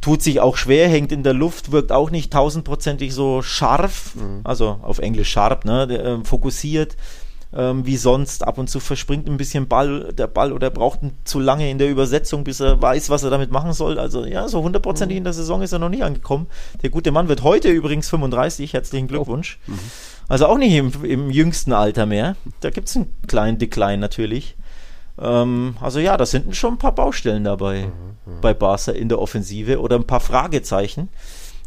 [0.00, 4.40] Tut sich auch schwer, hängt in der Luft, wirkt auch nicht tausendprozentig so scharf, mhm.
[4.44, 6.96] also auf Englisch sharp, ne, der, äh, fokussiert
[7.52, 8.46] ähm, wie sonst.
[8.46, 11.90] Ab und zu verspringt ein bisschen Ball, der Ball oder braucht zu lange in der
[11.90, 13.98] Übersetzung, bis er weiß, was er damit machen soll.
[13.98, 16.46] Also ja, so hundertprozentig in der Saison ist er noch nicht angekommen.
[16.82, 18.72] Der gute Mann wird heute übrigens 35.
[18.72, 19.58] Herzlichen Glückwunsch.
[19.68, 19.72] Oh.
[19.72, 19.78] Mhm.
[20.28, 22.36] Also auch nicht im, im jüngsten Alter mehr.
[22.60, 24.56] Da gibt es einen kleinen Decline natürlich.
[25.18, 28.40] Ähm, also ja, da sind schon ein paar Baustellen dabei mhm, mhm.
[28.40, 31.08] bei Barca in der Offensive oder ein paar Fragezeichen.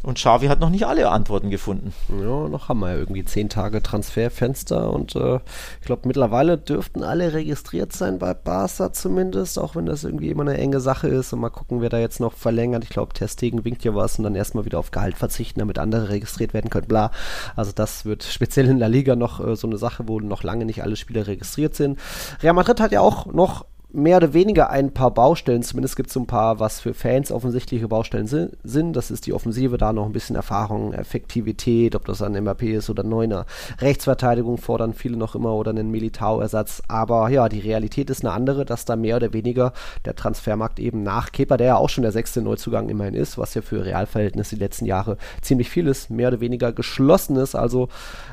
[0.04, 1.94] Und Xavi hat noch nicht alle Antworten gefunden.
[2.10, 5.36] Ja, noch haben wir ja irgendwie zehn Tage Transferfenster und äh,
[5.80, 10.42] ich glaube mittlerweile dürften alle registriert sein bei Barca zumindest, auch wenn das irgendwie immer
[10.42, 12.84] eine enge Sache ist und mal gucken, wer da jetzt noch verlängert.
[12.84, 16.10] Ich glaube, Testegen winkt ja was und dann erstmal wieder auf Gehalt verzichten, damit andere
[16.10, 17.10] registriert werden können, bla.
[17.56, 20.66] Also das wird speziell in der Liga noch äh, so eine Sache, wo noch lange
[20.66, 21.98] nicht alle Spieler registriert sind.
[22.42, 23.64] Real Madrid hat ja auch noch
[23.94, 27.86] mehr oder weniger ein paar Baustellen, zumindest gibt es ein paar, was für Fans offensichtliche
[27.86, 28.96] Baustellen sind.
[28.96, 32.90] Das ist die Offensive, da noch ein bisschen Erfahrung, Effektivität, ob das ein MAP ist
[32.90, 33.46] oder Neuner.
[33.80, 36.82] Rechtsverteidigung fordern viele noch immer oder einen Militao-Ersatz.
[36.88, 39.72] Aber ja, die Realität ist eine andere, dass da mehr oder weniger
[40.04, 43.54] der Transfermarkt eben nach Kepa, der ja auch schon der sechste Neuzugang immerhin ist, was
[43.54, 47.54] ja für Realverhältnisse die letzten Jahre ziemlich viel ist, mehr oder weniger geschlossen ist.
[47.54, 47.88] Also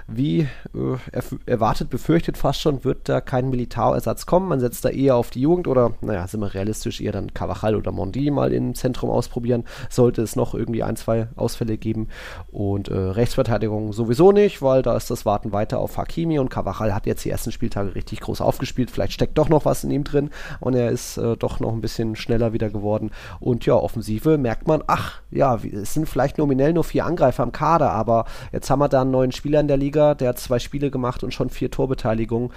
[0.08, 4.50] wie äh, erwartet, befürchtet fast schon, wird da kein Militao-Ersatz kommen.
[4.50, 7.76] Man setzt da eher auf die Jugend oder, naja, sind wir realistisch, eher dann Cavachal
[7.76, 12.08] oder Mondi mal im Zentrum ausprobieren, sollte es noch irgendwie ein, zwei Ausfälle geben.
[12.54, 16.96] Und äh, Rechtsverteidigung sowieso nicht, weil da ist das Warten weiter auf Hakimi und Cavachal
[16.96, 18.92] hat jetzt die ersten Spieltage richtig groß aufgespielt.
[18.92, 20.30] Vielleicht steckt doch noch was in ihm drin
[20.62, 23.12] und er ist äh, doch noch ein bisschen schneller wieder geworden.
[23.42, 27.52] Und ja, Offensive merkt man, ach ja, es sind vielleicht nominell nur vier Angreifer im
[27.52, 28.24] Kader, aber
[28.54, 31.26] jetzt haben wir da einen neuen Spieler in der Liga, der hat zwei Spiele gemacht
[31.26, 32.52] und schon vier Torbeteiligungen.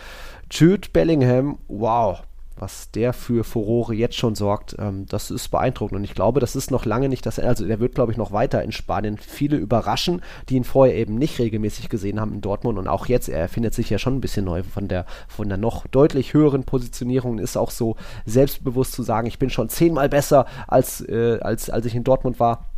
[0.48, 2.22] Jude Bellingham, wow,
[2.56, 5.98] was der für Furore jetzt schon sorgt, ähm, das ist beeindruckend.
[5.98, 7.50] Und ich glaube, das ist noch lange nicht das Ende.
[7.50, 11.16] Also der wird, glaube ich, noch weiter in Spanien viele überraschen, die ihn vorher eben
[11.16, 12.78] nicht regelmäßig gesehen haben in Dortmund.
[12.78, 15.58] Und auch jetzt, er findet sich ja schon ein bisschen neu von der, von der
[15.58, 20.46] noch deutlich höheren Positionierung ist auch so selbstbewusst zu sagen, ich bin schon zehnmal besser
[20.68, 22.73] als, äh, als, als ich in Dortmund war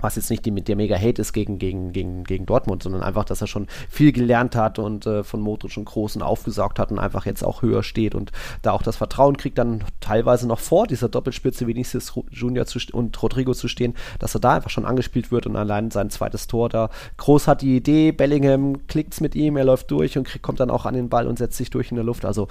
[0.00, 3.24] was jetzt nicht die, der mega Hate ist gegen, gegen, gegen, gegen Dortmund, sondern einfach,
[3.24, 6.98] dass er schon viel gelernt hat und äh, von Modric und Großen aufgesaugt hat und
[6.98, 8.32] einfach jetzt auch höher steht und
[8.62, 13.20] da auch das Vertrauen kriegt, dann teilweise noch vor dieser Doppelspitze Vinicius Junior zu, und
[13.22, 16.68] Rodrigo zu stehen, dass er da einfach schon angespielt wird und allein sein zweites Tor
[16.68, 16.90] da.
[17.16, 20.70] Groß hat die Idee, Bellingham klickt's mit ihm, er läuft durch und kriegt, kommt dann
[20.70, 22.24] auch an den Ball und setzt sich durch in der Luft.
[22.24, 22.48] Also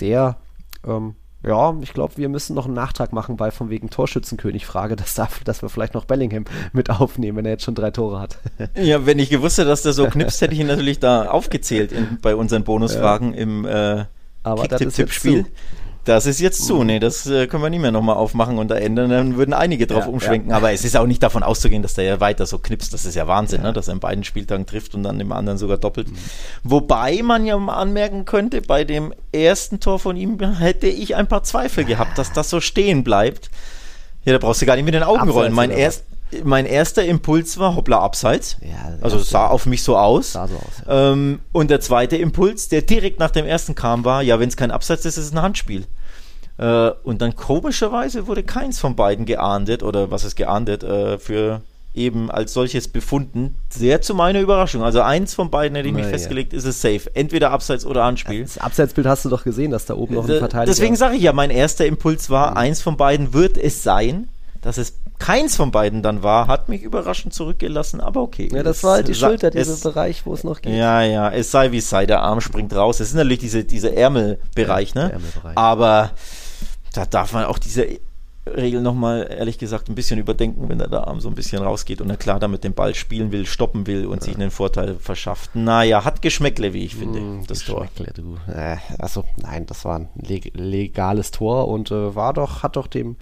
[0.00, 0.36] der
[0.86, 1.14] ähm,
[1.44, 5.62] ja, ich glaube, wir müssen noch einen Nachtrag machen bei von wegen Torschützenkönig-Frage, dass, dass
[5.62, 8.38] wir vielleicht noch Bellingham mit aufnehmen, wenn er jetzt schon drei Tore hat.
[8.76, 11.92] ja, wenn ich gewusst hätte, dass der so knipst, hätte ich ihn natürlich da aufgezählt
[11.92, 13.40] in, bei unseren Bonusfragen ja.
[13.40, 14.04] im äh,
[14.44, 15.42] Kick-Tipp-Tipp-Spiel.
[15.42, 15.56] Das ist
[16.16, 16.84] jetzt zu.
[16.84, 19.10] Nee, das äh, können wir nicht mehr nochmal aufmachen und da ändern.
[19.10, 20.50] Dann würden einige drauf ja, umschwenken.
[20.50, 20.56] Ja.
[20.56, 22.92] Aber es ist auch nicht davon auszugehen, dass der ja weiter so knipst.
[22.94, 23.68] Das ist ja Wahnsinn, ja.
[23.68, 23.72] Ne?
[23.72, 26.10] dass er in beiden Spieltagen trifft und dann im anderen sogar doppelt.
[26.10, 26.16] Mhm.
[26.64, 31.26] Wobei man ja mal anmerken könnte, bei dem ersten Tor von ihm hätte ich ein
[31.26, 33.50] paar Zweifel gehabt, dass das so stehen bleibt.
[34.24, 35.52] Ja, da brauchst du gar nicht mit den Augen Abseits rollen.
[35.52, 36.04] Mein, erst,
[36.44, 38.56] mein erster Impuls war hoppla abseits.
[38.60, 40.32] Ja, also es sah auf mich so aus.
[40.32, 41.12] Sah so aus ja.
[41.12, 44.56] ähm, und der zweite Impuls, der direkt nach dem ersten kam, war, ja, wenn es
[44.56, 45.86] kein Abseits ist, ist es ein Handspiel.
[46.58, 51.62] Äh, und dann komischerweise wurde keins von beiden geahndet oder was ist geahndet äh, für
[51.94, 53.56] eben als solches befunden.
[53.70, 54.82] Sehr zu meiner Überraschung.
[54.82, 57.10] Also eins von beiden hätte ich mich festgelegt, ist es safe.
[57.14, 58.42] Entweder Abseits oder Anspiel.
[58.42, 61.16] Das Abseitsbild hast du doch gesehen, dass da oben noch ein äh, Verteidiger Deswegen sage
[61.16, 62.56] ich ja, mein erster Impuls war, mhm.
[62.56, 64.28] eins von beiden wird es sein.
[64.60, 68.48] Dass es keins von beiden dann war, hat mich überraschend zurückgelassen, aber okay.
[68.52, 70.74] Ja, das war halt die Schulter, dieser es, Bereich, wo es noch geht.
[70.74, 73.00] Ja, ja, es sei wie es sei, der Arm springt raus.
[73.00, 75.12] Es ist natürlich diese, dieser Ärmelbereich, ja, ne?
[75.12, 75.56] Ärmelbereich.
[75.56, 76.10] Aber
[76.92, 78.00] da darf man auch diese
[78.56, 82.00] Regel nochmal, ehrlich gesagt, ein bisschen überdenken, wenn der da Arm so ein bisschen rausgeht
[82.00, 84.22] und er klar damit den Ball spielen will, stoppen will und ja.
[84.22, 85.54] sich einen Vorteil verschafft.
[85.54, 87.88] Naja, hat Geschmäckle, wie ich finde, mm, das Tor.
[88.14, 88.36] Du.
[88.50, 92.86] Äh, also, nein, das war ein leg legales Tor und äh, war doch, hat doch
[92.86, 93.16] dem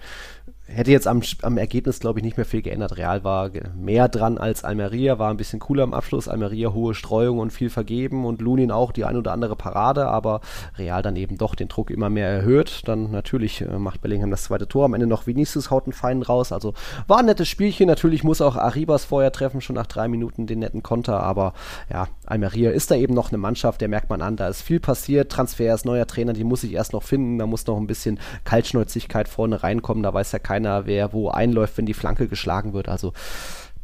[0.67, 2.97] hätte jetzt am, am Ergebnis, glaube ich, nicht mehr viel geändert.
[2.97, 6.27] Real war mehr dran als Almeria, war ein bisschen cooler am Abschluss.
[6.27, 10.41] Almeria hohe Streuung und viel vergeben und Lunin auch die ein oder andere Parade, aber
[10.77, 12.81] Real dann eben doch den Druck immer mehr erhöht.
[12.85, 14.85] Dann natürlich äh, macht Bellingham das zweite Tor.
[14.85, 16.51] Am Ende noch Vinicius haut einen Feinen raus.
[16.51, 16.73] Also
[17.07, 17.87] war ein nettes Spielchen.
[17.87, 21.23] Natürlich muss auch Arribas vorher treffen, schon nach drei Minuten den netten Konter.
[21.23, 21.53] Aber
[21.91, 24.35] ja, Almeria ist da eben noch eine Mannschaft, der merkt man an.
[24.35, 25.31] Da ist viel passiert.
[25.31, 27.39] Transfers, neuer Trainer, die muss ich erst noch finden.
[27.39, 30.03] Da muss noch ein bisschen Kaltschnäuzigkeit vorne reinkommen.
[30.03, 32.89] Da weiß ja keiner, wer wo einläuft, wenn die Flanke geschlagen wird.
[32.89, 33.13] Also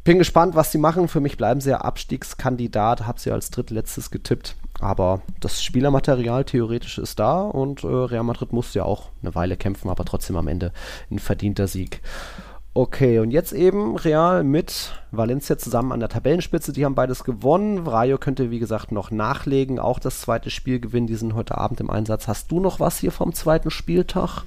[0.03, 1.07] bin gespannt, was sie machen.
[1.07, 4.55] Für mich bleiben sie ja Abstiegskandidat, habe sie als drittletztes getippt.
[4.79, 9.55] Aber das Spielermaterial theoretisch ist da und äh, Real Madrid muss ja auch eine Weile
[9.55, 10.73] kämpfen, aber trotzdem am Ende
[11.09, 12.01] ein verdienter Sieg.
[12.75, 16.73] Okay, und jetzt eben Real mit Valencia zusammen an der Tabellenspitze.
[16.73, 17.85] Die haben beides gewonnen.
[17.85, 21.05] Rayo könnte, wie gesagt, noch nachlegen, auch das zweite Spiel gewinnen.
[21.05, 22.27] Die sind heute Abend im Einsatz.
[22.27, 24.43] Hast du noch was hier vom zweiten Spieltag?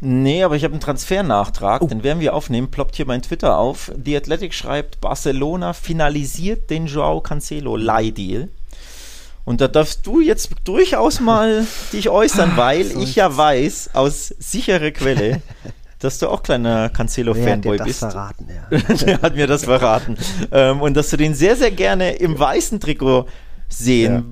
[0.00, 1.86] Nee, aber ich habe einen Transfernachtrag, oh.
[1.86, 3.92] den werden wir aufnehmen, ploppt hier mein Twitter auf.
[4.02, 8.48] The Athletic schreibt, Barcelona finalisiert den Joao Cancelo Leihdeal.
[9.44, 14.28] Und da darfst du jetzt durchaus mal dich äußern, weil so ich ja weiß, aus
[14.38, 15.42] sicherer Quelle,
[15.98, 18.00] dass du auch kleiner Cancelo-Fanboy bist.
[18.00, 18.78] Verraten, ja.
[19.06, 20.16] Der hat mir das verraten.
[20.52, 23.26] ähm, und dass du den sehr, sehr gerne im weißen Trikot
[23.68, 24.22] sehen ja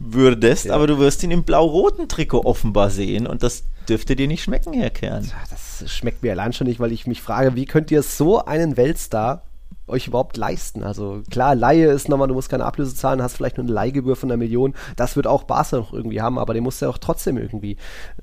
[0.00, 0.74] würdest, ja.
[0.74, 4.72] aber du wirst ihn im blau-roten Trikot offenbar sehen und das dürfte dir nicht schmecken,
[4.72, 5.30] Herr Kern.
[5.50, 8.76] Das schmeckt mir allein schon nicht, weil ich mich frage, wie könnt ihr so einen
[8.76, 9.42] Weltstar
[9.90, 10.82] euch überhaupt leisten?
[10.82, 14.16] Also klar, Laie ist nochmal, du musst keine Ablöse zahlen, hast vielleicht nur eine Leihgebühr
[14.16, 14.74] von einer Million.
[14.96, 17.76] Das wird auch Barca noch irgendwie haben, aber dem muss ja auch trotzdem irgendwie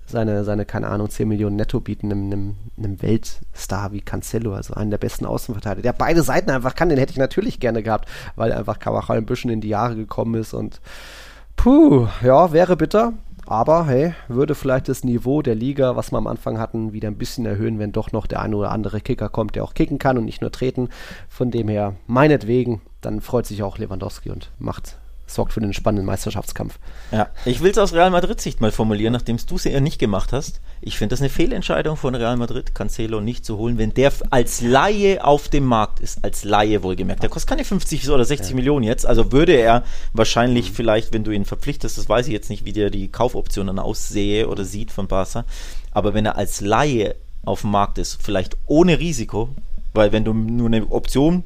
[0.05, 4.73] seine, seine, keine Ahnung, 10 Millionen netto bieten, einem, einem, einem Weltstar wie Cancelo, also
[4.73, 8.09] einen der besten Außenverteidiger, der beide Seiten einfach kann, den hätte ich natürlich gerne gehabt,
[8.35, 10.81] weil einfach Carvajal ein bisschen in die Jahre gekommen ist und
[11.57, 13.13] Puh, ja, wäre bitter.
[13.49, 17.17] Aber hey, würde vielleicht das Niveau der Liga, was wir am Anfang hatten, wieder ein
[17.17, 20.17] bisschen erhöhen, wenn doch noch der eine oder andere Kicker kommt, der auch kicken kann
[20.17, 20.89] und nicht nur treten.
[21.29, 24.97] Von dem her, meinetwegen, dann freut sich auch Lewandowski und macht
[25.27, 26.79] sorgt für einen spannenden Meisterschaftskampf.
[27.11, 30.33] Ja, ich will es aus Real Madrid-Sicht mal formulieren, nachdem du es ja nicht gemacht
[30.33, 30.61] hast.
[30.81, 34.61] Ich finde das eine Fehlentscheidung von Real Madrid, Cancelo nicht zu holen, wenn der als
[34.61, 36.23] Laie auf dem Markt ist.
[36.23, 37.23] Als Laie wohlgemerkt.
[37.23, 38.55] Der kostet keine 50 oder 60 ja.
[38.55, 39.05] Millionen jetzt.
[39.05, 40.75] Also würde er wahrscheinlich mhm.
[40.75, 43.79] vielleicht, wenn du ihn verpflichtest, das weiß ich jetzt nicht, wie der die Kaufoption dann
[43.79, 45.45] aussehe oder sieht von Barca.
[45.91, 49.49] Aber wenn er als Laie auf dem Markt ist, vielleicht ohne Risiko,
[49.93, 51.43] weil wenn du nur eine Option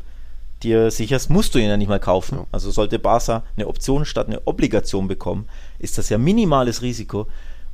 [0.63, 2.39] dir sicherst, musst du ihn ja nicht mal kaufen.
[2.39, 2.45] Ja.
[2.51, 5.47] Also sollte Barca eine Option statt eine Obligation bekommen,
[5.79, 7.27] ist das ja minimales Risiko.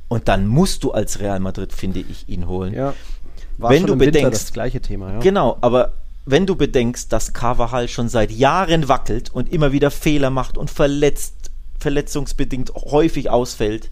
[0.08, 2.74] Und dann musst du als Real Madrid, finde ich, ihn holen.
[2.74, 2.94] Ja.
[3.58, 5.18] War wenn du bedenkst, das gleiche Thema, ja.
[5.18, 5.94] Genau, aber
[6.24, 10.70] wenn du bedenkst, dass Carvajal schon seit Jahren wackelt und immer wieder Fehler macht und
[10.70, 13.90] verletzt, verletzungsbedingt häufig ausfällt,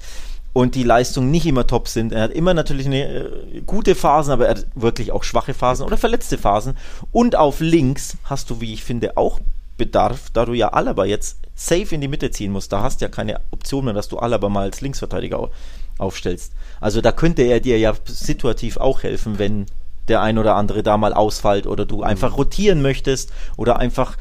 [0.57, 2.13] und die Leistungen nicht immer top sind.
[2.13, 5.85] Er hat immer natürlich eine äh, gute Phasen, aber er hat wirklich auch schwache Phasen
[5.85, 6.79] oder verletzte Phasen.
[7.13, 9.39] Und auf links hast du, wie ich finde, auch
[9.77, 12.73] Bedarf, da du ja Alaba jetzt safe in die Mitte ziehen musst.
[12.73, 15.51] Da hast du ja keine Option mehr, dass du Alaba mal als Linksverteidiger
[15.99, 16.55] aufstellst.
[16.81, 19.67] Also da könnte er dir ja situativ auch helfen, wenn
[20.09, 24.17] der ein oder andere da mal ausfällt oder du einfach rotieren möchtest oder einfach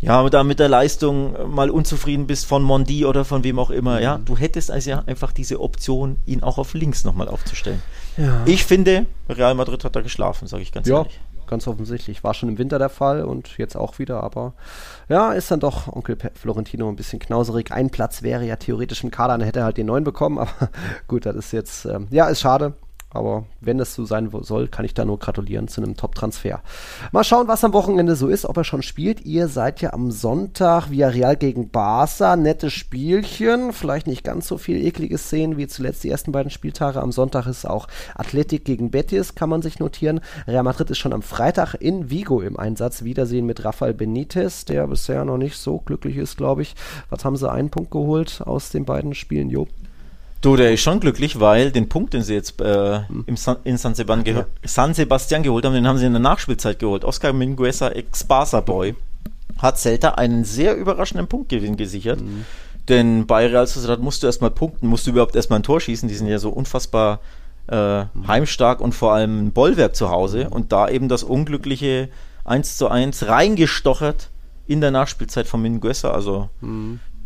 [0.00, 4.00] ja, da mit der Leistung mal unzufrieden bist von Mondi oder von wem auch immer,
[4.00, 7.82] ja, du hättest also ja einfach diese Option, ihn auch auf links nochmal aufzustellen.
[8.16, 8.42] Ja.
[8.44, 11.20] Ich finde, Real Madrid hat da geschlafen, sage ich ganz Ja, ehrlich.
[11.46, 12.24] ganz offensichtlich.
[12.24, 14.54] War schon im Winter der Fall und jetzt auch wieder, aber
[15.08, 17.72] ja, ist dann doch Onkel Florentino ein bisschen knauserig.
[17.72, 20.70] Ein Platz wäre ja theoretisch im Kader, dann hätte er halt den neuen bekommen, aber
[21.08, 22.74] gut, das ist jetzt, ähm, ja, ist schade.
[23.16, 26.60] Aber wenn das so sein soll, kann ich da nur gratulieren zu einem Top-Transfer.
[27.12, 29.24] Mal schauen, was am Wochenende so ist, ob er schon spielt.
[29.24, 32.36] Ihr seid ja am Sonntag Villarreal gegen Barca.
[32.36, 33.72] Nette Spielchen.
[33.72, 37.00] Vielleicht nicht ganz so viel eklige Szenen wie zuletzt die ersten beiden Spieltage.
[37.00, 40.20] Am Sonntag ist auch Athletik gegen Betis, kann man sich notieren.
[40.46, 43.04] Real Madrid ist schon am Freitag in Vigo im Einsatz.
[43.04, 46.74] Wiedersehen mit Rafael Benitez, der bisher noch nicht so glücklich ist, glaube ich.
[47.10, 49.50] Was haben sie einen Punkt geholt aus den beiden Spielen?
[49.50, 49.66] Jo.
[50.46, 53.78] Du, der ist schon glücklich, weil den Punkt, den sie jetzt äh, im San, in
[53.78, 57.04] San Sebastian, geho- San Sebastian geholt haben, den haben sie in der Nachspielzeit geholt.
[57.04, 58.94] Oscar Mingueza, Ex-Barca-Boy,
[59.58, 62.20] hat Celta einen sehr überraschenden Punktgewinn gesichert.
[62.88, 66.08] Denn bei Real Sociedad musst du erstmal punkten, musst du überhaupt erstmal ein Tor schießen.
[66.08, 67.18] Die sind ja so unfassbar
[67.66, 70.48] äh, heimstark und vor allem ein Bollwerk zu Hause.
[70.50, 72.08] Und da eben das unglückliche
[72.44, 74.30] 1 zu 1 reingestochert
[74.68, 76.12] in der Nachspielzeit von Mingueza.
[76.12, 76.50] Also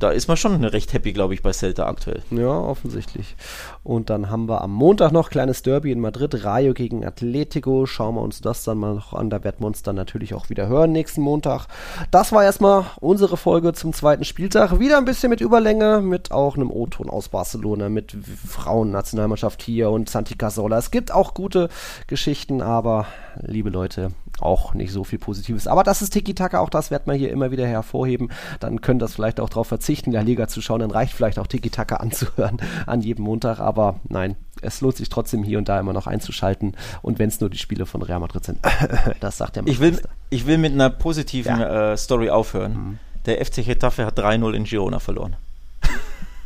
[0.01, 2.23] da ist man schon recht happy, glaube ich, bei Celta aktuell.
[2.31, 3.37] Ja, offensichtlich.
[3.83, 7.85] Und dann haben wir am Montag noch kleines Derby in Madrid, Rayo gegen Atletico.
[7.85, 9.29] Schauen wir uns das dann mal noch an.
[9.31, 11.67] Da werden wir uns dann natürlich auch wieder hören nächsten Montag.
[12.11, 14.81] Das war erstmal unsere Folge zum zweiten Spieltag.
[14.81, 18.17] Wieder ein bisschen mit Überlänge, mit auch einem O-Ton aus Barcelona, mit
[18.49, 20.79] Frauennationalmannschaft hier und Santi Cazorla.
[20.79, 21.69] Es gibt auch gute
[22.07, 23.07] Geschichten, aber
[23.43, 24.13] liebe Leute,
[24.43, 25.67] auch nicht so viel Positives.
[25.67, 28.31] Aber das ist Tiki-Taka, auch das werden wir hier immer wieder hervorheben.
[28.61, 30.81] Dann könnt ihr das vielleicht auch darauf verzichten, La Liga zu schauen.
[30.81, 33.61] Dann reicht vielleicht auch Tiki-Taka anzuhören an jedem Montag.
[33.61, 36.77] Aber nein, es lohnt sich trotzdem hier und da immer noch einzuschalten.
[37.03, 38.59] Und wenn es nur die Spiele von Real Madrid sind.
[39.21, 40.01] das sagt der Ich will,
[40.31, 42.99] ich will mit einer positiven äh, Story aufhören.
[43.27, 45.37] Der FC Getafe hat 3-0 in Girona verloren.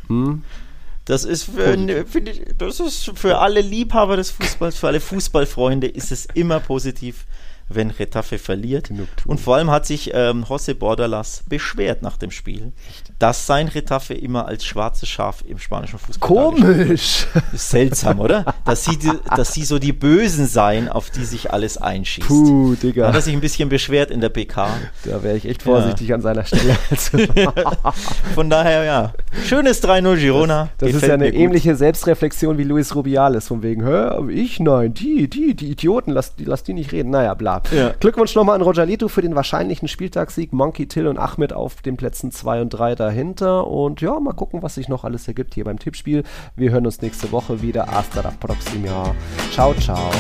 [0.08, 0.42] Hm?
[1.04, 5.86] Das ist für, ne, ich, das ist für alle Liebhaber des Fußballs, für alle Fußballfreunde
[5.86, 7.26] ist es immer positiv,
[7.68, 8.88] wenn Getafe verliert.
[8.88, 9.30] Genugtuung.
[9.30, 12.72] Und vor allem hat sich ähm, José Bordalas beschwert nach dem Spiel,
[13.18, 17.26] dass sein Getafe immer als schwarzes Schaf im spanischen Fußball Komisch.
[17.52, 18.44] ist seltsam, oder?
[18.64, 22.26] Dass sie, die, dass sie so die Bösen seien, auf die sich alles einschießt.
[22.26, 23.08] Puh, Da Digga.
[23.08, 24.68] hat er sich ein bisschen beschwert in der PK.
[25.04, 26.76] Da wäre ich echt vorsichtig an seiner Stelle.
[26.90, 27.18] Also,
[28.34, 29.12] Von daher, ja.
[29.46, 30.68] Schönes 3-0 Girona.
[30.78, 34.60] Das ist Gefällt ja eine ähnliche Selbstreflexion wie Luis Rubiales, von wegen, hä, aber ich
[34.60, 37.10] nein, die, die, die Idioten, lass die, lass die nicht reden.
[37.10, 37.62] Naja, bla.
[37.70, 37.92] Ja.
[38.00, 40.52] Glückwunsch nochmal an Rojalito für den wahrscheinlichen Spieltagssieg.
[40.52, 43.66] Monkey, Till und Ahmed auf den Plätzen 2 und 3 dahinter.
[43.66, 46.24] Und ja, mal gucken, was sich noch alles ergibt hier beim Tippspiel.
[46.56, 47.86] Wir hören uns nächste Woche wieder.
[47.86, 49.14] Hasta la próxima.
[49.52, 50.10] Ciao, ciao.